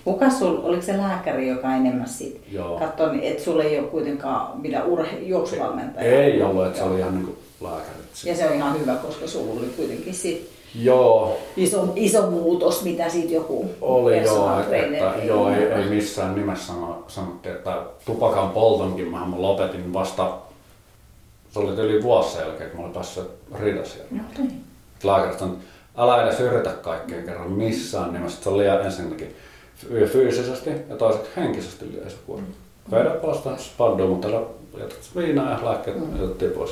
Kuka 0.04 0.30
sul, 0.30 0.58
oliko 0.62 0.82
se 0.82 0.98
lääkäri, 0.98 1.48
joka 1.48 1.74
enemmän 1.74 2.08
sit 2.08 2.40
katsoi, 2.78 3.16
niin 3.16 3.32
että 3.32 3.44
sulla 3.44 3.62
ei 3.64 3.78
ole 3.78 3.88
kuitenkaan 3.88 4.60
mitä 4.60 4.84
urhe, 4.84 5.18
juoksuvalmentaja? 5.18 6.22
Ei 6.22 6.42
ollut, 6.42 6.66
että 6.66 6.78
se 6.78 6.84
oli 6.84 6.98
ihan 6.98 7.14
niinku 7.14 7.36
lääkärit. 7.60 8.24
Ja 8.24 8.36
se 8.36 8.48
on 8.48 8.54
ihan 8.54 8.80
hyvä, 8.80 8.94
koska 8.94 9.26
sulla 9.26 9.60
oli 9.60 9.66
kuitenkin 9.76 10.14
sit 10.14 10.57
Joo, 10.74 11.38
iso, 11.56 11.92
iso 11.96 12.30
muutos, 12.30 12.82
mitä 12.82 13.08
siitä 13.08 13.34
joku 13.34 13.70
oli 13.80 14.22
joo, 14.22 14.60
että, 14.60 15.12
joo, 15.24 15.50
ei, 15.50 15.62
ei 15.64 15.84
missään 15.84 16.34
nimessä 16.34 16.66
sano, 16.66 17.04
sanottiin, 17.08 17.54
että 17.54 17.82
tupakan 18.04 18.50
poltonkin 18.50 19.10
mä 19.10 19.26
lopetin 19.36 19.92
vasta, 19.92 20.34
se 21.50 21.58
oli 21.58 21.80
yli 21.80 22.02
vuosi 22.02 22.32
sen 22.32 22.46
jälkeen, 22.46 22.70
kun 22.70 22.80
mä 22.80 22.84
olin 22.84 22.94
päässyt. 22.94 23.24
Okei. 24.32 24.46
lääkärit 25.04 25.42
on, 25.42 25.58
älä 25.96 26.22
edes 26.22 26.40
yritä 26.40 26.70
kaikkea 26.70 27.22
kerran 27.22 27.52
missään 27.52 28.12
nimessä. 28.12 28.42
Se 28.42 28.48
on 28.48 28.58
liian 28.58 28.84
ensinnäkin 28.84 29.36
fy- 29.76 30.06
fyysisesti 30.06 30.70
ja 30.88 30.96
toiseksi 30.96 31.30
henkisesti 31.36 31.84
liian 31.90 32.06
iso 32.06 32.16
kuorma. 32.26 32.46
Vedä 32.90 33.10
palasta 33.10 33.56
spadua, 33.56 34.06
mutta 34.06 34.28
jatkat 34.78 35.10
viinaa 35.16 35.50
ja 35.50 35.64
lääkkeet 35.64 36.00
mm. 36.00 36.50
pois. 36.54 36.70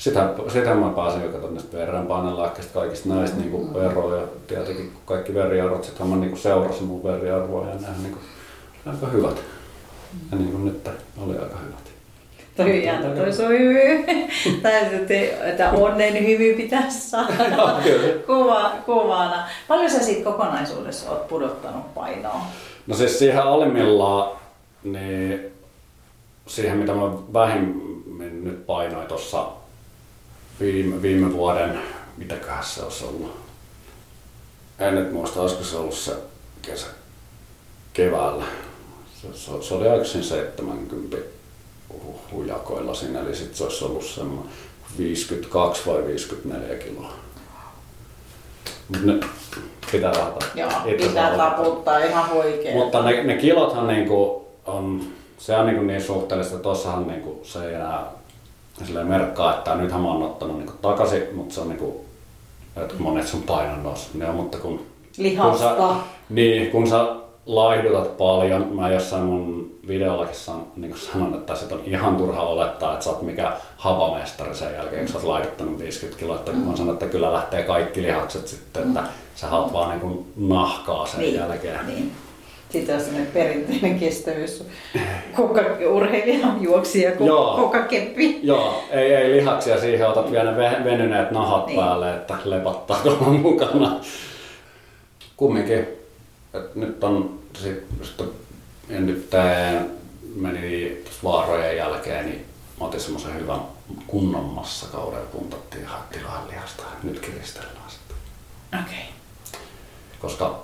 Sitähän, 0.00 0.34
sitähän 0.48 0.78
mä 0.78 0.88
pääsin 0.88 1.22
jo 1.22 1.28
katsomaan 1.28 1.54
näistä 1.54 1.76
verenpainelääkkeistä, 1.76 2.74
kaikista 2.74 3.08
näistä 3.08 3.36
mm. 3.36 3.42
niin 3.42 3.76
eroja. 3.90 4.20
Ja 4.20 4.26
tietenkin 4.46 4.90
kun 4.92 5.02
kaikki 5.04 5.34
veriarvot, 5.34 5.84
sitten 5.84 6.06
mä 6.06 6.16
niin 6.16 6.36
seurasin 6.36 6.86
mun 6.86 7.04
veriarvoja 7.04 7.70
ja 7.70 7.74
nehän 7.80 8.02
niin 8.02 8.18
aika 8.86 9.06
hyvät. 9.06 9.36
Ja 10.30 10.38
niin 10.38 10.50
kuin 10.50 10.64
nyt 10.64 10.88
oli 11.18 11.38
aika 11.38 11.56
hyvät. 11.58 11.90
Toi 12.56 12.70
on 12.70 12.82
jännä, 12.82 13.08
toi 13.36 13.58
hymy. 13.58 14.04
Täytyy, 14.62 15.30
että 15.44 15.70
onnen 15.70 16.26
hymy 16.26 16.54
pitäisi 16.54 17.10
saada. 17.10 17.82
Kova, 18.26 18.72
kovana. 18.86 19.48
Paljon 19.68 19.90
sä 19.90 20.02
siitä 20.02 20.24
kokonaisuudessa 20.24 21.10
oot 21.10 21.28
pudottanut 21.28 21.94
painoa? 21.94 22.40
No 22.86 22.94
siis 22.94 23.18
siihen 23.18 23.42
alimmillaan, 23.42 24.30
niin 24.84 25.52
siihen 26.46 26.78
mitä 26.78 26.94
mä 26.94 27.32
vähimmin 27.32 28.44
nyt 28.44 28.66
painoin 28.66 29.06
tuossa 29.06 29.59
viime, 30.60 31.02
viime 31.02 31.32
vuoden, 31.32 31.80
mitäköhän 32.16 32.64
se 32.64 32.82
olisi 32.82 33.04
ollut. 33.04 33.36
En 34.78 34.94
nyt 34.94 35.12
muista, 35.12 35.40
olisiko 35.40 35.64
se 35.64 35.76
ollut 35.76 35.94
se 35.94 36.12
kesä 36.62 36.86
keväällä. 37.92 38.44
Se, 39.22 39.28
se, 39.34 39.50
se 39.68 39.74
oli 39.74 39.88
aikaisin 39.88 40.24
70 40.24 41.16
hu- 41.92 42.32
hujakoilla 42.32 42.94
siinä, 42.94 43.20
eli 43.20 43.36
sitten 43.36 43.56
se 43.56 43.64
olisi 43.64 43.84
ollut 43.84 44.04
semmoinen 44.04 44.52
52 44.98 45.86
vai 45.86 46.06
54 46.06 46.76
kiloa. 46.76 47.12
Mut 48.88 49.02
nyt 49.02 49.26
pitää 49.92 50.12
rahata. 50.12 50.46
Joo, 50.54 50.70
itse 50.86 51.06
pitää 51.06 51.36
taputtaa 51.36 51.98
ihan 51.98 52.30
oikein. 52.30 52.76
Mutta 52.76 53.02
ne, 53.02 53.22
ne 53.22 53.36
kilothan 53.36 53.86
niinku 53.86 54.48
on, 54.66 55.04
se 55.38 55.56
on 55.56 55.66
niinku 55.66 55.82
niin 55.82 56.02
suhteellista, 56.02 56.58
tossahan 56.58 57.06
niinku 57.06 57.40
se 57.44 57.68
ei 57.68 57.74
enää 57.74 58.19
silleen 58.86 59.06
merkkaa, 59.06 59.54
että 59.54 59.74
nythän 59.74 60.00
mä 60.00 60.08
oon 60.08 60.22
ottanut 60.22 60.56
niinku 60.56 60.72
takaisin, 60.82 61.22
mutta 61.34 61.54
se 61.54 61.60
on 61.60 61.68
niinku, 61.68 62.04
että 62.76 62.94
monet 62.98 63.26
sun 63.26 63.42
painon 63.42 63.82
noussut. 63.82 64.14
Ne 64.14 64.28
on, 64.28 64.34
mutta 64.34 64.58
kun, 64.58 64.86
Lihasta. 65.18 65.74
kun 65.74 65.88
sä, 65.88 65.94
niin, 66.30 66.70
kun 66.70 66.88
sä 66.88 67.06
laihdutat 67.46 68.16
paljon, 68.16 68.68
mä 68.72 68.90
jossain 68.90 69.22
mun 69.22 69.70
videollakin 69.88 70.34
san, 70.34 70.62
niin 70.76 70.94
sanon, 70.96 71.34
että 71.34 71.54
sit 71.54 71.72
on 71.72 71.80
ihan 71.84 72.16
turha 72.16 72.42
olettaa, 72.42 72.92
että 72.92 73.04
sä 73.04 73.10
oot 73.10 73.22
mikä 73.22 73.52
hapamestari 73.76 74.54
sen 74.54 74.74
jälkeen, 74.74 75.04
kun 75.04 75.12
sä 75.12 75.18
oot 75.18 75.26
laihduttanut 75.26 75.78
50 75.78 76.20
kiloa. 76.20 76.36
Että 76.36 76.52
mä 76.52 76.76
sanon, 76.76 76.92
että 76.92 77.06
kyllä 77.06 77.32
lähtee 77.32 77.62
kaikki 77.62 78.02
lihakset 78.02 78.48
sitten, 78.48 78.88
että 78.88 79.02
sä 79.34 79.50
oot 79.50 79.72
vaan 79.72 79.90
niin 79.90 80.00
kuin 80.00 80.32
nahkaa 80.36 81.06
sen 81.06 81.20
niin, 81.20 81.34
jälkeen. 81.34 81.86
Niin. 81.86 82.12
Sitten 82.70 82.94
on 82.94 83.00
sellainen 83.00 83.26
perinteinen 83.26 83.98
kestävyys. 83.98 84.64
Kuka 85.36 85.60
urheilija, 85.90 86.46
juoksija, 86.60 87.10
Joo. 87.20 87.56
kuka 87.56 87.82
keppi. 87.82 88.40
Joo, 88.42 88.84
ei, 88.90 89.14
ei 89.14 89.30
lihaksia 89.36 89.80
siihen, 89.80 90.08
otat 90.08 90.30
vielä 90.30 90.52
ne 90.52 90.56
ve- 90.70 90.84
venyneet 90.84 91.30
nahat 91.30 91.66
Niin. 91.66 91.78
päälle, 91.80 92.14
että 92.14 92.38
lepattaa 92.44 92.96
tuolla 93.02 93.22
mukana. 93.28 94.00
Kumminkin, 95.36 95.78
että 95.78 96.70
nyt 96.74 97.04
on 97.04 97.38
sit, 97.54 97.84
sit, 98.02 98.26
nyt 98.88 99.30
meni 100.34 101.02
vaarojen 101.24 101.76
jälkeen, 101.76 102.26
niin 102.26 102.44
mä 102.80 102.86
otin 102.86 103.00
semmoisen 103.00 103.34
hyvän 103.40 103.60
kunnon 104.06 104.44
massakauden 104.44 105.18
ja 105.20 105.26
puntattiin 105.32 105.82
ihan 105.84 106.00
tilahan 106.12 106.48
lihasta. 106.48 106.82
Nyt 107.02 107.20
kiristellään 107.20 107.74
sitten. 107.90 108.16
Okei. 108.84 108.84
Okay. 108.98 109.60
Koska 110.18 110.62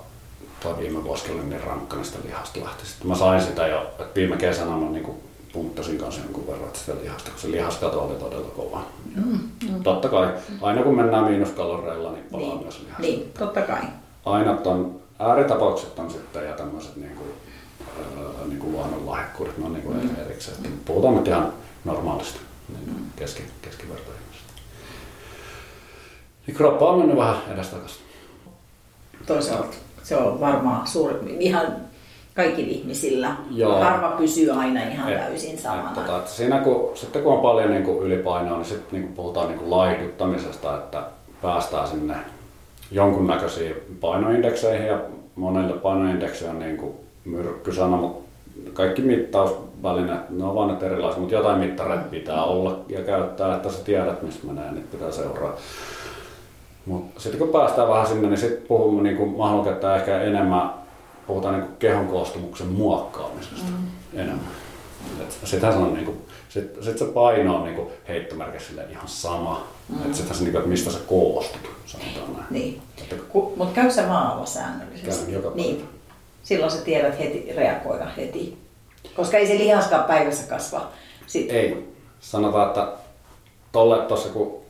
tuo 0.61 0.77
viime 0.77 1.03
vuosi 1.03 1.31
oli 1.31 1.43
niin 1.43 1.63
rankka, 1.63 1.95
niin 1.95 2.05
sitä 2.05 2.19
lihasta 2.25 2.59
lähti. 2.63 2.85
Sitten 2.85 3.07
mä 3.07 3.15
sain 3.15 3.41
sitä 3.41 3.67
jo, 3.67 3.81
että 3.81 4.15
viime 4.15 4.37
kesänä 4.37 4.71
mä 4.71 4.89
niinku 4.89 5.17
punttasin 5.53 5.97
kanssa 5.97 6.21
jonkun 6.21 6.47
verran 6.47 6.69
sitä 6.73 6.93
lihasta, 7.01 7.31
kun 7.31 7.39
se 7.39 7.51
lihaskato 7.51 8.01
oli 8.05 8.15
todella 8.15 8.49
kova. 8.49 8.81
Mm, 9.15 9.39
mm. 9.69 9.83
Totta 9.83 10.09
kai, 10.09 10.33
aina 10.61 10.83
kun 10.83 10.95
mennään 10.95 11.23
miinuskaloreilla, 11.23 12.11
niin 12.11 12.25
palaa 12.31 12.47
Niin. 12.49 12.61
myös 12.61 12.79
lihasta. 12.79 13.01
niin, 13.01 13.31
totta 13.39 13.61
kai. 13.61 13.81
Aina 14.25 14.57
on, 14.65 14.99
ääritapaukset 15.19 15.99
on 15.99 16.11
sitten 16.11 16.45
ja 16.45 16.53
tämmöiset 16.53 16.95
niinku, 16.95 17.23
äh, 17.81 18.47
niinku 18.47 18.71
luonnonlahjakkuudet, 18.71 19.57
ne 19.57 19.65
on 19.65 19.73
niinku 19.73 19.93
mm. 19.93 20.09
erikseen. 20.25 20.57
Mm. 20.63 20.79
Puhutaan 20.85 21.15
nyt 21.15 21.27
ihan 21.27 21.53
normaalista 21.85 22.39
niin 22.69 22.97
mm. 22.97 23.05
keski, 23.15 23.43
keskivertoihmisestä. 23.61 24.53
Niin 26.47 26.57
kroppa 26.57 26.85
on 26.85 26.99
mennyt 26.99 27.17
vähän 27.17 27.37
edestakaisin. 27.53 28.01
Toisaalta 29.25 29.75
se 30.07 30.15
on 30.15 30.39
varmaan 30.39 30.87
suuri, 30.87 31.15
ihan 31.39 31.65
kaikilla 32.33 32.71
ihmisillä. 32.71 33.35
Joo. 33.51 33.79
Harva 33.79 34.11
pysyy 34.11 34.51
aina 34.51 34.81
ihan 34.83 35.13
Et- 35.13 35.19
täysin 35.19 35.53
et 35.53 35.59
samana. 35.59 35.91
Tota, 35.95 36.17
että 36.17 36.31
siinä 36.31 36.59
kun, 36.59 36.91
sitten 36.95 37.23
kun 37.23 37.33
on 37.33 37.41
paljon 37.41 37.71
niin 37.71 37.83
kuin 37.83 38.07
ylipainoa, 38.07 38.57
niin 38.57 38.65
sitten 38.65 38.87
niin 38.91 39.03
kuin 39.03 39.15
puhutaan 39.15 39.47
niin 39.47 39.59
kuin 39.59 39.71
laihduttamisesta, 39.71 40.77
että 40.77 41.03
päästään 41.41 41.87
sinne 41.87 42.15
jonkunnäköisiin 42.91 43.75
painoindekseihin 44.01 44.87
ja 44.87 44.99
monelle 45.35 45.73
painoindeksi 45.73 46.45
on 46.45 46.59
niin 46.59 46.77
kuin 46.77 46.93
myrkkysana, 47.25 47.97
mutta 47.97 48.27
kaikki 48.73 49.01
mittausvälineet, 49.01 50.29
ne 50.29 50.43
on 50.43 50.55
vaan 50.55 50.67
nyt 50.67 50.83
erilaisia, 50.83 51.19
mutta 51.19 51.35
jotain 51.35 51.59
mittareita 51.59 52.03
pitää 52.11 52.43
olla 52.43 52.79
ja 52.89 53.01
käyttää, 53.01 53.55
että 53.55 53.69
sä 53.69 53.83
tiedät 53.83 54.21
missä 54.21 54.47
menee, 54.47 54.71
niin 54.71 54.87
pitää 54.91 55.11
seuraa. 55.11 55.53
Mutta 56.87 57.21
sitten 57.21 57.39
kun 57.39 57.49
päästään 57.49 57.87
vähän 57.87 58.07
sinne, 58.07 58.27
niin 58.27 58.37
sitten 58.37 58.67
puhumme, 58.67 59.03
niin 59.03 59.17
kuin, 59.17 59.63
käyttää 59.63 59.95
ehkä 59.95 60.21
enemmän, 60.21 60.73
puhutaan 61.27 61.53
niin 61.53 61.65
kuin 61.65 61.77
kehon 61.77 62.07
koostumuksen 62.07 62.67
muokkaamisesta 62.67 63.71
mm. 63.71 64.19
enemmän. 64.19 64.47
Sittenhän 65.43 65.73
se 65.73 65.85
on 65.85 65.93
niin 65.93 66.05
kuin, 66.05 66.17
sit, 66.49 66.77
sit 66.81 66.97
se 66.97 67.05
paino 67.05 67.55
on 67.55 67.63
niin 67.63 67.75
kuin 67.75 67.87
heittomerkissä 68.07 68.83
ihan 68.89 69.07
sama. 69.07 69.67
Mm. 69.89 69.95
Et 69.95 70.15
sittenhän 70.15 70.37
se 70.37 70.43
niin 70.43 70.51
kuin, 70.51 70.59
että 70.59 70.69
mistä 70.69 70.91
sä 70.91 70.99
koostut, 71.07 71.61
sanotaan 71.85 72.33
näin. 72.33 72.45
Niin. 72.49 72.81
Mutta 73.33 73.75
käy 73.75 73.91
sä 73.91 74.07
maalla 74.07 74.45
säännöllisesti? 74.45 75.25
Käyn 75.25 75.33
joka 75.33 75.47
päivä. 75.47 75.61
Niin. 75.61 75.89
Silloin 76.43 76.71
sä 76.71 76.81
tiedät 76.81 77.19
heti, 77.19 77.53
reagoida 77.55 78.05
heti. 78.17 78.57
Koska 79.15 79.37
ei 79.37 79.47
se 79.47 79.57
lihaskaan 79.57 80.03
päivässä 80.03 80.49
kasva. 80.49 80.89
Sitten. 81.27 81.57
Ei. 81.57 81.93
Sanotaan, 82.19 82.67
että 82.67 82.87
tolle 83.71 83.97
tuossa 83.97 84.29
kun 84.29 84.61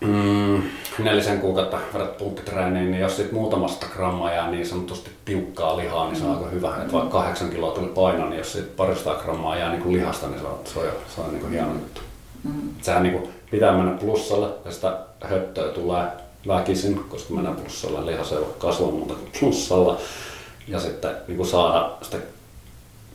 mm, 0.00 0.08
mm, 0.10 0.62
nelisen 0.98 1.40
kuukautta 1.40 1.78
vedät 1.94 2.18
punttitreeniin, 2.18 2.90
niin 2.90 3.00
jos 3.00 3.16
sit 3.16 3.32
muutamasta 3.32 3.86
grammaa 3.86 4.32
jää 4.32 4.50
niin 4.50 4.66
sanotusti 4.66 5.10
tiukkaa 5.24 5.76
lihaa, 5.76 6.06
niin 6.08 6.16
se 6.16 6.24
on 6.24 6.36
aika 6.36 6.50
hyvä. 6.50 6.76
Et 6.82 6.92
vaikka 6.92 7.10
kahdeksan 7.10 7.50
kiloa 7.50 7.74
tuli 7.74 7.88
paino, 7.88 8.28
niin 8.28 8.38
jos 8.38 8.52
sit 8.52 8.76
parista 8.76 9.14
grammaa 9.14 9.56
jää 9.56 9.70
niin 9.70 9.82
kuin 9.82 9.96
lihasta, 9.96 10.26
niin 10.26 10.40
se 10.40 10.46
on, 10.46 10.58
se 10.64 10.78
on, 10.78 10.86
se 11.14 11.20
on 11.20 11.30
niin 11.30 11.40
kuin 11.40 11.52
hieno 11.52 11.72
juttu. 11.72 12.00
Mm. 12.44 12.74
Sehän 12.82 13.02
niin 13.02 13.20
kuin 13.20 13.30
pitää 13.50 13.72
mennä 13.72 13.92
plussalle 13.92 14.48
ja 14.64 14.72
sitä 14.72 14.98
höttöä 15.20 15.72
tulee 15.72 16.06
väkisin, 16.46 17.04
koska 17.08 17.34
mennään 17.34 17.56
plussalle, 17.56 18.06
lihas 18.06 18.32
ei 18.32 18.38
voi 18.38 18.54
kasvaa 18.58 18.90
muuta 18.90 19.14
kuin 19.14 19.30
plussalla. 19.40 19.98
Ja 20.68 20.80
sitten 20.80 21.10
niin 21.28 21.36
kuin 21.36 21.48
saada 21.48 21.90
sitä 22.02 22.16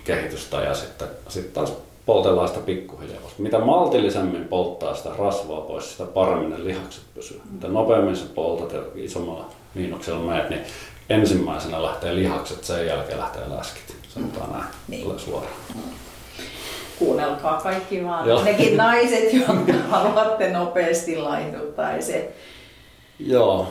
kehitystä 0.03 0.57
ja 0.57 0.73
sitten, 0.73 1.07
sitten 1.27 1.53
taas 1.53 1.73
poltellaan 2.05 2.47
sitä 2.47 2.59
pikkuhiljaa. 2.59 3.21
Koska 3.21 3.43
mitä 3.43 3.59
maltillisemmin 3.59 4.45
polttaa 4.47 4.95
sitä 4.95 5.09
rasvaa 5.19 5.61
pois, 5.61 5.91
sitä 5.91 6.05
paremmin 6.05 6.49
ne 6.49 6.63
lihakset 6.63 7.03
pysyy. 7.13 7.41
Mitä 7.51 7.67
nopeammin 7.67 8.15
sä 8.15 8.25
poltat 8.35 8.73
ja 8.73 8.81
isommalla 8.95 9.45
miinuksella 9.73 10.19
menet, 10.19 10.49
niin 10.49 10.61
ensimmäisenä 11.09 11.83
lähtee 11.83 12.15
lihakset, 12.15 12.63
sen 12.63 12.87
jälkeen 12.87 13.19
lähtee 13.19 13.43
läskit. 13.49 13.95
Sanotaan 14.09 14.51
näin, 14.51 14.65
Niin. 14.87 15.07
niin. 15.07 15.19
suoraan. 15.19 15.53
Kuunnelkaa 16.99 17.61
kaikki 17.61 18.05
vaan. 18.05 18.27
Joo. 18.27 18.43
Nekin 18.43 18.77
naiset, 18.87 19.33
jotka 19.33 19.73
haluatte 19.89 20.49
nopeasti 20.51 21.17
laihduttaa. 21.17 21.91
Ei 21.91 22.01
se, 22.01 22.31
Joo, 23.19 23.67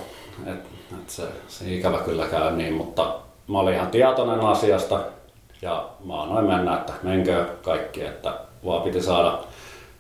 Et, 0.47 0.53
et 0.93 1.11
se, 1.11 1.23
se 1.49 1.75
ikävä 1.75 1.99
kyllä 1.99 2.27
käy 2.27 2.53
niin, 2.57 2.75
mutta 2.75 3.15
mä 3.49 3.59
olin 3.59 3.75
ihan 3.75 3.89
tietoinen 3.91 4.41
asiasta 4.41 5.01
ja 5.65 5.89
mä 6.05 6.23
annoin 6.23 6.47
mennä, 6.47 6.75
että 6.75 6.93
menkö 7.03 7.47
kaikki, 7.63 8.05
että 8.05 8.35
vaan 8.65 8.83
piti 8.83 9.03
saada 9.03 9.39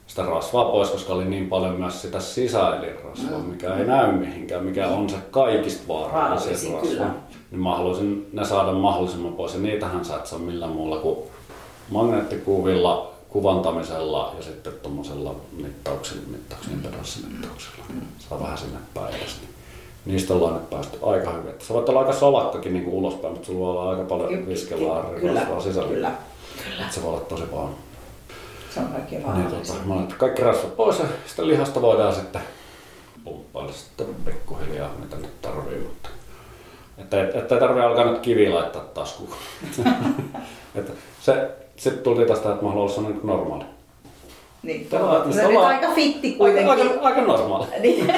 sitä 0.07 0.23
rasvaa 0.23 0.65
pois, 0.65 0.91
koska 0.91 1.12
oli 1.12 1.25
niin 1.25 1.49
paljon 1.49 1.75
myös 1.75 2.03
sitä 2.03 2.21
sisäelinrasvaa, 2.21 3.39
Mm. 3.39 3.45
mikä 3.45 3.75
ei 3.75 3.85
näy 3.87 4.12
mihinkään, 4.12 4.65
mikä 4.65 4.89
on 4.89 5.11
se 5.11 5.17
kaikista 5.31 5.89
vaarallisin 5.89 6.73
rasva. 6.75 6.89
kyllä. 6.89 7.07
Niin 7.51 7.61
mä 7.61 7.77
haluaisin 7.77 8.29
ne 8.33 8.45
saada 8.45 8.73
mahdollisimman 8.73 9.33
pois 9.33 9.55
ja 9.55 9.61
niitähän 9.61 10.05
sä 10.05 10.17
et 10.17 10.27
saa 10.27 10.39
millään 10.39 10.73
muulla 10.73 10.97
kuin 10.97 11.19
magneettikuvilla, 11.91 13.11
kuvantamisella 13.29 14.35
ja 14.37 14.43
sitten 14.43 14.73
tuommoisella 14.83 15.35
mittauksen, 15.62 16.19
mittauksen 16.31 16.81
perässimittauksella. 16.83 17.85
Saa 18.19 18.41
vähän 18.41 18.59
sinne 18.59 18.79
päivästä. 18.95 19.47
Niistä 20.07 20.35
ollaan 20.35 20.55
nyt 20.55 20.71
päästy 20.71 20.99
aika 21.03 21.31
hyvin. 21.31 21.51
Että 21.51 21.65
Sä 21.65 21.75
voit 21.75 21.89
olla 21.89 22.01
aika 22.01 22.13
solakkakin 22.13 22.73
niin 22.73 22.85
kuin 22.85 22.95
ulospäin, 22.95 23.33
mutta 23.33 23.47
sulla 23.47 23.61
voi 23.61 23.71
olla 23.71 23.91
aika 23.91 24.05
paljon 24.05 24.45
kyllä, 25.21 25.41
rasvaa 25.41 25.61
sisällä. 25.61 25.89
kyllä. 25.89 26.13
Että 26.81 26.95
se 26.95 27.03
voi 27.03 27.11
olla 27.11 27.21
tosi 27.21 27.43
paha. 27.43 27.69
Se 28.75 28.81
on 28.81 28.87
kaikki 28.87 29.17
Niin, 29.17 29.47
tota, 29.47 29.73
mä 29.85 29.95
olen, 29.95 30.09
kaikki 30.19 30.43
rasvat 30.43 30.77
pois 30.77 30.99
ja 30.99 31.05
sitten 31.27 31.49
lihasta 31.49 31.83
voidaan 31.83 32.15
sitten 32.15 32.43
pumppailla 33.25 33.73
sitten 33.73 34.07
pikkuhiljaa, 34.25 34.91
mitä 35.01 35.17
nyt 35.17 35.43
tarvii. 35.43 35.79
Mutta 35.79 36.09
että, 36.99 37.23
että 37.39 37.55
ei 37.55 37.61
tarvii 37.61 37.83
alkaa 37.83 38.05
nyt 38.05 38.19
kivi 38.19 38.49
laittaa 38.49 38.83
taskuun. 38.83 39.31
että 40.75 40.93
se, 41.21 41.51
sitten 41.77 42.05
tuli 42.05 42.27
tästä, 42.27 42.51
että 42.51 42.63
mä 42.65 42.69
haluan 42.69 42.83
olla 42.85 42.95
sellainen 42.95 43.21
normaali. 43.25 43.65
Niin, 44.65 44.87
tuo, 44.91 44.99
on- 45.01 45.33
se 45.33 45.41
nyt 45.43 45.51
ollaan- 45.51 45.75
aika 45.75 45.91
fitti 45.95 46.33
kuitenkin. 46.33 46.71
Aika, 46.71 46.83
aika, 46.83 47.01
aika 47.03 47.21
normaali. 47.21 47.67
niin. 47.83 48.12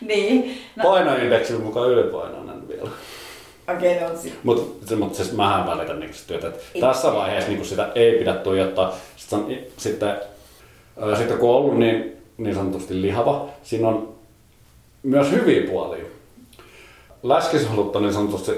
niin. 0.00 0.58
No, 0.76 0.84
Painoindeksin 0.90 1.60
mukaan 1.62 1.90
ylipainoinen 1.90 2.68
vielä. 2.68 2.90
okei, 3.76 3.96
okay, 3.96 4.08
no 4.08 4.16
sit. 4.18 4.38
Mutta 4.42 4.96
mut 4.96 5.14
siis 5.14 5.32
mähän 5.32 5.66
välitän 5.66 6.00
niinku 6.00 6.16
sitä 6.16 6.28
työtä, 6.38 6.58
tässä 6.80 7.12
vaiheessa 7.12 7.48
niinku 7.50 7.64
sitä 7.64 7.88
ei 7.94 8.18
pidä 8.18 8.34
tuijottaa. 8.34 8.94
Sitten, 9.16 9.58
sitten, 9.76 10.16
ää, 11.00 11.16
sitten 11.16 11.38
kun 11.38 11.50
on 11.50 11.56
ollut 11.56 11.78
niin, 11.78 12.16
niin 12.38 12.54
sanotusti 12.54 13.02
lihava, 13.02 13.46
siinä 13.62 13.88
on 13.88 14.08
myös 15.02 15.30
hyviä 15.30 15.70
puolia. 15.70 16.04
Läskisolutta 17.22 18.00
niin 18.00 18.12
sanotusti 18.12 18.52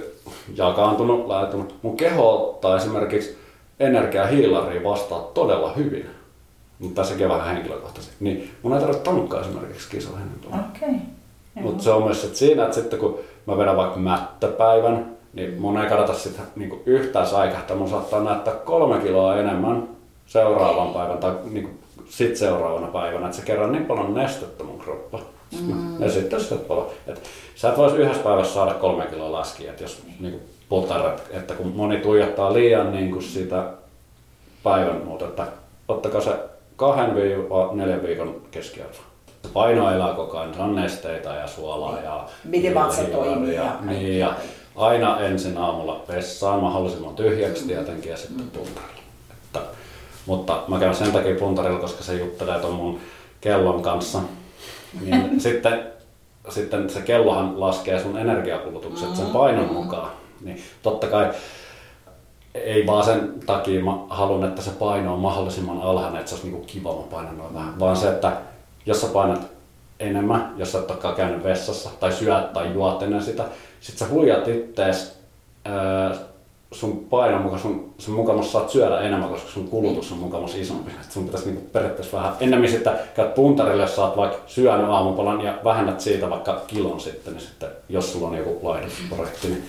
jakaantunut, 0.57 1.26
laajentunut. 1.26 1.74
Mun 1.82 1.96
keho 1.96 2.44
ottaa 2.50 2.76
esimerkiksi 2.76 3.38
energiahiilaria 3.80 4.84
vastaan 4.84 5.24
todella 5.34 5.72
hyvin. 5.72 6.07
Mutta 6.78 7.02
tässäkin 7.02 7.28
vähän 7.28 7.54
henkilökohtaisesti. 7.54 8.14
Niin 8.20 8.50
mun 8.62 8.74
ei 8.74 8.80
tarvitse 8.80 9.02
tankkaa 9.02 9.40
esimerkiksi 9.40 9.90
kisoihin. 9.90 10.26
Okei. 10.46 10.88
Okay. 10.88 11.00
Mutta 11.62 11.82
se 11.82 11.90
on 11.90 12.04
myös 12.04 12.22
sit 12.22 12.36
siinä, 12.36 12.62
että 12.64 12.74
sitten 12.74 12.98
kun 12.98 13.18
mä 13.46 13.58
vedän 13.58 13.76
vaikka 13.76 13.98
mättöpäivän, 13.98 15.16
niin 15.32 15.60
mun 15.60 15.78
ei 15.78 15.88
kannata 15.88 16.14
sitä 16.14 16.42
niinku 16.56 16.82
yhtään 16.86 17.26
säikähtää. 17.26 17.76
Mun 17.76 17.90
saattaa 17.90 18.22
näyttää 18.22 18.54
kolme 18.54 18.98
kiloa 18.98 19.36
enemmän 19.36 19.88
seuraavan 20.26 20.94
päivän 20.94 21.18
tai 21.18 21.32
niinku 21.50 21.70
sit 22.08 22.36
seuraavana 22.36 22.86
päivänä, 22.86 23.26
että 23.26 23.36
se 23.36 23.44
kerran 23.44 23.72
niin 23.72 23.86
paljon 23.86 24.14
nestettä 24.14 24.64
mun 24.64 24.78
kroppa. 24.78 25.18
Mm. 25.60 26.02
Ja 26.02 26.10
sitten 26.10 26.40
sitä 26.40 26.54
paljon. 26.54 26.86
Et 27.06 27.22
sä 27.54 27.68
et 27.68 27.76
vois 27.76 27.92
yhdessä 27.92 28.22
päivässä 28.22 28.54
saada 28.54 28.74
kolme 28.74 29.06
kiloa 29.06 29.32
laskiä, 29.32 29.70
että 29.70 29.84
jos 29.84 30.02
niinku 30.20 30.40
puhutaan, 30.68 31.06
että- 31.06 31.38
että 31.38 31.54
kun 31.54 31.72
moni 31.76 31.96
tuijottaa 31.96 32.52
liian 32.52 32.92
niinku 32.92 33.20
sitä 33.20 33.64
päivän, 34.62 35.02
mutta 35.04 35.24
että 35.24 35.46
ottakaa 35.88 36.20
se 36.20 36.30
kahden 36.76 37.14
viiva 37.14 37.70
neljän 37.72 38.02
viikon 38.02 38.42
keskiarvo. 38.50 38.98
Paino 39.52 39.90
elää 39.90 40.14
koko 40.14 40.38
ajan, 40.38 40.54
on 40.58 40.74
nesteitä 40.74 41.28
ja 41.28 41.46
suolaa 41.46 42.00
ja 42.00 42.26
Miten 42.44 42.74
vatsa 42.74 43.02
toimii 43.02 43.54
ja 43.54 43.62
ja, 43.64 43.76
niin, 43.80 44.18
ja 44.18 44.34
aina 44.76 45.20
ensin 45.20 45.58
aamulla 45.58 46.04
vessaan 46.08 46.60
mahdollisimman 46.60 47.14
tyhjäksi 47.14 47.66
tietenkin 47.66 48.10
ja 48.10 48.16
sitten 48.16 48.50
puntarilla. 48.50 49.02
Että, 49.30 49.60
mutta 50.26 50.62
mä 50.68 50.78
käyn 50.78 50.94
sen 50.94 51.12
takia 51.12 51.34
puntarilla, 51.34 51.80
koska 51.80 52.02
se 52.02 52.14
juttelee 52.14 52.60
ton 52.60 52.74
mun 52.74 53.00
kellon 53.40 53.82
kanssa. 53.82 54.18
Niin 55.00 55.40
sitten, 55.40 55.86
sitten 56.48 56.90
se 56.90 57.00
kellohan 57.00 57.60
laskee 57.60 58.02
sun 58.02 58.18
energiakulutukset 58.18 59.16
sen 59.16 59.26
painon 59.26 59.72
mukaan. 59.72 60.10
Niin 60.40 60.62
totta 60.82 61.06
kai 61.06 61.30
ei 62.55 62.86
vaan 62.86 63.05
sen 63.05 63.34
takia 63.46 63.84
mä 63.84 63.98
haluan, 64.09 64.44
että 64.44 64.62
se 64.62 64.70
paino 64.70 65.14
on 65.14 65.20
mahdollisimman 65.20 65.80
alhainen, 65.80 66.20
että 66.20 66.30
se 66.30 66.34
olisi 66.34 66.48
niinku 66.48 66.66
kiva, 66.66 66.96
mä 66.96 67.02
painan 67.11 67.38
noin 67.38 67.55
vähän. 67.55 67.80
Vaan 67.80 67.96
se, 67.96 68.09
että 68.09 68.32
jos 68.86 69.00
sä 69.00 69.07
painat 69.07 69.40
enemmän, 70.00 70.55
jos 70.57 70.72
sä 70.72 70.78
et 70.78 70.90
olekaan 70.90 71.14
käynyt 71.14 71.44
vessassa 71.44 71.90
tai 72.00 72.12
syöt 72.12 72.52
tai 72.52 72.72
juot 72.72 73.02
ennen 73.02 73.22
sitä, 73.22 73.44
sit 73.80 73.98
sä 73.98 74.09
huijat 74.09 74.48
ittees 74.48 75.18
ää, 75.64 76.14
sun 76.72 77.07
painon 77.11 77.42
mukaan, 77.42 77.61
sun, 77.61 77.94
sun 77.98 78.14
mukamas 78.14 78.52
saat 78.52 78.70
syödä 78.70 79.00
enemmän, 79.00 79.28
koska 79.28 79.50
sun 79.50 79.68
kulutus 79.68 80.12
on 80.12 80.18
mukamas 80.18 80.55
isompi. 80.55 80.90
Et 81.00 81.12
sun 81.12 81.24
pitäisi 81.24 81.46
niinku 81.46 81.68
periaatteessa 81.72 82.16
vähän, 82.16 82.32
ennemmin 82.40 82.70
sitten 82.70 82.92
käyt 83.14 83.34
puntarille, 83.34 83.82
jos 83.82 83.96
sä 83.96 84.05
oot 84.05 84.16
vaikka 84.16 84.38
syönyt 84.46 84.88
aamupalan 84.88 85.40
ja 85.40 85.59
vähennät 85.64 86.00
siitä 86.00 86.30
vaikka 86.30 86.62
kilon 86.66 87.00
sitten, 87.00 87.34
niin 87.34 87.44
sitten 87.44 87.68
jos 87.88 88.12
sulla 88.12 88.28
on 88.28 88.36
joku 88.36 88.59
laihdutusprojekti, 88.62 89.48
niin 89.48 89.64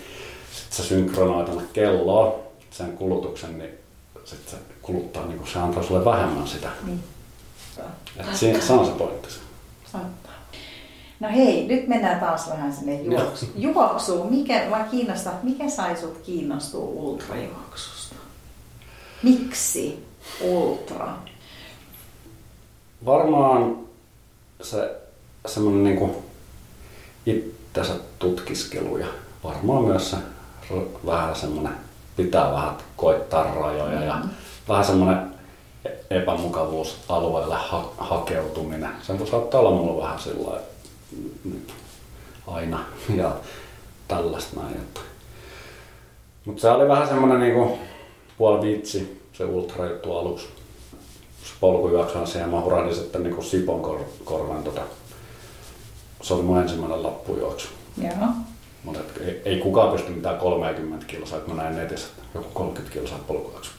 sitten 0.51 0.77
sä 0.77 0.83
synkronoit 0.83 1.49
kelloon 1.73 2.44
sen 2.77 2.97
kulutuksen, 2.97 3.57
niin 3.57 3.69
sitten 4.25 4.51
se 4.51 4.57
kuluttaa, 4.81 5.25
niin 5.25 5.47
se 5.53 5.59
antaa 5.59 5.83
sulle 5.83 6.05
vähemmän 6.05 6.47
sitä. 6.47 6.69
Niin. 6.85 7.03
Et 8.17 8.35
siinä, 8.35 8.61
se 8.61 8.73
on 8.73 8.85
se 8.85 8.91
pointti. 8.91 9.29
Saattaa. 9.91 10.33
No 11.19 11.29
hei, 11.29 11.67
nyt 11.67 11.87
mennään 11.87 12.19
taas 12.19 12.49
vähän 12.49 12.73
sinne 12.73 13.01
juoksu. 13.01 13.45
juoksuun. 13.55 14.33
Mikä, 14.33 14.69
mä 14.69 14.87
kiinnostaa, 14.91 15.39
mikä 15.43 15.69
sai 15.69 15.97
sut 15.97 16.17
kiinnostua 16.17 16.85
ultrajuoksusta? 16.85 18.15
Miksi 19.23 20.05
ultra? 20.41 21.17
Varmaan 23.05 23.77
se 24.61 24.95
semmoinen 25.45 25.83
niinku 25.83 26.23
itsensä 27.25 27.93
tutkiskelu 28.19 28.97
ja 28.97 29.07
varmaan 29.43 29.83
myös 29.83 30.11
se 30.11 30.17
vähän 31.05 31.35
semmoinen 31.35 31.84
pitää 32.15 32.51
vähän 32.51 32.77
koittaa 32.95 33.53
rajoja 33.55 34.03
ja 34.03 34.17
vähän 34.69 34.85
semmoinen 34.85 35.35
epämukavuusalueelle 36.09 37.55
ha- 37.55 37.91
hakeutuminen. 37.97 38.91
Se 39.01 39.13
saattaa 39.31 39.59
olla 39.59 39.71
mulla 39.71 40.03
vähän 40.03 40.19
sillä 40.19 40.59
nyt 41.43 41.73
aina 42.47 42.79
ja 43.21 43.31
tällaista 44.07 44.59
näin. 44.61 44.75
Että. 44.75 44.99
Mutta 46.45 46.61
se 46.61 46.69
oli 46.71 46.87
vähän 46.87 47.07
semmoinen 47.07 47.39
niinku 47.39 47.77
puoli 48.37 48.61
vitsi 48.61 49.21
se 49.33 49.45
ultrajuttu 49.45 50.17
aluksi. 50.17 50.45
Se 51.43 51.53
polkujuoksuhan 51.59 52.27
siihen 52.27 52.49
mä 52.49 52.61
hurahdin 52.61 52.95
sitten 52.95 53.23
niinku 53.23 53.41
Sipon 53.41 53.81
kor- 53.81 54.05
korvan 54.23 54.63
tota. 54.63 54.81
Se 56.21 56.33
oli 56.33 56.43
mun 56.43 56.61
ensimmäinen 56.61 57.03
lappujuoksu. 57.03 57.67
Joo. 58.01 58.27
Mutta 58.85 58.99
ei, 59.25 59.41
ei, 59.45 59.57
kukaan 59.59 59.91
pysty 59.91 60.11
mitään 60.11 60.37
30 60.37 61.05
kilsaa, 61.05 61.37
että 61.39 61.51
mä 61.53 61.63
näin 61.63 61.75
netissä, 61.75 62.07
että 62.17 62.37
joku 62.37 62.49
30 62.53 62.93
kilsaa 62.93 63.19
polkujuoksu. 63.27 63.71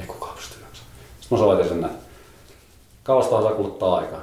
Ei 0.00 0.06
kukaan 0.06 0.36
pysty 0.36 0.54
juoksemaan. 0.60 0.92
Sitten 1.20 1.38
mä 1.38 1.44
soitin 1.44 1.68
sinne, 1.68 1.88
kauas 3.02 3.26
tahansa 3.26 3.50
kuluttaa 3.50 3.96
aikaa. 3.96 4.20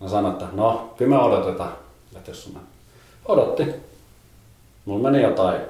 Mä 0.00 0.08
sanoin, 0.08 0.32
että 0.32 0.46
no, 0.52 0.94
kyllä 0.96 1.16
me 1.16 1.22
odotetaan, 1.22 1.72
että 2.16 2.30
jos 2.30 2.50
näin. 2.54 2.66
Odotti. 3.26 3.66
Mulla 4.84 5.10
meni 5.10 5.22
jotain, 5.22 5.60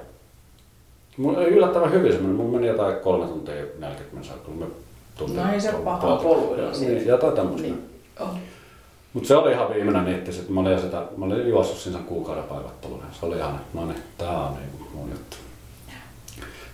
mulla 1.17 1.39
oli 1.39 1.49
yllättävän 1.49 1.93
hyvin 1.93 2.13
se 2.13 2.19
meni, 2.19 2.35
mulla 2.35 2.53
meni 2.53 2.67
jotain 2.67 2.97
kolme 2.97 3.27
tuntia 3.27 3.55
40 3.55 4.05
minuuttia, 4.11 4.37
kun. 4.47 5.37
No 5.37 5.53
ei 5.53 5.61
se 5.61 5.73
paha 5.73 5.99
polku- 6.07 6.23
poluilla 6.23 6.71
Niin, 6.81 7.07
jotain 7.07 7.33
tämmöistä. 7.33 7.63
Niin. 7.63 7.91
On. 8.21 8.39
Mutta 9.13 9.29
se 9.29 9.37
oli 9.37 9.53
ihan 9.53 9.75
viimeinen 9.75 10.05
niitti, 10.05 10.33
sit 10.33 10.49
mä 10.49 10.61
olin, 10.61 10.81
sitä, 10.81 11.07
mä 11.17 11.25
olin 11.25 11.49
juossut 11.49 11.79
siinä 11.79 11.99
sen 11.99 12.07
kuukauden 12.07 12.45
päivättelun 12.45 13.03
se 13.21 13.27
oli 13.27 13.37
ihan, 13.37 13.61
no 13.75 13.87
niin, 13.87 14.03
tää 14.19 14.41
on 14.41 14.55
niin 14.55 14.89
mun 14.95 15.11
juttu. 15.11 15.37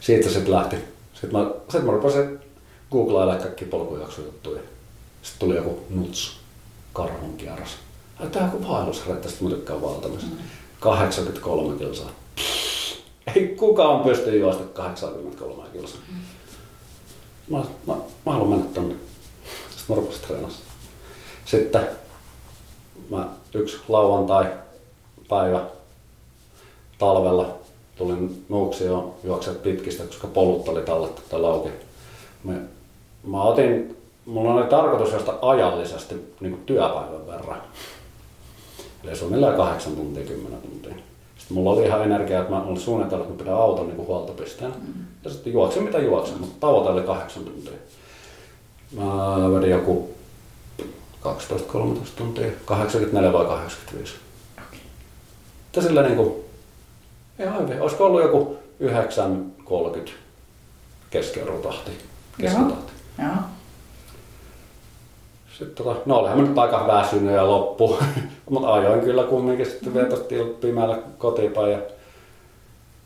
Siitä 0.00 0.28
se 0.28 0.34
sitten 0.34 0.54
lähti. 0.54 0.76
Sitten 1.12 1.32
mä, 1.32 1.50
sit 1.68 1.82
mä 1.82 1.92
rupesin 1.92 2.38
googlailemaan 2.90 3.42
kaikki 3.42 3.64
polkujuoksujuttuja. 3.64 4.60
Sitten 5.22 5.38
tuli 5.38 5.56
joku 5.56 5.78
nuts, 5.90 6.36
karhun 6.92 7.36
kierros. 7.36 7.70
Tää 8.32 8.42
on 8.42 8.50
joku 8.52 8.68
vaellusreitti, 8.68 9.28
sitten 9.28 9.48
mä 9.48 9.54
tykkään 9.54 9.82
vaeltamista. 9.82 10.30
83 10.80 11.78
kilsaa. 11.78 12.10
Ei 13.34 13.48
kukaan 13.48 14.04
pysty 14.04 14.38
juosta 14.38 14.64
83 14.64 15.68
kilsaa. 15.72 16.00
Mä, 17.50 17.58
mä, 17.58 17.94
mä 18.26 18.32
haluan 18.32 18.50
mennä 18.50 18.66
tonne. 18.74 18.94
Sitten 19.70 19.84
mä 19.88 19.94
rupesin 19.96 20.22
treenassa. 20.22 20.62
Sitten 21.44 21.88
mä 23.10 23.28
yksi 23.54 23.78
lauantai 23.88 24.46
päivä 25.28 25.60
talvella 26.98 27.46
tulin 27.96 28.44
Nuuksioon 28.48 29.14
juokset 29.24 29.62
pitkistä, 29.62 30.04
koska 30.04 30.26
polut 30.26 30.68
oli 30.68 30.82
tallettu 30.82 31.22
tai 31.30 31.40
lauki. 31.40 31.68
Mä, 32.44 32.52
mä 33.26 33.42
otin, 33.42 33.96
mulla 34.26 34.54
oli 34.54 34.64
tarkoitus 34.64 35.12
josta 35.12 35.34
ajallisesti 35.42 36.14
niin 36.40 36.52
kuin 36.52 36.64
työpäivän 36.66 37.26
verran. 37.26 37.62
Eli 39.04 39.16
suunnilleen 39.16 39.56
kahdeksan 39.56 39.96
tuntia, 39.96 40.24
kymmenen 40.24 40.60
tuntia. 40.60 40.94
Sitten 41.38 41.54
mulla 41.54 41.70
oli 41.70 41.84
ihan 41.84 42.02
energiaa, 42.04 42.40
että 42.40 42.54
mä 42.54 42.62
olin 42.62 42.80
suunnitellut, 42.80 43.26
että 43.26 43.34
mä 43.34 43.44
pidän 43.44 43.62
auton 43.62 43.86
niin 43.86 43.96
kuin 43.96 44.08
huoltopisteen. 44.08 44.70
Mm. 44.70 45.04
Ja 45.24 45.30
sitten 45.30 45.52
juoksin 45.52 45.82
mitä 45.82 45.98
juoksin, 45.98 46.40
mutta 46.40 46.56
tavoite 46.60 46.90
oli 46.90 47.02
kahdeksan 47.02 47.44
tuntia. 47.44 47.72
Mä 48.92 49.04
vedin 49.54 49.70
joku 49.70 50.10
12-13 51.24 51.28
tuntia, 52.16 52.50
84 52.64 53.32
vai 53.32 53.46
85. 53.46 54.14
Okei. 54.68 54.80
Ja 55.76 55.82
sillä 55.82 56.02
niinku, 56.02 56.44
ihan 57.38 57.62
hyvin. 57.62 57.82
Olisiko 57.82 58.06
ollut 58.06 58.22
joku 58.22 58.58
9.30 60.04 60.10
keskiarvotahti. 61.10 61.90
Keskitahti. 62.40 62.92
Joo. 63.18 63.34
Sitten 65.58 65.84
tota, 65.84 66.00
no 66.06 66.16
olihan 66.16 66.44
nyt 66.44 66.58
aika 66.58 66.86
väsynyt 66.86 67.34
ja 67.34 67.46
loppu. 67.46 67.98
Mutta 68.50 68.72
ajoin 68.72 69.00
kyllä 69.00 69.24
kumminkin 69.24 69.66
sitten 69.66 69.94
vielä 69.94 70.08
tosta 70.08 70.34
pimeällä 70.60 70.98
kotipäin 71.18 71.72
ja 71.72 71.78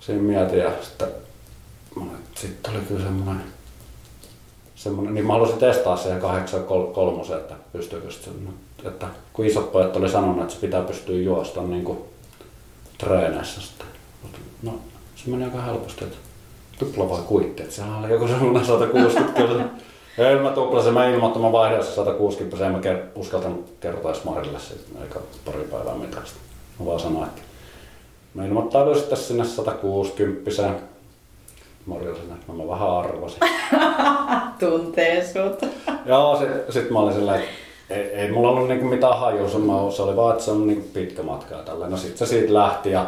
siinä 0.00 0.22
mietin 0.22 0.58
ja 0.58 0.70
sitten 0.82 1.08
sitten 2.34 2.72
oli 2.72 2.80
kyllä 2.80 3.04
semmoinen, 3.04 3.51
semmoinen, 4.82 5.14
niin 5.14 5.26
mä 5.26 5.32
halusin 5.32 5.58
testaa 5.58 5.96
siihen 5.96 6.20
83, 6.20 7.36
että 7.36 7.54
pystyykö 7.72 8.10
sitten, 8.10 8.48
että 8.84 9.06
kun 9.32 9.46
isot 9.46 9.72
pojat 9.72 9.96
oli 9.96 10.08
sanonut, 10.08 10.40
että 10.40 10.54
se 10.54 10.60
pitää 10.60 10.82
pystyä 10.82 11.16
juosta 11.16 11.62
niin 11.62 11.84
kuin 11.84 11.98
treeneissä 12.98 13.60
sitten. 13.60 13.86
No 14.62 14.74
se 15.16 15.30
meni 15.30 15.44
aika 15.44 15.60
helposti, 15.60 16.04
että 16.04 16.16
tupla 16.78 17.10
vai 17.10 17.20
kuitti, 17.26 17.62
että 17.62 17.74
sehän 17.74 17.98
oli 17.98 18.12
joku 18.12 18.28
semmoinen 18.28 18.66
160 18.66 19.42
kyllä. 19.42 19.64
Ei 20.18 20.36
mä 20.36 20.50
tuplasin, 20.50 20.94
mä 20.94 21.08
ilmoittin, 21.08 21.42
mä 21.42 21.52
vaihdoin 21.52 21.84
160, 21.84 22.66
en 22.66 22.72
mä 22.72 22.78
ker- 22.78 23.18
uskaltanut 23.20 23.74
kertoa 23.80 24.12
Marille 24.24 24.58
siitä, 24.58 25.02
eikä 25.02 25.18
pari 25.44 25.68
päivää 25.70 25.94
mitään. 25.94 26.24
Mä 26.80 26.86
vaan 26.86 27.00
sanoin, 27.00 27.28
että 27.28 27.42
mä 28.34 28.44
ilmoittauduin 28.44 28.98
sitten 28.98 29.18
sinne 29.18 29.44
160 29.44 30.50
Sinne, 31.84 32.34
että 32.34 32.52
mä 32.52 32.68
vähän 32.68 32.90
arvasin. 32.90 33.40
Tuntee 34.60 35.24
sut. 35.24 35.70
Joo, 36.06 36.36
sit, 36.36 36.48
sit 36.70 36.90
mä 36.90 36.98
olin 36.98 37.14
silleen, 37.14 37.40
että 37.40 37.50
ei, 37.90 38.02
ei 38.02 38.30
mulla 38.30 38.50
ollut 38.50 38.68
niinku 38.68 38.86
mitään 38.86 39.18
hajua, 39.18 39.48
se, 39.48 39.58
se 39.96 40.02
oli 40.02 40.16
vaan, 40.16 40.32
että 40.32 40.44
se 40.44 40.50
on 40.50 40.66
niinku 40.66 40.88
pitkä 40.94 41.22
matka 41.22 41.54
ja 41.54 41.62
tällä. 41.62 41.88
No 41.88 41.96
sit 41.96 42.16
se 42.16 42.26
siitä 42.26 42.54
lähti 42.54 42.90
ja 42.90 43.06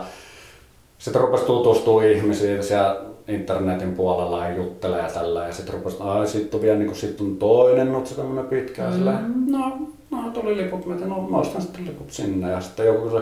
sitten 0.98 1.22
rupesi 1.22 1.44
tutustua 1.44 2.04
ihmisiin 2.04 2.64
siellä 2.64 2.96
internetin 3.28 3.92
puolella 3.92 4.44
ja 4.44 4.56
juttelee 4.56 5.02
ja 5.02 5.08
tällä. 5.08 5.46
Ja 5.46 5.52
sitten 5.52 5.74
rupesi, 5.74 5.96
ai 6.00 6.26
sit 6.26 6.54
on 6.54 6.62
vielä 6.62 6.78
niinku, 6.78 6.94
sit 6.94 7.20
on 7.20 7.36
toinen 7.36 7.92
nutsi 7.92 8.14
tämmönen 8.14 8.46
pitkä 8.46 8.82
ja 8.82 8.92
silleen, 8.92 9.34
no, 9.46 9.78
no 10.10 10.30
tuli 10.30 10.56
liput, 10.56 10.86
mä, 10.86 10.94
no 10.94 11.20
mä 11.20 11.36
ostan 11.36 11.62
sitten 11.62 11.86
liput 11.86 12.10
sinne. 12.10 12.50
Ja 12.50 12.60
sitten 12.60 12.86
joku 12.86 13.00
kysyi, 13.00 13.20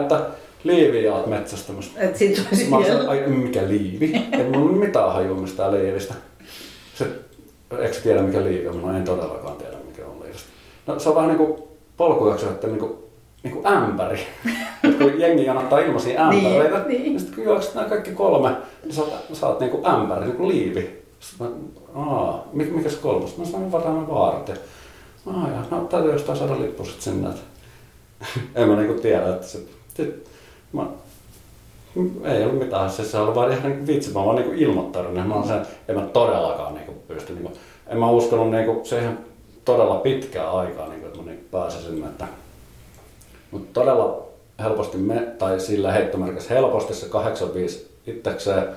että 0.00 0.20
liiviä 0.64 1.14
oot 1.14 1.26
metsästämässä. 1.26 1.90
Et 2.00 2.16
sit 2.16 2.46
olisi 2.48 2.70
Mä 2.70 2.76
sanoin, 2.86 3.08
ai 3.08 3.26
mikä 3.26 3.68
liivi? 3.68 4.12
Ei 4.32 4.44
mulla 4.44 4.70
ole 4.70 4.86
mitään 4.86 5.12
hajua 5.12 5.36
mistään 5.40 5.72
liivistä. 5.74 6.14
Se, 6.94 7.06
eikö 7.78 7.96
tiedä 8.02 8.22
mikä 8.22 8.44
liivi 8.44 8.68
on? 8.68 8.82
No 8.82 8.96
en 8.96 9.04
todellakaan 9.04 9.56
tiedä 9.56 9.76
mikä 9.86 10.06
on 10.06 10.20
liivistä. 10.20 10.48
No 10.86 10.98
se 10.98 11.08
on 11.08 11.14
vähän 11.14 11.28
niinku 11.28 11.68
polkujakso, 11.96 12.46
että 12.46 12.66
niinku, 12.66 13.10
niinku 13.42 13.68
ämpäri. 13.68 14.20
Et 14.84 14.98
kun 14.98 15.20
jengi 15.20 15.44
janottaa 15.44 15.78
ilmaisia 15.78 16.28
ämpäreitä, 16.28 16.78
Niin, 16.78 16.88
niin. 16.88 17.02
niin 17.02 17.20
sitten 17.20 17.34
kun 17.36 17.44
juokset 17.44 17.74
nämä 17.74 17.88
kaikki 17.88 18.10
kolme, 18.10 18.56
niin 18.84 18.94
sä, 18.94 19.02
oot- 19.02 19.34
sä 19.34 19.46
oot 19.46 19.60
niinku 19.60 19.82
ämpäri, 19.86 20.24
niinku 20.26 20.48
liivi. 20.48 21.00
Sitten 21.20 21.46
mä, 21.46 21.52
aa, 21.94 22.48
mikä, 22.52 22.72
mikä 22.72 22.88
se 22.90 22.96
kolmas? 23.02 23.36
Mä 23.36 23.44
sanoin 23.44 23.72
varmaan 23.72 24.08
vaarat. 24.08 24.48
Aa, 25.26 25.48
ja, 25.48 25.64
no 25.70 25.84
täytyy 25.84 26.12
jostain 26.12 26.38
saada 26.38 26.60
lippu 26.60 26.84
sit 26.84 27.00
sinne. 27.00 27.28
En 28.54 28.68
mä 28.68 28.76
niinku 28.76 29.00
tiedä, 29.02 29.28
että 29.34 29.46
se, 29.46 29.58
sit, 29.94 30.28
mä, 30.72 30.86
ei 32.24 32.44
ollut 32.44 32.58
mitään, 32.58 32.90
siis 32.90 33.10
se 33.10 33.18
oli 33.18 33.34
vaan 33.34 33.52
ihan 33.52 33.70
niinku 33.70 33.86
vitsi, 33.86 34.12
mä 34.12 34.24
vaan 34.24 34.36
niinku 34.36 34.52
ilmoittanut, 34.56 35.14
niin 35.14 35.26
mä 35.26 35.34
olen 35.34 35.48
sen, 35.48 35.66
en 35.88 35.96
mä 35.96 36.02
todellakaan 36.02 36.74
niinku 36.74 36.92
pysty, 37.08 37.32
niinku, 37.32 37.52
en 37.86 37.98
mä 37.98 38.10
uskonut 38.10 38.50
niinku 38.50 38.80
siihen 38.84 39.18
todella 39.64 39.94
pitkää 39.94 40.50
aikaa, 40.50 40.88
niinku, 40.88 41.06
että 41.06 41.18
mä 41.18 41.24
niinku 41.24 41.44
pääsisin, 41.50 42.04
että, 42.04 42.26
mutta 43.50 43.80
todella 43.80 44.22
helposti 44.60 44.96
me, 44.96 45.20
tai 45.38 45.60
sillä 45.60 45.92
heittomerkissä 45.92 46.54
helposti 46.54 46.94
se 46.94 47.06
85 47.06 47.90
itsekseen, 48.06 48.62
niin 48.62 48.74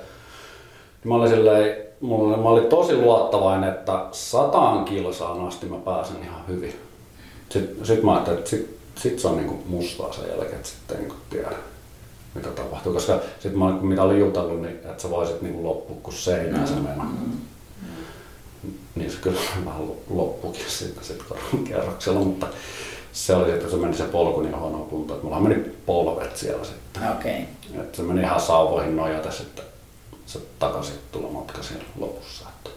mä 1.04 1.14
olin 1.14 1.28
silleen, 1.28 1.76
mulla, 2.00 2.36
mä 2.36 2.48
olin 2.48 2.66
tosi 2.66 2.96
luottavainen, 2.96 3.70
että 3.70 4.06
sataan 4.12 4.84
kilsaan 4.84 5.46
asti 5.48 5.66
mä 5.66 5.76
pääsen 5.76 6.16
ihan 6.22 6.48
hyvin. 6.48 6.74
Sitten 7.48 7.86
sit 7.86 8.02
mä 8.02 8.12
ajattelin, 8.12 8.38
että 8.38 8.50
sit, 8.50 8.76
sit 8.94 9.18
se 9.18 9.28
on 9.28 9.36
niinku 9.36 9.62
mustaa 9.66 10.12
sen 10.12 10.28
jälkeen, 10.28 10.54
että 10.54 10.68
sitten 10.68 10.98
niinku 10.98 11.14
tiedä 11.30 11.48
mitä 12.34 12.48
tapahtuu. 12.48 12.92
Koska 12.92 13.18
sitten 13.38 13.58
mä, 13.58 13.72
mitä 13.72 14.02
olin 14.02 14.20
jutellut, 14.20 14.62
niin 14.62 14.76
että 14.76 15.02
sä 15.02 15.10
voisit 15.10 15.42
niinku 15.42 15.68
loppua 15.68 15.96
kuin 16.02 16.14
seinään 16.14 16.68
se 16.68 16.74
meno. 16.74 17.04
Niin 18.94 19.10
se 19.10 19.18
kyllä 19.20 19.40
vähän 19.66 19.82
loppukin 20.10 20.64
sitten 20.68 21.16
kerroksella, 21.64 22.20
mutta 22.20 22.46
se 23.12 23.34
oli, 23.34 23.50
että 23.50 23.70
se 23.70 23.76
meni 23.76 23.96
se 23.96 24.04
polku 24.04 24.40
niin 24.40 24.58
huonoon 24.58 24.88
kuntoon, 24.88 25.16
että 25.16 25.28
mulla 25.28 25.48
meni 25.48 25.64
polvet 25.86 26.36
siellä 26.36 26.64
sitten. 26.64 27.10
Okei. 27.10 27.48
Että 27.74 27.96
se 27.96 28.02
meni 28.02 28.20
ihan 28.20 28.40
sauvoihin 28.40 28.96
nojata 28.96 29.30
sitten 29.30 29.64
se 30.26 30.38
takaisin 30.58 30.94
tulla 31.12 31.30
matka 31.30 31.62
siellä 31.62 31.84
lopussa. 31.98 32.48
Että 32.48 32.70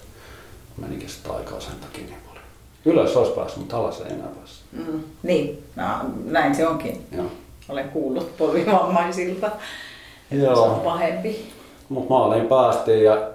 menikin 0.77 1.09
sitä 1.09 1.33
aikaa 1.33 1.59
sen 1.59 1.75
takia 1.81 2.05
niin 2.05 2.21
paljon. 2.27 2.43
Ylös 2.85 3.15
olisi 3.15 3.31
päässyt, 3.31 3.59
mutta 3.59 3.77
alas 3.77 4.01
ei 4.01 4.13
enää 4.13 4.27
päässyt. 4.27 4.65
Mm. 4.71 5.03
Niin, 5.23 5.63
no, 5.75 5.83
näin 6.25 6.55
se 6.55 6.67
onkin. 6.67 7.07
Joo. 7.11 7.31
Olen 7.69 7.89
kuullut 7.89 8.37
polvivammaisilta, 8.37 9.47
että 10.31 10.45
Joo. 10.45 10.55
se 10.55 10.61
on 10.61 10.79
pahempi. 10.79 11.51
Mutta 11.89 12.09
maaliin 12.09 12.47
päästiin 12.47 13.03
ja 13.03 13.29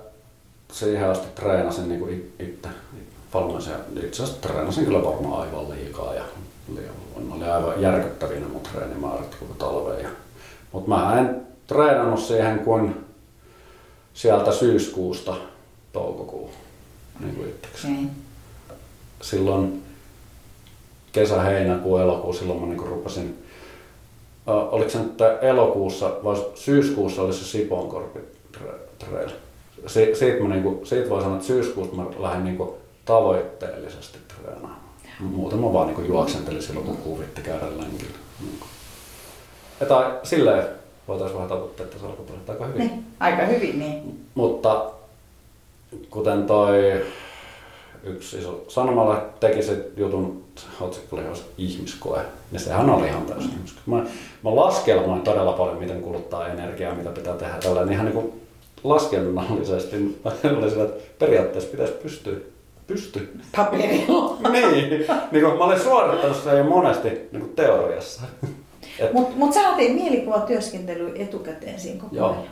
siihen 0.72 1.10
asti 1.10 1.26
treenasin 1.34 1.88
niin 1.88 2.00
kuin 2.00 2.34
itse. 2.40 2.68
Ja 3.34 4.02
itse 4.06 4.22
asiassa 4.22 4.48
treenasin 4.48 4.84
kyllä 4.84 5.04
varmaan 5.04 5.40
aivan 5.40 5.70
liikaa 5.70 6.14
ja 6.14 6.22
liian- 6.74 7.32
oli 7.36 7.44
aivan 7.44 7.82
järkyttäviä 7.82 8.40
ne 8.40 8.46
mun 8.46 8.60
treenimäärät 8.60 9.34
koko 9.40 9.54
talven. 9.58 10.02
Ja, 10.04 10.08
mutta 10.72 10.88
mä 10.88 11.18
en 11.18 11.46
treenannut 11.66 12.20
siihen 12.20 12.58
kuin 12.58 13.04
sieltä 14.14 14.52
syyskuusta 14.52 15.36
toukokuun 15.92 16.50
niin 17.20 17.34
kuin 17.34 17.48
itseksi. 17.48 17.86
Niin. 17.88 18.10
silloin 19.22 19.82
kesä, 21.12 21.42
heinäkuu, 21.42 21.96
elokuu, 21.96 22.32
silloin 22.32 22.60
mä 22.60 22.66
niinku 22.66 22.84
rupesin, 22.84 23.44
oliko 24.46 24.90
se 24.90 24.98
nyt 24.98 25.18
elokuussa 25.40 26.10
vai 26.24 26.36
syyskuussa 26.54 27.22
oli 27.22 27.32
se 27.32 27.44
Sipoonkorpi 27.44 28.18
tra- 28.56 29.04
trail. 29.06 29.30
Si- 29.86 30.14
siitä, 30.14 30.42
mä 30.42 30.48
niinku, 30.48 30.80
siitä 30.84 31.10
voi 31.10 31.20
sanoa, 31.22 31.36
että 31.36 31.46
syyskuusta 31.46 31.96
mä 31.96 32.04
lähdin 32.18 32.44
niinku 32.44 32.78
tavoitteellisesti 33.04 34.18
treenaamaan. 34.28 34.76
Muuten 35.20 35.58
mä 35.58 35.72
vaan 35.72 35.86
niinku 35.86 36.02
juoksentelin 36.02 36.62
silloin, 36.62 36.86
kun 36.86 36.96
kuvitti 36.96 37.42
käydä 37.42 37.66
lenkillä. 37.66 38.18
Niinku. 38.40 38.66
Ja 39.80 39.86
tai 39.86 40.12
silleen 40.22 40.64
voitaisiin 41.08 41.34
vähän 41.36 41.48
tavoitteet 41.48 41.90
tässä 41.90 42.06
alkuperäistä 42.06 42.52
aika 42.52 42.66
hyvin. 42.66 42.78
niin. 42.78 43.04
Aika 43.20 43.42
hyvin, 43.42 43.78
niin. 43.78 44.26
Mutta 44.34 44.90
kuten 46.10 46.46
toi 46.46 47.02
yksi 48.04 48.38
iso 48.38 48.64
sanomalla 48.68 49.26
teki 49.40 49.62
se 49.62 49.86
jutun, 49.96 50.44
otsikko 50.80 51.16
oli 51.16 51.24
ihmiskoe, 51.58 52.20
niin 52.50 52.60
sehän 52.60 52.90
oli 52.90 53.06
ihan 53.06 53.22
täysin 53.22 53.50
ihmiskoe. 53.50 53.82
Mä, 53.86 53.96
mä 54.42 54.56
laskelmoin 54.56 55.22
todella 55.22 55.52
paljon, 55.52 55.78
miten 55.78 56.02
kuluttaa 56.02 56.48
energiaa, 56.48 56.94
mitä 56.94 57.10
pitää 57.10 57.34
tehdä 57.34 57.54
tällä, 57.54 57.84
niin 57.84 57.92
ihan 57.92 58.04
niin 58.04 58.14
kuin 58.14 58.42
laskennallisesti 58.84 59.96
mä 60.24 60.32
olin 60.58 60.70
sillä, 60.70 60.84
että 60.84 61.14
periaatteessa 61.18 61.70
pitäisi 61.70 61.92
pystyä, 61.92 62.36
pystyä. 62.86 63.22
Paperilla. 63.56 64.36
niin, 64.52 64.90
niin 65.32 65.44
kuin 65.44 65.58
mä 65.58 65.64
olin 65.64 65.80
suorittanut 65.80 66.36
sitä 66.36 66.52
jo 66.52 66.64
monesti 66.64 67.08
niin 67.08 67.40
kuin 67.40 67.52
teoriassa. 67.56 68.22
Mutta 69.12 69.36
mut 69.36 69.52
saatiin 69.52 69.94
mielikuvatyöskentely 69.94 71.12
etukäteen 71.16 71.80
siinä 71.80 72.00
koko 72.00 72.16
Joo. 72.16 72.30
ajan. 72.30 72.42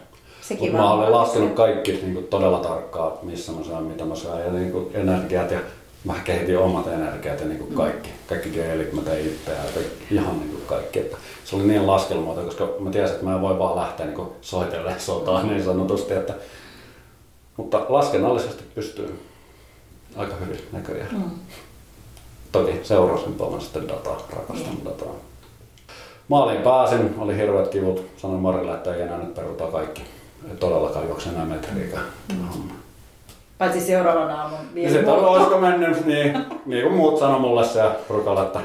Sekin 0.51 0.70
Mutta 0.70 0.82
mä 0.82 0.92
olen 0.92 1.12
laskenut 1.12 1.55
kaikki 1.55 1.92
niin 1.92 2.14
kuin, 2.14 2.26
todella 2.26 2.59
tarkkaan, 2.59 3.12
missä 3.22 3.53
mä 3.53 3.64
saan, 3.64 3.82
mitä 3.82 4.05
mä 4.05 4.14
saan 4.14 4.40
ja 4.40 4.53
niin 4.53 4.72
kuin, 4.72 4.90
energiat 4.94 5.51
ja 5.51 5.59
mä 6.05 6.14
kehitin 6.24 6.59
omat 6.59 6.86
energiat 6.86 7.40
ja 7.40 7.46
niin 7.46 7.59
kuin 7.59 7.74
kaikki, 7.74 8.09
kaikki 8.26 8.51
geelit 8.51 8.92
mä 8.92 9.03
tein 9.03 9.26
itse 9.26 9.51
ja 9.51 9.72
kaikki, 9.74 10.14
ihan 10.14 10.38
niin 10.38 10.51
kuin 10.51 10.62
kaikki. 10.66 10.98
Että 10.98 11.16
se 11.44 11.57
oli 11.57 11.64
niin 11.64 11.86
laskelmoita, 11.86 12.42
koska 12.42 12.68
mä 12.78 12.90
tiesin, 12.90 13.14
että 13.14 13.26
mä 13.26 13.34
en 13.34 13.40
voi 13.40 13.59
vaan 13.59 13.76
lähteä 13.76 14.07
niin 14.07 14.16
kuin 14.16 14.28
soitellen 14.40 15.01
sotaan 15.11 15.48
niin 15.48 15.64
sanotusti. 15.64 16.14
Että, 16.14 16.34
mutta 17.57 17.86
laskennallisesti 17.88 18.64
pystyy 18.74 19.20
aika 20.16 20.34
hyvin 20.34 20.61
näköjään. 20.72 21.14
Mm. 21.14 21.30
Toki 22.53 22.80
seurasin 22.82 23.34
paljon 23.34 23.61
sitten 23.61 23.88
dataa, 23.88 24.26
rakastan 24.36 24.84
dataa. 24.84 25.14
Maaliin 26.28 26.62
pääsin, 26.62 27.14
oli 27.18 27.36
hirveät 27.36 27.68
kivut. 27.68 28.07
Sanoin 28.16 28.40
Marille, 28.40 28.74
että 28.74 28.94
ei 28.94 29.03
enää 29.03 29.18
nyt 29.18 29.34
peruta 29.34 29.66
kaikki. 29.66 30.03
Todellakaan 30.61 31.07
juokse 31.09 31.28
enää 31.28 31.45
metriäkään. 31.45 32.05
Mm. 32.32 32.68
Paitsi 33.59 33.80
seuraavan 33.80 34.30
aamun 34.30 34.59
Ja 34.59 34.74
vielä 34.74 34.91
sitten 34.93 35.14
muutto. 35.14 35.30
olisiko 35.30 35.59
mennyt, 35.59 36.07
niin, 36.07 36.45
niin 36.66 36.82
kuin 36.82 36.95
muut 36.95 37.18
sanoi 37.18 37.41
mulle 37.41 37.64
se 37.64 37.82
Rukalla, 38.09 38.43
että 38.43 38.61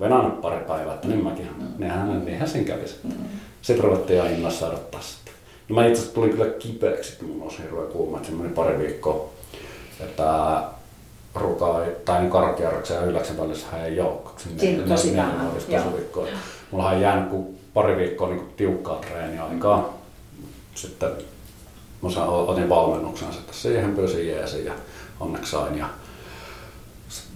venannut 0.00 0.40
pari 0.40 0.64
päivää, 0.68 0.94
että 0.94 1.08
niin 1.08 1.24
mäkin. 1.24 1.50
Niinhän, 1.78 2.24
niinhän 2.24 2.48
siinä 2.48 2.66
kävisi. 2.66 2.96
Sitten 3.62 3.84
ruvettiin 3.84 4.18
ihan 4.18 4.32
innoissa 4.32 4.66
odottaa 4.66 5.00
sitä. 5.00 5.30
No 5.68 5.74
mä 5.74 5.86
itse 5.86 5.98
asiassa 5.98 6.14
tulin 6.14 6.30
kyllä 6.30 6.46
kipeäksi, 6.58 7.16
kun 7.18 7.28
mulla 7.28 7.44
olisi 7.44 7.62
hirveä 7.62 7.84
kuuma, 7.84 8.16
että 8.16 8.28
se 8.28 8.34
meni 8.34 8.48
pari 8.54 8.78
viikkoa. 8.78 9.28
Että 10.00 10.60
rukaa 11.34 11.80
tai 12.04 12.20
niin 12.20 12.30
karkierroksen 12.30 12.96
ja 12.96 13.02
yläksen 13.02 13.40
välissä 13.40 13.84
ei 13.84 14.00
ole. 14.00 14.18
Siinä 14.56 14.82
on 14.82 14.88
tosi 14.88 15.16
vähän. 15.16 15.50
Mulla 16.70 16.88
on 16.88 17.00
jäänyt 17.00 17.28
pari 17.74 17.96
viikkoa 17.96 18.28
niin 18.28 18.52
tiukkaa 18.56 18.96
treeniaikaa. 18.96 20.03
Sitten 20.74 21.10
mä 22.02 22.10
saan, 22.10 22.28
otin 22.28 22.68
valmennuksen 22.68 23.32
sitten 23.32 23.54
siihen, 23.54 23.94
pyysin 23.94 24.28
jeesin 24.28 24.64
ja 24.64 24.72
onneksi 25.20 25.50
sain. 25.50 25.78
Ja 25.78 25.86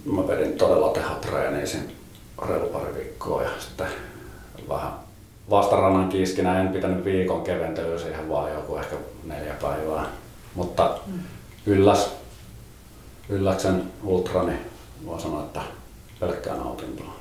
mä 0.05 0.27
vedin 0.27 0.53
todella 0.53 0.89
tehotreeniä 0.89 1.65
siinä 1.65 1.91
reilu 2.47 2.67
pari 2.67 2.95
viikkoa 2.95 3.43
ja 3.43 3.49
sitten 3.59 3.87
vähän 4.69 4.91
vastarannan 5.49 6.09
kiiskinä 6.09 6.59
en 6.59 6.67
pitänyt 6.67 7.05
viikon 7.05 7.43
keventelyä 7.43 7.99
siihen 7.99 8.29
vaan 8.29 8.53
joku 8.53 8.75
ehkä 8.75 8.95
neljä 9.23 9.53
päivää. 9.53 10.05
Mutta 10.55 10.97
ylläs, 11.65 12.09
ylläksen 13.29 13.83
ultra, 14.03 14.43
niin 14.43 14.59
voi 15.05 15.21
sanoa, 15.21 15.43
että 15.43 15.61
pelkkää 16.19 16.55
nautintoa. 16.55 17.13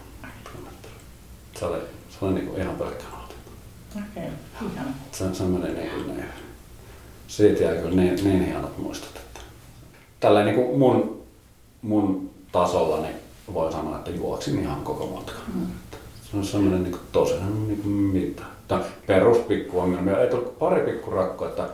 Se 1.58 1.64
oli, 1.64 1.78
se 2.10 2.24
oli 2.24 2.34
niin 2.34 2.46
kuin 2.46 2.60
ihan 2.62 2.76
pelkkää. 2.76 3.17
Okei, 3.96 4.28
ihana. 4.72 4.90
Se, 5.12 5.34
se 5.34 5.42
meni 5.42 5.74
niin 5.74 5.90
kuin 5.90 6.06
niin. 6.06 6.24
Siitä 7.28 7.62
jäi 7.62 7.76
kyllä 7.76 8.02
niin, 8.02 8.24
niin 8.24 8.46
hienot 8.46 8.78
muistot. 8.78 9.16
Että 9.16 9.40
tällä 10.20 10.44
niin 10.44 10.54
kuin 10.54 10.78
mun, 10.78 11.22
mun 11.82 12.30
tasolla 12.52 13.00
niin 13.00 13.16
voi 13.54 13.72
sanoa, 13.72 13.98
että 13.98 14.10
juoksin 14.10 14.58
ihan 14.58 14.80
koko 14.82 15.06
matka. 15.06 15.40
Mm. 15.54 15.66
Se 16.30 16.36
on 16.36 16.44
semmoinen 16.44 16.82
niin 16.82 16.96
tosi 17.12 17.34
niin 17.66 17.82
kuin 17.82 17.92
mitä. 17.92 18.42
Tämä 18.68 18.82
peruspikkuongelmia. 19.06 20.20
Ei 20.20 20.30
tullut 20.30 20.58
pari 20.58 20.80
pikkurakkoa, 20.80 21.48
että 21.48 21.68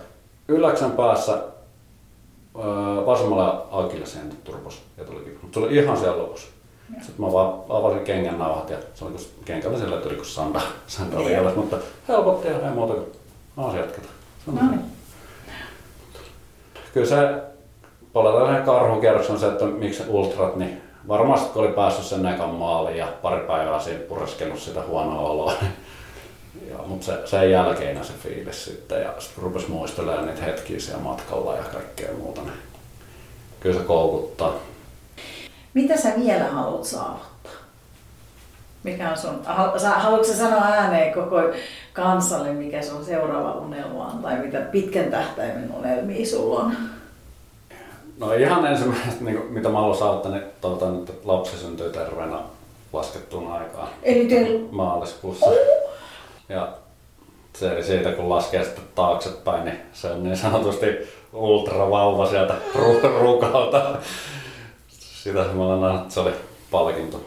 ylläksen 0.48 0.90
päässä 0.90 1.32
öö, 1.32 3.06
vasemmalla 3.06 3.66
akilleseen 3.70 4.32
turpos 4.44 4.82
ja 4.96 5.04
tuli 5.04 5.24
kipu. 5.24 5.38
Mutta 5.42 5.60
se 5.60 5.66
oli 5.66 5.76
ihan 5.76 5.96
siellä 5.96 6.22
lopussa. 6.22 6.46
Sitten 6.92 7.24
mä 7.24 7.32
vaan 7.32 7.60
avasin 7.68 8.04
kengän 8.04 8.38
nauhat 8.38 8.70
ja 8.70 8.76
se 8.94 9.04
oli 9.04 9.12
kun 9.12 9.20
kenkällä 9.44 9.78
sillä 9.78 9.96
tuli 9.96 10.14
kuin 10.14 10.26
sanda, 10.26 10.60
sanda 10.86 11.18
oli 11.18 11.32
jäljessä, 11.32 11.60
mutta 11.60 11.76
helpotti 12.08 12.48
ja 12.48 12.68
ei 12.68 12.74
muuta 12.74 12.94
kuin. 12.94 13.12
Se 13.54 14.50
on 14.50 14.56
No 14.60 14.70
niin. 14.70 14.80
Kyllä 16.94 17.06
se, 17.06 17.42
palataan 18.12 18.46
tähän 18.46 18.62
karhukierroksen 18.62 19.38
se, 19.38 19.46
että 19.46 19.64
miksi 19.64 20.02
ultrat, 20.08 20.56
niin 20.56 20.82
varmasti 21.08 21.48
kun 21.52 21.62
oli 21.64 21.72
päässyt 21.72 22.04
sen 22.04 22.26
ekan 22.26 22.50
maaliin 22.50 22.96
ja 22.96 23.08
pari 23.22 23.46
päivää 23.46 23.80
siinä 23.80 24.00
pureskellut 24.00 24.60
sitä 24.60 24.82
huonoa 24.82 25.30
oloa. 25.30 25.52
Ja, 26.70 26.78
mutta 26.86 27.06
se, 27.06 27.12
sen 27.24 27.50
jälkeen 27.50 28.04
se 28.04 28.12
fiilis 28.22 28.64
sitten 28.64 29.02
ja 29.02 29.14
sitten 29.18 29.44
rupesi 29.44 29.70
muistelemaan 29.70 30.26
niitä 30.26 30.42
hetkiä 30.42 30.80
siellä 30.80 31.02
matkalla 31.02 31.56
ja 31.56 31.62
kaikkea 31.62 32.12
muuta. 32.18 32.40
Niin 32.40 32.52
kyllä 33.60 33.80
se 33.80 33.84
koukuttaa. 33.84 34.54
Mitä 35.74 35.96
sä 35.96 36.12
vielä 36.24 36.44
haluat 36.44 36.84
saavuttaa? 36.84 37.52
Mikä 38.82 39.10
on 39.10 39.16
sun, 39.16 39.40
haluatko 39.44 40.24
sä 40.26 40.36
sanoa 40.36 40.64
ääneen 40.64 41.14
koko 41.14 41.36
kansalle, 41.92 42.52
mikä 42.52 42.82
sun 42.82 43.04
seuraava 43.04 43.52
unelma 43.52 44.06
on, 44.06 44.18
tai 44.22 44.38
mitä 44.38 44.60
pitkän 44.60 45.10
tähtäimen 45.10 45.74
unelmia 45.78 46.26
sulla 46.26 46.60
on? 46.60 46.72
No 48.18 48.32
ihan 48.32 48.66
ensimmäistä, 48.66 49.24
niin 49.24 49.36
kuin, 49.36 49.52
mitä 49.52 49.68
mä 49.68 49.78
haluan 49.78 49.98
saavuttaa, 49.98 50.32
niin 50.32 50.44
toivotan, 50.60 50.98
että 50.98 51.12
lapsi 51.24 51.58
syntyy 51.58 51.90
terveenä 51.90 52.38
laskettuun 52.92 53.52
aikaan 53.52 53.88
Eli 54.02 54.28
te... 54.28 54.46
maaliskuussa. 54.70 55.50
Ja 56.48 56.68
se 57.56 57.72
eli 57.72 57.84
siitä, 57.84 58.12
kun 58.12 58.28
laskee 58.28 58.64
sitten 58.64 58.84
taaksepäin, 58.94 59.64
niin 59.64 59.80
se 59.92 60.08
on 60.08 60.22
niin 60.22 60.36
sanotusti 60.36 60.86
ultravauva 61.32 62.26
sieltä 62.26 62.54
ru- 62.74 63.20
rukalta. 63.20 63.82
Sitä 65.24 65.44
mä 65.54 65.64
olen 65.64 65.96
että 65.96 66.14
se 66.14 66.20
oli 66.20 66.32
palkinto. 66.70 67.20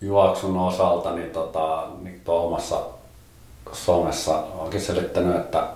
Juoksun 0.00 0.56
osalta, 0.56 1.12
niin, 1.12 1.30
tota, 1.30 1.86
niin 2.02 2.22
omassa 2.26 2.80
somessa 3.72 4.42
onkin 4.58 4.80
selittänyt, 4.80 5.36
että 5.36 5.68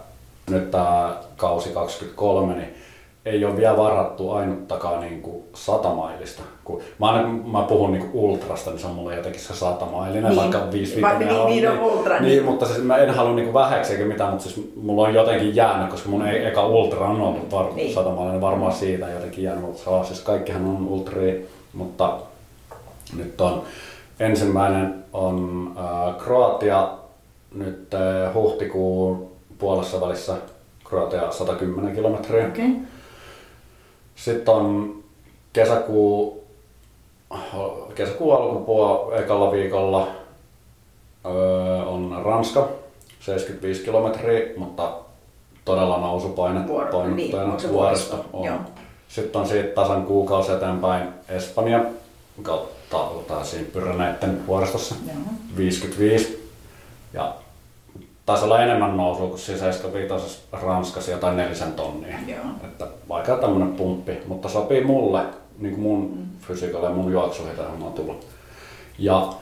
nyt 0.51 0.71
tämä 0.71 1.17
kausi 1.37 1.69
23, 1.69 2.55
niin 2.55 2.82
ei 3.27 3.45
ole 3.45 3.57
vielä 3.57 3.77
varattu 3.77 4.31
ainuttakaan 4.31 5.01
niin 5.01 5.23
kuin 5.23 5.43
satamailista. 5.55 6.43
Kun 6.65 6.81
mä, 6.99 7.07
aina, 7.07 7.29
mä 7.29 7.63
puhun 7.63 7.93
niin 7.93 8.09
kuin 8.11 8.25
ultrasta, 8.25 8.71
niin 8.71 8.79
se 8.81 8.87
on 8.87 8.93
mulle 8.95 9.17
jotenkin 9.17 9.41
se 9.41 9.55
satamailinen, 9.55 10.25
Niin. 10.25 10.37
vaikka 10.37 10.59
5 10.73 11.03
Vaikka 11.03 11.19
niin- 11.25 11.47
niin 11.47 11.71
on 11.71 11.79
ultra, 11.81 12.15
Niin, 12.21 12.29
niin. 12.29 12.45
mutta 12.45 12.67
siis 12.67 12.79
mä 12.83 12.97
en 12.97 13.15
halua 13.15 13.35
niin 13.35 13.55
vähäksi 13.55 13.93
eikä 13.93 14.05
mitään, 14.05 14.31
mutta 14.31 14.45
siis 14.49 14.73
mulla 14.83 15.03
on 15.03 15.15
jotenkin 15.15 15.57
jäänyt, 15.57 15.91
koska 15.91 16.09
mun 16.09 16.27
e- 16.27 16.49
eka 16.49 16.67
ultra 16.67 17.07
on 17.07 17.21
ollut 17.21 17.51
var- 17.53 17.73
Niin. 17.75 17.95
satamailinen, 17.95 18.41
varmaan 18.41 18.73
siitä 18.73 19.09
jotenkin 19.11 19.45
jäänyt, 19.45 19.65
mutta 19.65 19.83
se 19.85 19.91
on, 19.91 20.05
siis 20.05 20.21
kaikkihan 20.21 20.65
on 20.65 20.87
ultria, 20.89 21.35
mutta 21.73 22.13
nyt 23.17 23.41
on 23.41 23.63
ensimmäinen 24.21 24.95
on 25.13 25.71
äh, 25.79 26.17
Kroatia 26.25 26.89
nyt 27.55 27.95
äh, 27.95 28.35
huhtikuun 28.35 29.29
puolessa 29.59 30.01
välissä 30.01 30.33
Kroatia 30.85 31.31
110 31.33 31.95
kilometriä. 31.95 32.47
Okay. 32.47 32.65
Sitten 34.17 34.55
on 34.55 34.97
kesäkuu, 35.53 36.45
kesäkuun 37.95 38.37
alkupuolella 38.37 39.17
ekalla 39.17 39.53
viikolla 39.53 40.09
öö, 41.27 41.83
on 41.85 42.21
Ranska, 42.25 42.69
75 43.21 43.83
kilometriä, 43.85 44.47
mutta 44.57 44.93
todella 45.65 45.99
nousupaine 45.99 46.67
Vuoro- 46.67 47.07
niin, 47.07 47.31
se 47.31 47.37
vuoristo. 47.43 47.73
vuoristo? 47.73 48.25
On. 48.33 48.45
Joo. 48.45 48.57
Sitten 49.09 49.41
on 49.41 49.49
siitä 49.49 49.69
tasan 49.69 50.07
kuukausi 50.07 50.53
eteenpäin 50.53 51.09
Espanja 51.29 51.85
kautta 52.43 53.45
siinä 53.45 53.69
Pyreneiden 53.73 54.47
vuoristossa 54.47 54.95
Joo. 55.07 55.17
55. 55.57 56.51
Ja 57.13 57.35
taisi 58.27 58.45
olla 58.45 58.63
enemmän 58.63 58.97
nousua 58.97 59.29
kuin 59.29 59.39
siis 59.39 59.61
75 59.61 60.43
Ranskassa 60.53 61.11
jotain 61.11 61.37
nelisen 61.37 61.73
tonnia. 61.73 62.17
Joo. 62.27 62.45
Että 62.65 62.87
vaikka 63.09 63.37
tämmönen 63.37 63.73
pumppi, 63.73 64.19
mutta 64.27 64.49
sopii 64.49 64.85
mulle, 64.85 65.23
niin 65.59 65.75
kuin 65.75 65.83
mun 65.83 66.13
mm. 66.17 66.47
fysiikalle 66.47 66.89
ja 66.89 66.95
mun 66.95 67.13
juoksuihin 67.13 67.57
tähän 67.57 67.83
on 67.83 67.93
tullut. 67.93 68.27
Ja 68.99 69.33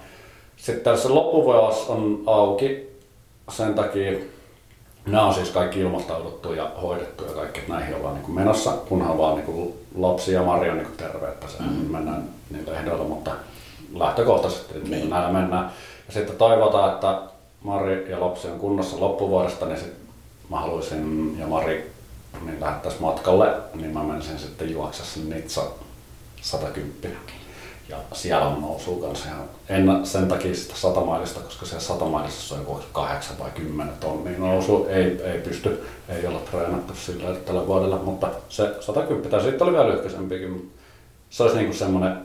sitten 0.57 0.85
tässä 0.85 1.15
loppuvuosi 1.15 1.93
on 1.93 2.23
auki 2.27 2.91
sen 3.49 3.75
takia, 3.75 4.19
nämä 5.07 5.27
on 5.27 5.35
siis 5.35 5.51
kaikki 5.51 5.81
ilmoittauduttu 5.81 6.53
ja 6.53 6.71
hoidettu 6.83 7.25
ja 7.25 7.33
kaikki, 7.33 7.61
että 7.61 7.73
näihin 7.73 7.97
ollaan 7.97 8.15
niin 8.15 8.25
kuin 8.25 8.35
menossa, 8.35 8.71
kunhan 8.71 9.19
vaan 9.19 9.35
niin 9.35 9.47
kuin 9.47 9.75
lapsi 9.95 10.33
ja 10.33 10.43
Mari 10.43 10.71
on 10.71 10.77
niin 10.77 10.87
kuin 10.87 10.97
terve, 10.97 11.29
että 11.29 11.49
se 11.49 11.63
mm. 11.63 11.67
mennään 11.67 12.25
niillä 12.51 12.79
ehdoilla, 12.79 13.05
mutta 13.05 13.31
lähtökohtaisesti 13.95 14.79
niin 14.89 15.11
näillä 15.11 15.33
mennään. 15.33 15.71
Ja 16.07 16.13
sitten 16.13 16.37
toivotaan, 16.37 16.95
että 16.95 17.19
Mari 17.63 18.11
ja 18.11 18.21
lapsi 18.21 18.49
on 18.49 18.59
kunnossa 18.59 19.01
loppuvuodesta, 19.01 19.67
niin 19.67 19.79
sit 19.79 19.93
mä 20.51 20.61
haluaisin 20.61 21.37
ja 21.39 21.47
Mari 21.47 21.93
niin 22.45 22.61
lähdettäisiin 22.61 23.03
matkalle, 23.03 23.55
niin 23.75 23.91
mä 23.91 24.03
menisin 24.03 24.39
sitten 24.39 24.71
juoksa 24.71 25.05
sen 25.05 25.31
Nitsa 25.31 25.63
110. 26.43 27.19
Ja 27.89 27.97
siellä 28.13 28.47
on 28.47 28.61
nousu 28.61 28.97
kanssa. 28.97 29.29
Ja 29.29 29.35
en 29.77 30.07
sen 30.07 30.29
takia 30.29 30.55
sitä 30.55 30.75
satamailista, 30.77 31.41
koska 31.41 31.67
siellä 31.67 31.83
satamailissa 31.83 32.55
on 32.55 32.61
joku 32.61 32.81
8 32.93 33.39
vai 33.39 33.51
10 33.51 33.95
tonnia 34.01 34.39
nousu. 34.39 34.87
Ei, 34.89 35.23
ei 35.23 35.39
pysty, 35.39 35.87
ei 36.09 36.27
olla 36.27 36.39
treenattu 36.39 36.95
sillä 36.95 37.35
tällä 37.35 37.67
vuodella, 37.67 37.97
mutta 37.97 38.31
se 38.49 38.75
110, 38.81 39.31
tai 39.31 39.43
sitten 39.43 39.63
oli 39.63 39.73
vielä 39.73 39.89
lyhkäisempikin. 39.89 40.73
Se 41.31 41.43
olisi 41.43 41.57
niinku 41.57 41.75
semmoinen 41.75 42.19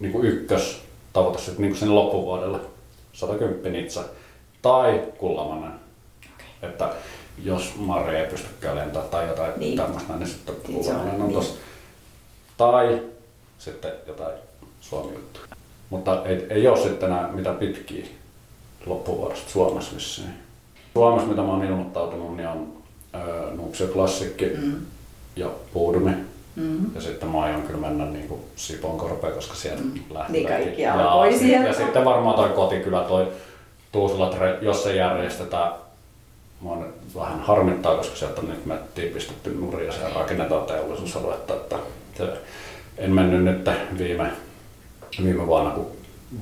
niinku 0.00 0.22
ykkös 0.22 0.82
tavoite 1.12 1.38
sitten 1.38 1.62
niinku 1.62 1.78
sinne 1.78 1.94
loppuvuodelle. 1.94 2.58
110 3.18 3.72
nitsa. 3.72 4.04
Tai 4.62 5.02
kullamanen. 5.18 5.72
Okay. 6.34 6.70
Että 6.70 6.90
jos 7.44 7.74
Mari 7.76 8.16
ei 8.16 8.26
pysty 8.26 8.48
lentämään 8.74 9.08
tai 9.10 9.28
jotain 9.28 9.52
Niin. 9.56 9.76
tämmöistä, 9.76 10.16
niin 10.16 10.28
sitten 10.28 10.54
Niin 10.68 10.74
kullamanen 10.84 11.14
on 11.14 11.28
niin. 11.28 11.32
tossa. 11.38 11.54
Tai 12.56 13.02
sitten 13.58 13.92
jotain 14.06 14.34
suomi 14.80 15.14
juttu. 15.14 15.40
Mutta 15.90 16.24
ei, 16.24 16.46
ei 16.50 16.68
ole 16.68 16.76
sitten 16.78 17.10
enää 17.10 17.28
mitä 17.32 17.52
pitkiä 17.52 18.06
loppuvuodesta 18.86 19.50
Suomessa 19.50 19.94
vissiin. 19.96 20.28
Suomessa, 20.94 21.28
mitä 21.28 21.42
mä 21.42 21.48
oon 21.48 21.64
ilmoittautunut, 21.64 22.36
niin 22.36 22.48
on 22.48 22.72
öö, 23.14 23.50
Nuuksio 23.54 23.86
Klassikki 23.88 24.46
Mm. 24.46 24.76
ja 25.36 25.50
Puudumi. 25.72 26.12
Mm. 26.56 26.94
Ja 26.94 27.00
sitten 27.00 27.28
mä 27.28 27.42
aion 27.42 27.62
kyllä 27.62 27.80
mennä 27.80 28.04
niin 28.04 28.28
kuin 28.28 28.40
Sipoonkorpeen, 28.56 29.32
koska 29.32 29.54
sieltä 29.54 29.82
mm. 29.82 30.00
lähtee. 30.10 30.32
Niin 30.32 30.48
kaikki 30.48 30.82
ja, 30.82 31.10
alkoi 31.10 31.32
sit- 31.32 31.40
sieltä. 31.40 31.68
ja 31.68 31.74
sitten 31.74 32.04
varmaan 32.04 32.36
toi 32.36 32.48
kotikylä, 32.48 33.00
toi 33.00 33.28
Tuusula, 33.92 34.34
jos 34.60 34.82
se 34.82 34.96
järjestetään, 34.96 35.72
mua 36.60 36.76
nyt 36.76 37.14
vähän 37.14 37.40
harmittaa, 37.40 37.96
koska 37.96 38.16
sieltä 38.16 38.40
on 38.40 38.48
nyt 38.48 38.66
mettiin 38.66 39.12
pistetty 39.12 39.54
nurin 39.54 39.86
ja 39.86 39.92
siellä 39.92 40.14
rakennetaan 40.14 40.66
teollisuusaluetta. 40.66 41.54
Että 41.54 41.76
se, 42.16 42.24
en 42.98 43.12
mennyt 43.12 43.44
nyt 43.44 43.70
viime, 43.98 44.30
viime 45.24 45.46
vuonna, 45.46 45.70
kun 45.70 45.86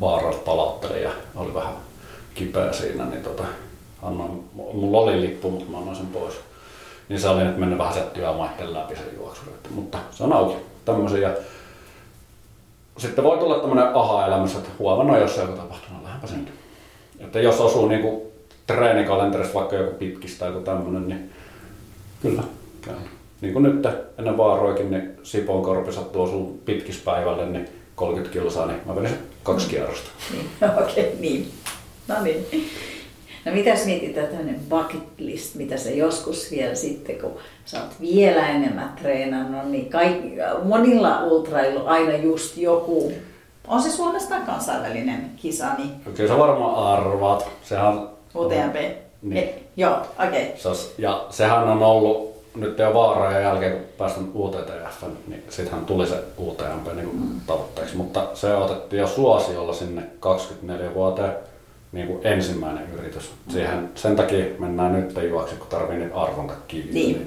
Baaros 0.01 0.37
palautteli 0.37 1.03
ja 1.03 1.11
oli 1.37 1.55
vähän 1.55 1.75
kipeä 2.35 2.73
siinä, 2.73 3.05
niin 3.05 3.23
tota, 3.23 3.45
annoin, 4.03 4.45
mulla 4.55 4.99
oli 4.99 5.21
lippu, 5.21 5.51
mutta 5.51 5.71
mä 5.71 5.79
annoin 5.79 5.97
sen 5.97 6.07
pois. 6.07 6.35
Niin 7.09 7.21
se 7.21 7.29
oli 7.29 7.45
nyt 7.45 7.57
mennyt 7.57 7.79
vähän 7.79 7.95
se 7.95 8.01
työmaiden 8.01 8.75
läpi 8.75 8.97
se 8.97 9.03
juoksu. 9.17 9.43
Mutta 9.71 9.99
se 10.11 10.25
on 10.25 10.33
auki. 10.33 10.57
Tämmöisiä. 10.85 11.29
Ja 11.29 11.35
sitten 12.99 13.25
voi 13.25 13.39
tulla 13.39 13.59
tämmöinen 13.59 13.95
aha-elämys, 13.95 14.55
että 14.55 14.71
huomenna 14.79 15.19
jos 15.19 15.35
se 15.35 15.41
joku 15.41 15.57
tapahtunut, 15.57 16.03
lähdenpä 16.03 16.27
sen. 16.27 16.49
Että 17.21 17.41
jos 17.41 17.61
osuu 17.61 17.89
niinku 17.89 18.33
treenikalenterissa 18.67 19.55
vaikka 19.55 19.77
joku 19.77 19.97
pitkistä 19.99 20.39
tai 20.39 20.49
joku 20.49 20.61
tämmöinen, 20.61 21.09
niin 21.09 21.31
kyllä 22.23 22.43
käy. 22.83 22.95
Niin 23.41 23.53
kuin 23.53 23.63
nyt 23.63 23.87
ennen 24.19 24.37
vaaroikin, 24.37 24.91
niin 24.91 25.11
Sipon 25.23 25.63
korpi 25.63 25.93
sattuu 25.93 26.23
osuu 26.23 26.63
pitkispäivälle, 26.65 27.47
niin 27.47 27.69
30 27.95 28.33
kilsaa, 28.33 28.67
niin 28.67 28.81
mä 28.87 28.97
venin 28.97 29.19
kaksi 29.43 29.69
kierrosta. 29.69 30.11
Niin, 30.33 30.51
okei, 30.83 31.05
okay, 31.05 31.21
niin. 31.21 31.51
No 32.09 32.23
niin. 32.23 32.47
No 33.47 33.53
mitäs 33.53 33.87
mietitään 33.87 34.27
tämmöinen 34.27 34.61
bucket 34.69 35.19
list, 35.19 35.55
mitä 35.55 35.77
sä 35.77 35.91
joskus 35.91 36.51
vielä 36.51 36.75
sitten, 36.75 37.19
kun 37.19 37.33
sä 37.65 37.83
oot 37.83 38.01
vielä 38.01 38.49
enemmän 38.49 38.93
treenannut, 39.01 39.71
niin 39.71 39.91
kaikki, 39.91 40.33
monilla 40.65 41.25
ultrailu 41.25 41.87
aina 41.87 42.17
just 42.17 42.57
joku, 42.57 43.13
on 43.69 43.83
se 43.83 43.91
Suomesta 43.91 44.35
kansainvälinen 44.47 45.31
kisa, 45.37 45.67
niin 45.79 45.91
Kyllä 46.15 46.29
sä 46.29 46.39
varmaan 46.39 46.75
arvaat. 46.75 47.49
Sehän, 47.63 48.09
UTMP. 48.37 48.75
Niin. 49.23 49.37
Eh, 49.37 49.55
joo, 49.77 49.97
okei. 50.29 50.43
Okay. 50.43 50.75
se 50.75 50.95
ja 50.99 51.27
sehän 51.31 51.69
on 51.69 51.83
ollut 51.83 52.37
nyt 52.55 52.79
jo 52.79 52.95
vaarojen 52.95 53.43
jälkeen, 53.43 53.73
kun 53.73 53.83
päästän 53.99 54.29
UTTF, 54.35 55.03
niin 55.27 55.43
sittenhän 55.49 55.85
tuli 55.85 56.07
se 56.07 56.25
UTMP 56.39 56.95
niin 56.95 57.09
kuin 57.09 57.41
tavoitteeksi. 57.47 57.97
Mutta 57.97 58.27
se 58.35 58.55
otettiin 58.55 59.01
jo 59.01 59.07
suosiolla 59.07 59.73
sinne 59.73 60.03
24 60.21 60.95
vuoteen 60.95 61.33
niin 61.93 62.07
kuin 62.07 62.27
ensimmäinen 62.27 62.91
yritys. 62.99 63.31
Siihen, 63.49 63.91
sen 63.95 64.17
takia 64.17 64.45
mennään 64.59 64.93
nyt 64.93 65.19
juoksi, 65.29 65.55
kun 65.55 65.67
tarvii 65.69 65.99
niitä 65.99 66.17
arvonta 66.17 66.55
kiinni. 66.69 66.93
Niin. 66.93 67.27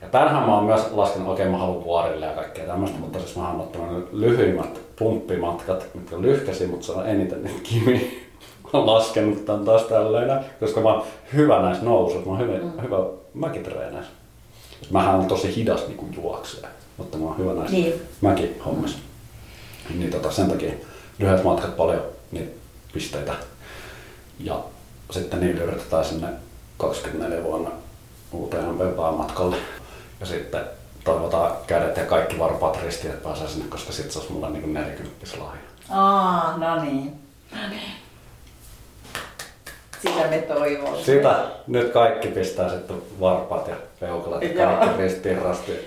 Ja 0.00 0.08
tämähän 0.08 0.42
mä 0.42 0.54
oon 0.54 0.64
myös 0.64 0.82
laskenut, 0.92 1.28
okei 1.28 1.48
mä 1.48 1.58
haluan 1.58 1.84
vuorille 1.84 2.26
ja 2.26 2.32
kaikkea 2.32 2.66
tämmöistä, 2.66 2.98
mutta 2.98 3.18
siis 3.18 3.36
mä 3.36 3.48
oon 3.50 3.60
ottanut 3.60 4.08
lyhyimmät 4.12 4.80
pumppimatkat, 4.98 5.86
mitkä 5.94 6.20
lyhkäsi, 6.20 6.66
mutta 6.66 6.86
se 6.86 6.92
on 6.92 7.08
eniten 7.08 7.44
niitä 7.44 7.60
kimi. 7.62 8.26
Mä 8.62 8.70
oon 8.78 8.86
laskenut 8.86 9.44
tän 9.44 9.64
taas 9.64 9.82
tälleen, 9.82 10.40
koska 10.60 10.80
mä 10.80 10.92
oon 10.92 11.02
hyvä 11.34 11.62
näissä 11.62 11.84
nousuissa, 11.84 12.30
mä 12.30 12.36
oon 12.36 12.46
hyvä, 12.46 12.58
mm. 12.58 12.82
hyvä 12.82 12.96
mäkitreeneissä. 13.34 14.12
Mähän 14.90 15.14
on 15.14 15.26
tosi 15.26 15.56
hidas 15.56 15.86
niin 15.86 15.96
kuin 15.96 16.14
juoksee, 16.16 16.68
mutta 16.96 17.18
mä 17.18 17.24
oon 17.24 17.38
hyvä 17.38 17.52
näissä 17.52 17.76
Niin. 17.76 17.94
mäkihommissa. 18.20 18.98
Niin 19.98 20.10
tota, 20.10 20.30
sen 20.30 20.48
takia 20.50 20.72
lyhyet 21.18 21.44
matkat 21.44 21.76
paljon 21.76 22.02
niitä 22.32 22.50
pisteitä. 22.96 23.34
Ja 24.38 24.60
sitten 25.10 25.40
niillä 25.40 25.62
yritetään 25.62 26.04
sinne 26.04 26.28
24 26.76 27.42
vuonna 27.42 27.70
UTMP 28.34 28.80
matkalle. 29.16 29.56
Ja 30.20 30.26
sitten 30.26 30.60
toivotaan 31.04 31.52
kädet 31.66 31.96
ja 31.96 32.04
kaikki 32.04 32.38
varpaat 32.38 32.82
ristiin, 32.82 33.14
että 33.14 33.28
pääsee 33.28 33.48
sinne, 33.48 33.68
koska 33.68 33.92
sitten 33.92 34.12
se 34.12 34.18
olisi 34.18 34.32
mulla 34.32 34.50
niin 34.50 34.74
40 34.74 35.26
lahja. 35.38 35.60
Aa, 35.90 36.56
no 36.56 36.84
niin. 36.84 37.12
No 37.52 37.68
niin. 37.68 37.92
Sitä 40.02 40.26
me 40.30 40.38
toivomme. 40.38 41.02
Sitä 41.04 41.44
nyt 41.66 41.92
kaikki 41.92 42.28
pistää 42.28 42.70
sitten 42.70 43.02
varpaat 43.20 43.68
ja 43.68 43.76
peukalat 44.00 44.42
ja 44.42 44.66
kaikki 44.66 45.02
ristiin 45.02 45.42
rastiin. 45.42 45.78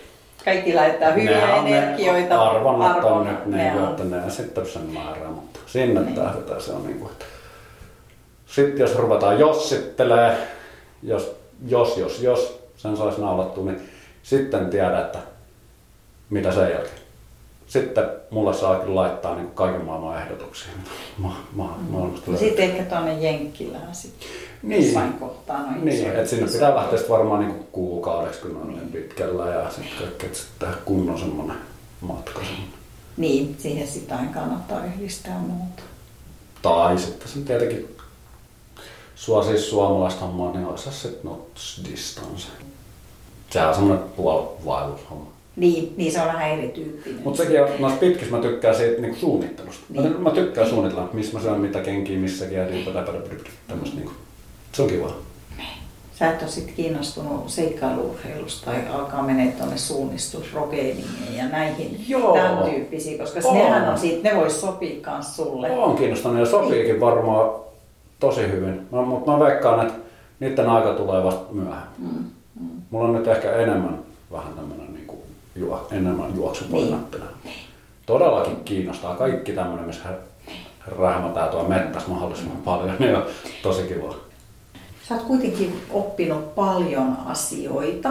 Kaikki 0.46 0.74
laittaa 0.74 1.12
hyviä 1.12 1.48
Ne 1.48 1.54
on 1.54 1.66
ne 1.66 1.78
energioita. 1.78 2.42
Arvonnat 2.50 2.98
on 2.98 3.04
Arvonnat, 3.04 3.46
nyt 3.46 3.56
ne 3.56 3.64
niin, 3.64 3.82
on. 3.84 3.90
että 3.90 4.04
ne 4.04 4.30
sitten 4.30 4.66
sen 4.66 4.82
määrää, 4.82 5.30
mutta 5.30 5.60
sinne 5.66 6.02
Niin. 6.02 6.16
tähdetään 6.16 6.62
se 6.62 6.72
on 6.72 6.84
niin 6.86 7.00
kuin, 7.00 7.12
että 7.12 7.26
sitten 8.46 8.80
jos 8.80 8.96
ruvetaan 8.96 9.40
jossittelee, 9.40 10.38
jos, 11.04 11.36
jos, 11.68 11.98
jos, 11.98 12.22
jos 12.22 12.60
sen 12.78 12.98
saisi 12.98 13.22
naulattua, 13.22 13.66
niin 13.66 13.90
sitten 14.24 14.70
tiedä, 14.70 15.02
että 15.02 15.20
mitä 16.30 16.52
sen 16.52 16.70
jälkeen. 16.72 17.09
Sitten 17.70 18.04
mulle 18.30 18.54
saa 18.54 18.80
kyllä 18.80 18.96
laittaa 18.96 19.36
niin 19.36 19.52
kaiken 19.52 19.86
maailman 19.86 20.22
ehdotuksia. 20.22 20.72
Ma, 21.18 21.36
ma, 21.54 21.78
maailmasta 21.90 22.32
No 22.32 22.38
sitten 22.38 22.66
ehkä 22.66 22.84
tuonne 22.84 23.20
Jenkkilään 23.20 23.96
sitten. 23.96 24.30
Niin. 24.64 24.86
Jossain 24.86 25.14
kohtaa 25.14 25.62
noin 25.62 25.86
Niin, 25.86 25.98
isoja 25.98 26.14
että 26.14 26.30
sinne 26.30 26.52
pitää 26.52 26.76
lähteä 26.76 26.98
sitten 26.98 27.18
varmaan 27.18 27.40
niin 27.40 27.68
kuukaudeksi, 27.72 28.42
kun 28.42 28.58
on 28.62 28.68
niin 28.68 28.92
pitkällä 28.92 29.50
ja 29.50 29.70
sitten 29.70 29.98
kaikki, 30.00 30.26
että 30.26 30.38
sitten 30.38 30.70
kunnon 30.86 31.20
semmoinen 31.20 31.58
matka. 32.02 32.40
Semmoinen. 32.40 32.80
Niin, 33.18 33.56
siihen 33.60 33.88
sitä 33.88 34.16
aina 34.16 34.34
kannattaa 34.34 34.86
yhdistää 34.86 35.40
muuta. 35.40 35.84
Tai 36.62 36.98
sitten 36.98 37.28
sen 37.28 37.46
tietenkin 37.46 37.96
suosii 39.16 39.58
suomalaista 39.58 40.26
hommaa, 40.26 40.52
niin 40.52 40.66
olisi 40.66 40.84
se 40.84 40.92
sitten 40.92 41.32
Notch 41.32 41.92
Distance. 41.92 42.48
Sehän 43.50 43.70
on 43.70 43.76
semmoinen 43.76 44.06
puolivaellushomma. 44.10 45.39
Niin, 45.60 45.94
niin 45.98 46.12
se 46.12 46.22
on 46.22 46.28
vähän 46.28 46.52
erityyppinen. 46.52 47.22
Mutta 47.24 47.44
sekin 47.44 47.64
on, 47.64 47.70
noissa 47.80 48.00
pitkissä 48.00 48.36
mä 48.36 48.42
tykkään 48.42 48.76
siitä 48.76 49.02
niinku 49.02 49.18
suunnittelusta. 49.18 49.86
Niin. 49.90 50.22
mä 50.22 50.32
tykkään 50.32 50.70
suunnitella, 50.70 51.10
missä 51.14 51.38
mä 51.38 51.44
syön 51.44 51.60
mitä 51.60 51.80
kenkiä 51.80 52.18
missäkin 52.18 52.58
ja 52.58 52.66
niin 52.66 52.86
tämmöistä 53.68 53.96
niinku. 53.96 54.12
Se 54.72 54.82
on 54.82 54.90
kiva. 54.90 55.14
Sä 56.20 56.30
et 56.32 56.42
ole 56.42 56.50
sit 56.50 56.72
kiinnostunut 56.76 57.50
seikkailuurheilusta 57.50 58.66
tai 58.66 58.88
alkaa 58.94 59.24
menee 59.24 59.52
tuonne 59.52 59.78
suunnistusrokeiniin 59.78 61.06
ja 61.38 61.48
näihin 61.48 62.06
Joo. 62.08 62.34
tämän 62.34 62.58
tyyppisiin, 62.58 63.20
koska 63.20 63.40
On. 63.44 63.58
nehän 63.58 63.90
on 63.90 63.98
sit, 63.98 64.24
ne 64.24 64.36
vois 64.36 64.62
sopia 64.62 65.02
kans 65.02 65.36
sulle. 65.36 65.72
On 65.72 65.96
kiinnostunut 65.96 66.40
ja 66.40 66.46
sopiikin 66.46 67.00
varmaan 67.00 67.52
tosi 68.20 68.42
hyvin. 68.42 68.88
Mutta 68.92 69.32
mä 69.32 69.40
veikkaan, 69.40 69.88
että 69.88 70.00
niiden 70.40 70.70
aika 70.70 70.94
tulee 70.94 71.24
vasta 71.24 71.54
myöhään. 71.54 71.88
Mm. 71.98 72.26
Mulla 72.90 73.08
on 73.08 73.14
nyt 73.14 73.28
ehkä 73.28 73.52
enemmän 73.52 74.00
vähän 74.32 74.54
tämmönen 74.54 74.94
niinku 74.94 74.99
juo, 75.56 75.88
enemmän 75.92 76.36
juoksupoinattina. 76.36 77.26
Todellakin 78.06 78.64
kiinnostaa 78.64 79.16
kaikki 79.16 79.54
tämmönen, 79.54 79.86
missä 79.86 80.10
rähmätään 81.00 81.50
tuolla 81.50 81.70
mettässä 81.70 82.10
mahdollisimman 82.10 82.58
paljon, 82.58 82.96
niin 83.00 83.16
on 83.16 83.24
tosi 83.64 83.82
kiva. 83.84 84.16
Sä 85.08 85.16
oot 85.16 85.24
kuitenkin 85.24 85.82
oppinut 85.92 86.56
paljon 86.56 87.18
asioita, 87.26 88.10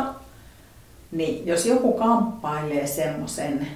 niin 1.12 1.46
jos 1.46 1.66
joku 1.66 1.92
kamppailee 1.92 2.86
semmoisen, 2.86 3.66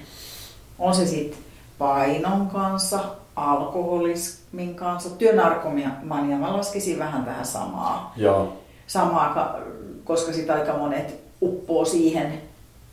on 0.79 0.95
se 0.95 1.05
sitten 1.05 1.39
painon 1.77 2.47
kanssa, 2.47 2.99
alkoholismin 3.35 4.75
kanssa, 4.75 5.09
työnarkomania, 5.09 6.37
mä 6.37 6.57
laskisin 6.57 6.99
vähän 6.99 7.25
tähän 7.25 7.45
samaa, 7.45 8.13
Joo, 8.15 8.57
samaa 8.87 9.33
ka- 9.33 9.59
koska 10.03 10.33
sit 10.33 10.49
aika 10.49 10.77
monet 10.77 11.23
uppoo 11.41 11.85
siihen 11.85 12.41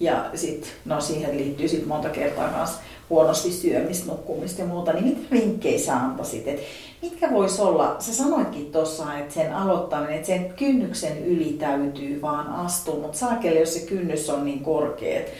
ja 0.00 0.30
sit, 0.34 0.74
no 0.84 1.00
siihen 1.00 1.36
liittyy 1.36 1.68
sit 1.68 1.86
monta 1.86 2.08
kertaa 2.08 2.56
myös 2.56 2.70
huonosti 3.10 3.52
syömistä, 3.52 4.06
nukkumista 4.12 4.60
ja 4.60 4.66
muuta, 4.66 4.92
niin 4.92 5.04
mitä 5.04 5.20
vinkkejä 5.30 5.78
sä 5.78 5.96
antaisit? 5.96 6.48
Et 6.48 6.60
mitkä 7.02 7.30
vois 7.30 7.60
olla, 7.60 7.96
sä 7.98 8.14
sanoitkin 8.14 8.72
tuossa, 8.72 9.18
että 9.18 9.34
sen 9.34 9.54
aloittaminen, 9.54 10.14
että 10.14 10.26
sen 10.26 10.52
kynnyksen 10.56 11.24
yli 11.24 11.56
täytyy 11.60 12.22
vaan 12.22 12.46
astua, 12.46 12.94
mutta 12.94 13.18
saakeli, 13.18 13.60
jos 13.60 13.74
se 13.74 13.80
kynnys 13.80 14.30
on 14.30 14.44
niin 14.44 14.60
korkea, 14.60 15.20
että 15.20 15.32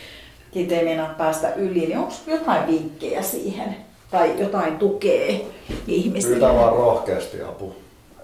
ei 0.74 0.84
meinaa 0.84 1.14
päästä 1.18 1.54
yli, 1.54 1.80
niin 1.80 1.98
onko 1.98 2.14
jotain 2.26 2.66
vinkkejä 2.66 3.22
siihen? 3.22 3.76
Tai 4.11 4.40
jotain 4.40 4.78
tukee 4.78 5.46
ihmisille? 5.86 6.34
pyytää 6.36 6.54
vaan 6.54 6.76
rohkeasti 6.76 7.42
apu. 7.42 7.74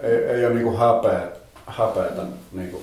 Ei, 0.01 0.15
ei 0.15 0.45
ole 0.45 0.53
niinku 0.53 0.77
häpeä, 0.77 1.27
häpeätä. 1.67 2.21
Niinku, 2.51 2.81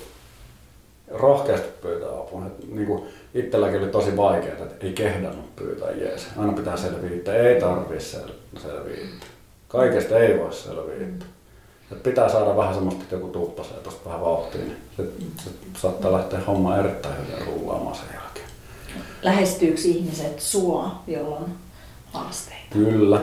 rohkeasti 1.11 1.69
pyytää 1.83 2.09
apua. 2.09 2.43
Niinku, 2.69 3.07
itselläkin 3.35 3.83
oli 3.83 3.89
tosi 3.89 4.17
vaikeaa, 4.17 4.59
että 4.59 4.87
ei 4.87 4.93
kehdannut 4.93 5.57
pyytää 5.57 5.91
jees. 5.91 6.27
Aina 6.37 6.53
pitää 6.53 6.77
selviä. 6.77 7.35
Ei 7.35 7.61
tarvii 7.61 7.99
sel- 7.99 8.61
selviä. 8.61 9.07
Kaikesta 9.69 10.19
ei 10.19 10.39
voi 10.39 10.53
selviä. 10.53 11.07
Et 11.93 12.03
pitää 12.03 12.29
saada 12.29 12.57
vähän 12.57 12.75
semmoista, 12.75 13.03
että 13.03 13.15
joku 13.15 13.29
tuppasee 13.29 13.77
tuosta 13.77 14.05
vähän 14.05 14.21
vauhtia, 14.21 14.61
niin 14.61 14.77
sit, 14.97 15.11
sit 15.45 15.77
saattaa 15.77 16.13
lähteä 16.13 16.41
homma 16.47 16.77
erittäin 16.77 17.15
hyvin 17.17 17.47
rullaamaan 17.47 17.97
sen 17.97 18.07
jälkeen. 18.15 18.47
Lähestyykö 19.23 19.81
ihmiset 19.85 20.41
sua, 20.41 21.03
jolla 21.07 21.37
on 21.37 21.51
haasteita? 22.13 22.65
Kyllä, 22.73 23.21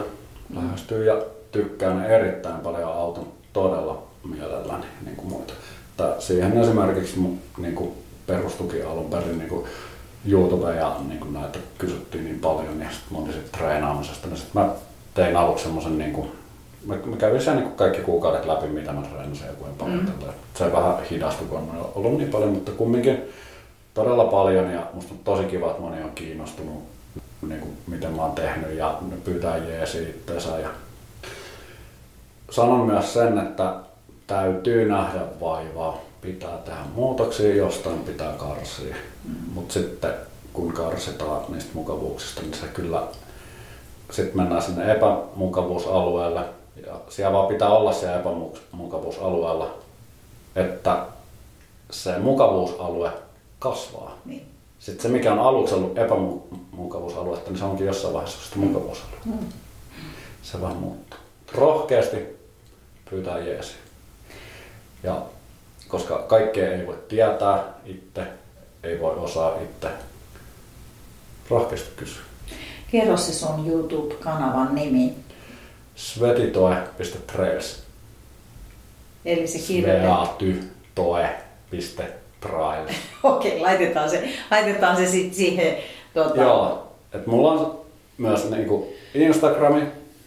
lähestyy 0.55 1.05
ja 1.05 1.21
tykkään 1.51 2.05
erittäin 2.05 2.61
paljon 2.61 2.93
auton 2.93 3.27
todella 3.53 4.03
mielelläni 4.23 4.85
niin 5.05 5.15
kuin 5.15 5.29
muita. 5.29 5.53
Tää, 5.97 6.21
siihen 6.21 6.57
esimerkiksi 6.57 7.19
mun, 7.19 7.39
niin 7.57 7.75
kuin 7.75 7.93
perustukin 8.27 8.87
alun 8.87 9.09
perin 9.09 9.37
niin 9.37 9.49
kuin 9.49 9.65
YouTube 10.25 10.75
ja 10.75 10.95
niin 11.07 11.19
kuin 11.19 11.33
näitä 11.33 11.59
kysyttiin 11.77 12.23
niin 12.23 12.39
paljon, 12.39 12.79
niin 12.79 12.91
sitten 12.91 13.17
mä 13.17 13.23
olin 13.23 13.33
sit 13.33 13.51
treenaamisesta. 13.51 14.27
Niin 14.27 14.37
sit 14.37 14.53
mä 14.53 14.69
tein 15.13 15.37
aluksi 15.37 15.63
semmoisen, 15.63 15.97
niin 15.97 16.13
kuin, 16.13 16.31
mä, 16.85 16.95
mä 17.05 17.15
kävin 17.15 17.41
sen 17.41 17.55
niin 17.55 17.63
kuin 17.63 17.75
kaikki 17.75 18.01
kuukaudet 18.01 18.45
läpi, 18.45 18.67
mitä 18.67 18.93
mä 18.93 19.01
treenasin 19.01 19.47
ja 19.47 19.53
kuinka 19.53 19.83
paljon. 19.83 19.99
Mm. 19.99 20.33
Se 20.53 20.71
vähän 20.71 20.95
hidastui, 21.11 21.47
kun 21.47 21.57
on 21.57 21.91
ollut 21.95 22.17
niin 22.17 22.29
paljon, 22.29 22.49
mutta 22.49 22.71
kumminkin 22.71 23.21
todella 23.93 24.25
paljon 24.25 24.71
ja 24.71 24.87
musta 24.93 25.13
on 25.13 25.19
tosi 25.23 25.43
kiva, 25.43 25.69
että 25.69 25.81
moni 25.81 26.03
on 26.03 26.11
kiinnostunut 26.15 26.83
niin 27.47 27.59
kuin, 27.59 27.77
miten 27.87 28.11
mä 28.11 28.21
oon 28.21 28.35
tehnyt 28.35 28.77
ja 28.77 28.97
ne 29.01 29.15
pyytää 29.23 29.57
jeesi 29.57 30.01
itteensä. 30.03 30.59
Ja 30.59 30.69
sanon 32.51 32.85
myös 32.85 33.13
sen, 33.13 33.37
että 33.37 33.75
täytyy 34.27 34.89
nähdä 34.89 35.21
vaivaa. 35.41 36.01
Pitää 36.21 36.57
tehdä 36.57 36.79
muutoksia, 36.95 37.55
jostain 37.55 37.99
pitää 37.99 38.33
karsia. 38.33 38.95
Mutta 39.53 39.73
sitten 39.73 40.13
kun 40.53 40.73
karsitaan 40.73 41.41
niistä 41.49 41.71
mukavuuksista, 41.73 42.41
niin 42.41 42.53
se 42.53 42.67
kyllä 42.67 43.03
sitten 44.11 44.37
mennään 44.37 44.61
sinne 44.61 44.91
epämukavuusalueelle. 44.91 46.41
Ja 46.85 47.01
siellä 47.09 47.33
vaan 47.33 47.47
pitää 47.47 47.69
olla 47.69 47.93
siellä 47.93 48.19
epämukavuusalueella, 48.19 49.77
että 50.55 51.05
se 51.91 52.17
mukavuusalue 52.17 53.11
kasvaa. 53.59 54.17
Niin. 54.25 54.45
Sitten 54.79 55.01
se, 55.01 55.09
mikä 55.09 55.33
on 55.33 55.39
aluksi 55.39 55.75
ollut 55.75 55.97
epämukavuusaluetta, 55.97 57.49
niin 57.49 57.59
se 57.59 57.65
onkin 57.65 57.87
jossain 57.87 58.13
vaiheessa 58.13 58.43
sitten 58.43 58.63
mukavuusalue. 58.63 59.17
Mm. 59.25 59.47
Se 60.41 60.61
vaan 60.61 60.75
muuttuu. 60.75 61.19
Rohkeasti 61.53 62.17
pyytää 63.09 63.39
jeesi. 63.39 63.73
Ja 65.03 65.21
koska 65.87 66.17
kaikkea 66.17 66.73
ei 66.73 66.87
voi 66.87 66.97
tietää 67.07 67.63
itse, 67.85 68.27
ei 68.83 68.99
voi 68.99 69.15
osaa 69.15 69.55
itse, 69.61 69.87
rohkeasti 71.49 71.89
kysyä. 71.95 72.21
Kerro 72.91 73.17
se 73.17 73.33
sun 73.33 73.67
YouTube-kanavan 73.67 74.75
nimi. 74.75 75.13
Svetitoe.trails. 75.95 77.83
Eli 79.25 79.47
se 79.47 79.59
kirjoitetaan. 79.59 80.27
Okei, 83.23 83.51
okay, 83.51 83.61
laitetaan 83.61 84.09
se, 84.09 84.29
laitetaan 84.51 84.97
se 84.97 85.05
sitten 85.05 85.35
siihen. 85.35 85.77
Tuota... 86.13 86.41
Joo, 86.41 86.93
että 87.13 87.29
mulla 87.29 87.51
on 87.51 87.81
myös 88.17 88.49
niinku 88.49 88.93
Instagrami 89.13 89.81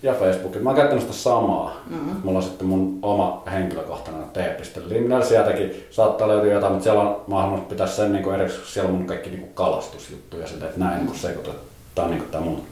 ja 0.04 0.14
Facebook. 0.14 0.62
Mä 0.62 0.68
oon 0.68 0.76
käyttänyt 0.76 1.02
sitä 1.02 1.14
samaa. 1.14 1.82
Mm-hmm. 1.90 2.20
Mulla 2.24 2.38
on 2.38 2.44
sitten 2.44 2.66
mun 2.66 2.98
oma 3.02 3.42
henkilökohtainen 3.52 4.24
t.limnel. 4.32 5.22
Sieltäkin 5.22 5.86
saattaa 5.90 6.28
löytyä 6.28 6.52
jotain, 6.52 6.72
mutta 6.72 6.84
siellä 6.84 7.00
on 7.00 7.24
mahdollisuus 7.26 7.68
pitää 7.68 7.86
sen 7.86 8.12
niinku 8.12 8.30
erikseen, 8.30 8.60
koska 8.60 8.74
siellä 8.74 8.90
on 8.90 8.96
mun 8.96 9.06
kaikki 9.06 9.30
niinku 9.30 9.48
kalastusjuttuja. 9.54 10.46
Sitä, 10.46 10.66
että 10.66 10.80
näin 10.80 10.98
niinku 10.98 11.14
sekoitetaan. 11.14 11.64
Tää 11.94 12.04
on 12.04 12.10
niinku 12.10 12.26
tää 12.30 12.40
mun 12.40 12.62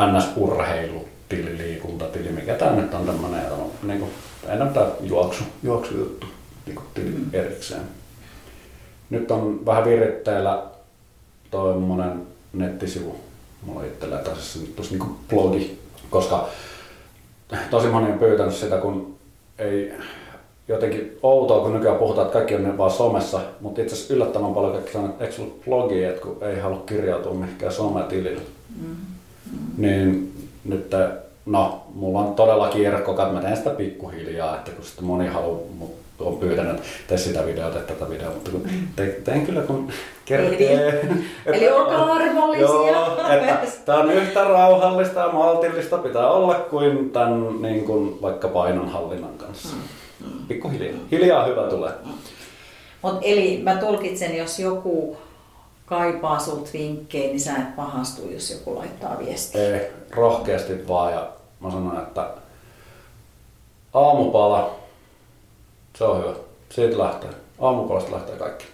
NS-urheilu 0.00 1.08
tili, 1.28 1.58
liikuntatili, 1.58 2.28
mikä 2.28 2.54
tää 2.54 2.72
nyt 2.72 2.94
on 2.94 3.06
tämmönen, 3.06 3.40
että 3.40 3.54
on 3.54 3.70
niinku, 3.82 4.08
enää 4.48 4.66
tää 4.66 4.86
juoksu, 5.00 5.44
juoksujuttu 5.62 6.26
niinku 6.66 6.82
tili 6.94 7.10
mm. 7.10 7.26
erikseen. 7.32 7.82
Nyt 9.10 9.30
on 9.30 9.66
vähän 9.66 9.84
viritteillä 9.84 10.62
toimmonen 11.50 12.22
nettisivu. 12.52 13.16
Mulla 13.62 13.80
on 13.80 13.86
itsellä 13.86 14.16
tässä 14.16 14.58
nyt 14.58 14.76
tossa 14.76 14.92
niinku 14.92 15.16
blogi, 15.28 15.85
koska 16.10 16.48
tosi 17.70 17.86
moni 17.86 18.12
on 18.12 18.18
pyytänyt 18.18 18.54
sitä, 18.54 18.76
kun 18.76 19.16
ei 19.58 19.92
jotenkin 20.68 21.18
outoa, 21.22 21.60
kun 21.60 21.74
nykyään 21.74 21.98
puhutaan, 21.98 22.26
että 22.26 22.38
kaikki 22.38 22.54
on 22.54 22.78
vaan 22.78 22.90
somessa, 22.90 23.40
mutta 23.60 23.82
itse 23.82 23.94
asiassa 23.94 24.14
yllättävän 24.14 24.54
paljon 24.54 24.72
kaikki 24.72 24.92
sanoo, 24.92 25.08
että 25.08 25.24
eikö 25.24 25.36
sulla 25.36 25.54
blogi, 25.64 26.04
että 26.04 26.22
kun 26.22 26.38
ei 26.40 26.60
halua 26.60 26.82
kirjautua 26.86 27.34
mihinkään 27.34 27.72
sometilille. 27.72 28.40
Mm. 28.82 28.96
Niin 29.76 30.32
nyt, 30.64 30.90
no, 31.46 31.82
mulla 31.94 32.18
on 32.18 32.34
todella 32.34 32.68
kiire 32.68 33.00
koko 33.00 33.22
ajan, 33.22 33.34
mä 33.34 33.40
teen 33.40 33.56
sitä 33.56 33.70
pikkuhiljaa, 33.70 34.56
että 34.56 34.70
kun 34.70 34.84
sitten 34.84 35.04
moni 35.04 35.26
haluaa, 35.26 35.60
on 36.20 36.36
pyytänyt, 36.36 36.82
tee 37.06 37.18
sitä 37.18 37.46
videota, 37.46 37.78
tee 37.78 37.96
tätä 37.96 38.10
videota, 38.10 38.34
mutta 38.34 38.50
kun 38.50 38.68
te, 38.96 39.06
teen 39.06 39.46
kyllä 39.46 39.60
kun 39.60 39.88
kerkee. 40.24 41.00
Eli, 41.00 41.24
eli 41.46 41.70
olkaa 41.70 42.12
armollisia. 42.12 42.66
Joo, 42.66 43.16
että 43.30 43.66
tämä 43.84 43.98
on 43.98 44.10
yhtä 44.10 44.44
rauhallista 44.44 45.20
ja 45.20 45.28
maltillista 45.32 45.98
pitää 45.98 46.30
olla 46.30 46.54
kuin 46.54 47.10
tämän 47.10 47.62
niin 47.62 47.84
kuin 47.84 48.22
vaikka 48.22 48.48
painonhallinnan 48.48 49.38
kanssa. 49.38 49.76
Pikkuhiljaa. 50.48 50.98
Hiljaa 51.10 51.44
hyvä 51.44 51.62
tulee. 51.62 51.92
Mut 53.02 53.18
eli 53.22 53.60
mä 53.62 53.76
tulkitsen, 53.76 54.36
jos 54.36 54.58
joku 54.58 55.16
kaipaa 55.86 56.38
sulta 56.38 56.70
vinkkejä, 56.72 57.26
niin 57.26 57.40
sä 57.40 57.56
et 57.56 57.76
pahastu, 57.76 58.30
jos 58.30 58.50
joku 58.50 58.74
laittaa 58.74 59.18
viestiä. 59.18 59.60
Ei, 59.60 59.90
rohkeasti 60.10 60.88
vaan 60.88 61.12
ja 61.12 61.28
mä 61.60 61.70
sanon, 61.70 61.98
että 61.98 62.26
aamupala, 63.94 64.74
se 65.98 66.04
on 66.04 66.22
hyvä. 66.22 66.32
Siitä 66.70 66.98
lähtee. 66.98 67.30
Aamupalasta 67.60 68.12
lähtee 68.12 68.36
kaikki. 68.36 68.64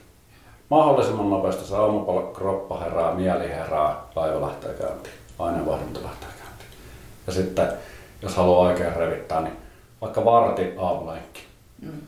Mahdollisimman 0.68 1.30
nopeasti 1.30 1.64
se 1.64 1.76
aamupala, 1.76 2.22
kroppa 2.22 2.78
herää, 2.78 3.14
mieli 3.14 3.48
herää, 3.48 3.96
laiva 4.16 4.40
lähtee 4.40 4.74
käyntiin. 4.74 5.14
Aineenvaihdunta 5.38 6.00
lähtee 6.02 6.28
käyntiin. 6.28 6.68
Ja 7.26 7.32
sitten, 7.32 7.68
jos 8.22 8.36
haluaa 8.36 8.68
oikein 8.68 8.96
revittää, 8.96 9.40
niin 9.40 9.56
vaikka 10.00 10.24
varti 10.24 10.74
aamulenkki. 10.78 11.40
Mm. 11.82 12.00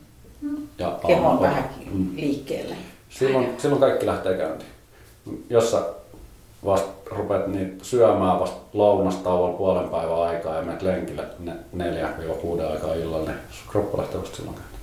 Ja 0.77 0.99
Keho 1.07 1.29
on 1.29 1.41
vähän 1.41 1.69
mm. 1.91 2.15
liikkeelle. 2.15 2.75
Silloin, 3.09 3.55
silloin 3.57 3.81
kaikki 3.81 4.05
lähtee 4.05 4.37
käyntiin. 4.37 4.71
Jos 5.49 5.71
sä 5.71 5.81
vasta 6.65 6.91
rupeat 7.11 7.47
niin 7.47 7.77
syömään 7.81 8.39
vasta 8.39 8.57
lounastauolla 8.73 9.57
puolen 9.57 9.89
päivän 9.89 10.21
aikaa 10.21 10.55
ja 10.55 10.61
menet 10.61 10.81
lenkille 10.81 11.23
ne 11.39 11.53
4-6 11.77 12.71
aikaa 12.71 12.93
illalla, 12.93 13.25
niin 13.25 13.39
kroppa 13.71 13.97
lähtee 13.97 14.21
vasta 14.21 14.35
silloin 14.35 14.55
käyntiin. 14.55 14.74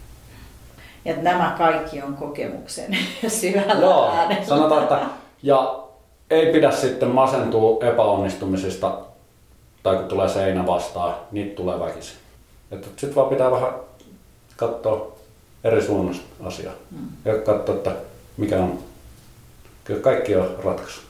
Ja 1.05 1.17
nämä 1.17 1.55
kaikki 1.59 2.03
on 2.03 2.15
kokemuksen 2.15 2.97
syvällä 3.29 3.75
Joo, 3.75 4.11
äänellä. 4.11 4.45
sanotaan, 4.45 4.83
että 4.83 5.01
ja 5.43 5.85
ei 6.31 6.53
pidä 6.53 6.71
sitten 6.71 7.09
masentua 7.09 7.87
epäonnistumisista 7.87 8.99
tai 9.83 9.97
kun 9.97 10.05
tulee 10.05 10.29
seinä 10.29 10.67
vastaan, 10.67 11.15
niitä 11.33 11.57
tulee 11.57 11.81
väkisin. 11.81 12.17
Sitten 12.71 13.15
vaan 13.15 13.29
pitää 13.29 13.51
vähän 13.51 13.73
katsoa 14.57 15.13
eri 15.65 15.83
suunnasta 15.83 16.25
asiaa 16.45 16.75
mm. 16.91 17.09
ja 17.25 17.39
katsoa, 17.39 17.75
että 17.75 17.93
mikä 18.37 18.57
on. 18.57 18.79
Kyllä 19.85 20.01
kaikki 20.01 20.37
on 20.37 20.57
ratkaisu. 20.65 21.01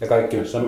Ja 0.00 0.06
kaikki 0.06 0.44
se 0.44 0.58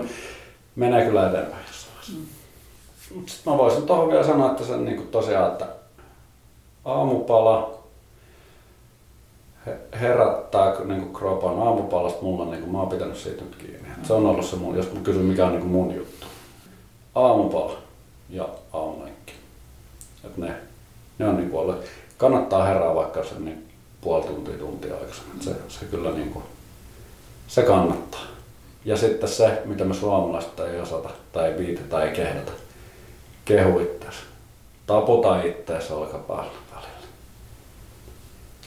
menee 0.76 1.05
kyllä 1.05 1.29
eteenpäin 1.29 1.64
jossain 1.66 1.95
vaiheessa. 1.97 2.12
Mm. 2.12 3.26
Sitten 3.26 3.53
mä 3.53 3.59
voisin 3.59 3.83
tuohon 3.83 4.09
vielä 4.09 4.26
sanoa, 4.26 4.51
että 4.51 4.64
se 4.64 4.76
niin 4.76 5.09
tosiaan, 5.09 5.53
että 5.53 5.66
aamupala, 6.85 7.78
herättää 10.00 10.74
niin 10.84 11.00
kuin 11.00 11.14
kropan 11.14 11.58
aamupalasta 11.58 12.22
mulla, 12.22 12.44
niin 12.44 12.60
kuin 12.60 12.72
mä 12.72 12.78
oon 12.78 12.88
pitänyt 12.88 13.16
siitä 13.16 13.44
nyt 13.44 13.56
kiinni. 13.56 13.88
Se 14.02 14.12
on 14.12 14.26
ollut 14.26 14.46
se 14.46 14.56
mun, 14.56 14.76
jos 14.76 14.92
mä 14.92 15.00
kysyn 15.00 15.22
mikä 15.22 15.46
on 15.46 15.52
niin 15.52 15.60
kuin 15.60 15.72
mun 15.72 15.94
juttu. 15.94 16.26
Aamupala 17.14 17.78
ja 18.30 18.48
aamulenkki. 18.72 19.32
Et 20.24 20.36
ne, 20.36 20.54
ne 21.18 21.28
on 21.28 21.36
niin 21.36 21.50
kuin 21.50 21.60
ollut. 21.60 21.84
Kannattaa 22.18 22.64
herää 22.64 22.94
vaikka 22.94 23.24
sen 23.24 23.44
niin 23.44 23.68
puoli 24.00 24.24
tuntia, 24.24 24.58
tuntia 24.58 24.95
aikaisemmin. 24.95 25.42
Se, 25.42 25.57
se 25.68 25.84
kyllä 25.84 26.11
niin 26.11 26.30
kuin, 26.30 26.45
se 27.49 27.62
kannattaa. 27.62 28.24
Ja 28.84 28.96
sitten 28.96 29.28
se, 29.28 29.62
mitä 29.64 29.84
me 29.84 29.95
suomalaiset 29.95 30.61
ei 30.61 30.80
osata 30.80 31.08
tai 31.32 31.49
ei 31.49 31.78
tai 31.88 32.08
kehdata. 32.08 32.53
Kehu 33.45 33.78
itseäsi. 33.78 34.18
Taputa 34.86 35.42
itseäsi 35.42 35.92
olkapäällä 35.92 36.50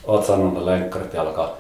oot 0.04 0.26
sanonut 0.26 0.54
ne 0.54 0.66
lenkkarit 0.66 1.14
jalka, 1.14 1.58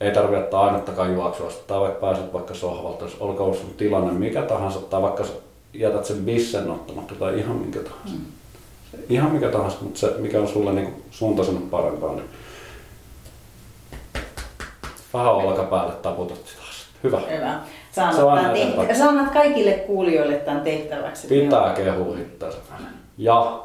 ei 0.00 0.12
tarvitse 0.12 0.44
ottaa 0.44 0.66
ainuttakaan 0.66 1.14
juoksua, 1.14 1.50
tai 1.66 1.80
vaikka 1.80 2.06
pääset 2.06 2.32
vaikka 2.32 2.54
sohvalta, 2.54 3.04
jos 3.04 3.16
olkoon 3.20 3.54
sun 3.54 3.74
tilanne 3.76 4.12
mikä 4.12 4.42
tahansa, 4.42 4.80
tai 4.80 5.02
vaikka 5.02 5.24
jätät 5.74 6.04
sen 6.04 6.16
bissen 6.16 6.70
ottamatta 6.70 7.14
tai 7.14 7.38
ihan 7.38 7.56
minkä 7.56 7.78
tahansa. 7.78 8.14
Mm. 8.14 8.24
Ihan 9.08 9.30
mikä 9.30 9.48
tahansa, 9.48 9.76
mutta 9.80 10.00
se 10.00 10.14
mikä 10.18 10.40
on 10.40 10.48
sulle 10.48 10.72
niin 10.72 11.04
suuntaisen 11.10 11.56
parempaa, 11.56 12.14
niin 12.14 12.28
vähän 15.14 15.34
olkapäälle 15.34 15.92
taputat 15.92 16.38
sitä. 16.46 16.62
Hyvä. 17.02 17.20
Hyvä. 17.30 17.60
Tehtä- 18.96 19.08
annat 19.08 19.32
kaikille 19.32 19.72
kuulijoille 19.72 20.34
tämän 20.36 20.60
tehtäväksi. 20.60 21.28
Pitää 21.28 21.74
kehua 21.74 22.18
itseänsä. 22.18 22.58
Ja 23.18 23.60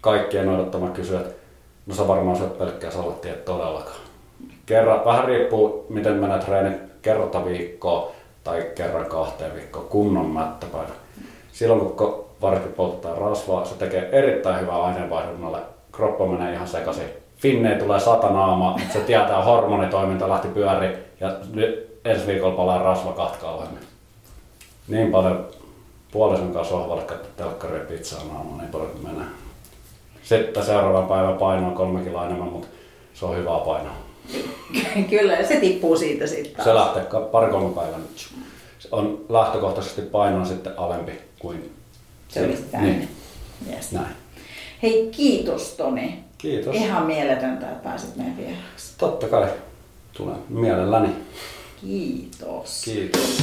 kaikkien 0.00 0.48
odottama 0.48 0.88
kysyä, 0.88 1.20
että 1.20 1.41
No 1.86 1.94
sä 1.94 2.08
varmaan 2.08 2.36
syöt 2.36 2.58
pelkkää 2.58 2.90
salattia, 2.90 3.34
todellakaan. 3.34 4.00
Kerran, 4.66 5.04
vähän 5.04 5.24
riippuu 5.24 5.86
miten 5.88 6.12
menee 6.12 6.38
treenit, 6.38 6.80
kerta 7.02 7.44
viikkoa 7.44 8.12
tai 8.44 8.70
kerran 8.74 9.06
kahteen 9.06 9.54
viikkoon 9.54 9.88
kunnon 9.88 10.30
mättäpäivä. 10.30 10.92
Silloin 11.52 11.80
kun 11.80 12.24
varsinkin 12.42 12.72
poltetaan 12.72 13.18
rasvaa, 13.18 13.64
se 13.64 13.74
tekee 13.74 14.08
erittäin 14.12 14.60
hyvää 14.60 14.82
aineenvaihdunnalle. 14.82 15.58
Kroppa 15.92 16.26
menee 16.26 16.54
ihan 16.54 16.68
sekaisin. 16.68 17.08
Finne 17.36 17.74
tulee 17.74 18.00
satanaama, 18.00 18.76
se 18.92 19.00
tietää 19.00 19.44
hormonitoiminta 19.44 20.28
lähti 20.28 20.48
pyöri 20.48 20.96
ja 21.20 21.36
nyt 21.54 22.00
ensi 22.04 22.26
viikolla 22.26 22.56
palaa 22.56 22.82
rasva 22.82 23.30
kauemmin. 23.40 23.82
Niin 24.88 25.10
paljon 25.10 25.46
puolison 26.12 26.52
kanssa 26.52 26.74
sohvalle 26.74 27.02
katsoa 27.02 27.30
telkkaria 27.36 27.78
ja 27.78 27.84
pizzaa 27.84 28.20
aamulla, 28.20 28.62
niin 28.62 28.70
paljon 28.72 28.90
menee. 29.02 29.41
Sitten 30.22 30.64
seuraavan 30.64 31.06
päivän 31.06 31.34
paino 31.34 31.66
on 31.66 31.74
kolme 31.74 32.00
kiloa 32.04 32.26
enemmän, 32.26 32.48
mutta 32.48 32.68
se 33.14 33.24
on 33.24 33.36
hyvää 33.36 33.58
painoa. 33.58 33.96
Kyllä, 35.10 35.44
se 35.44 35.56
tippuu 35.56 35.96
siitä 35.96 36.26
sitten 36.26 36.64
Se 36.64 36.74
lähtee 36.74 37.06
pari-kolme 37.32 37.74
päivän. 37.74 38.02
Se 38.78 38.88
on 38.92 39.24
lähtökohtaisesti 39.28 40.02
paino 40.02 40.44
sitten 40.44 40.78
alempi 40.78 41.12
kuin 41.38 41.72
se 42.28 42.44
olisi 42.44 42.64
niin. 42.80 43.08
Yes. 43.72 43.92
Näin. 43.92 44.14
Hei, 44.82 45.08
kiitos 45.12 45.74
Toni. 45.74 46.24
Kiitos. 46.38 46.76
Ihan 46.76 47.06
mieletöntä, 47.06 47.70
että 47.70 47.84
pääsit 47.84 48.16
meidän 48.16 48.36
vieraaksi. 48.36 48.94
Totta 48.98 49.28
kai. 49.28 49.48
Tulen 50.12 50.36
mielelläni. 50.48 51.08
Kiitos. 51.80 52.82
Kiitos. 52.84 53.42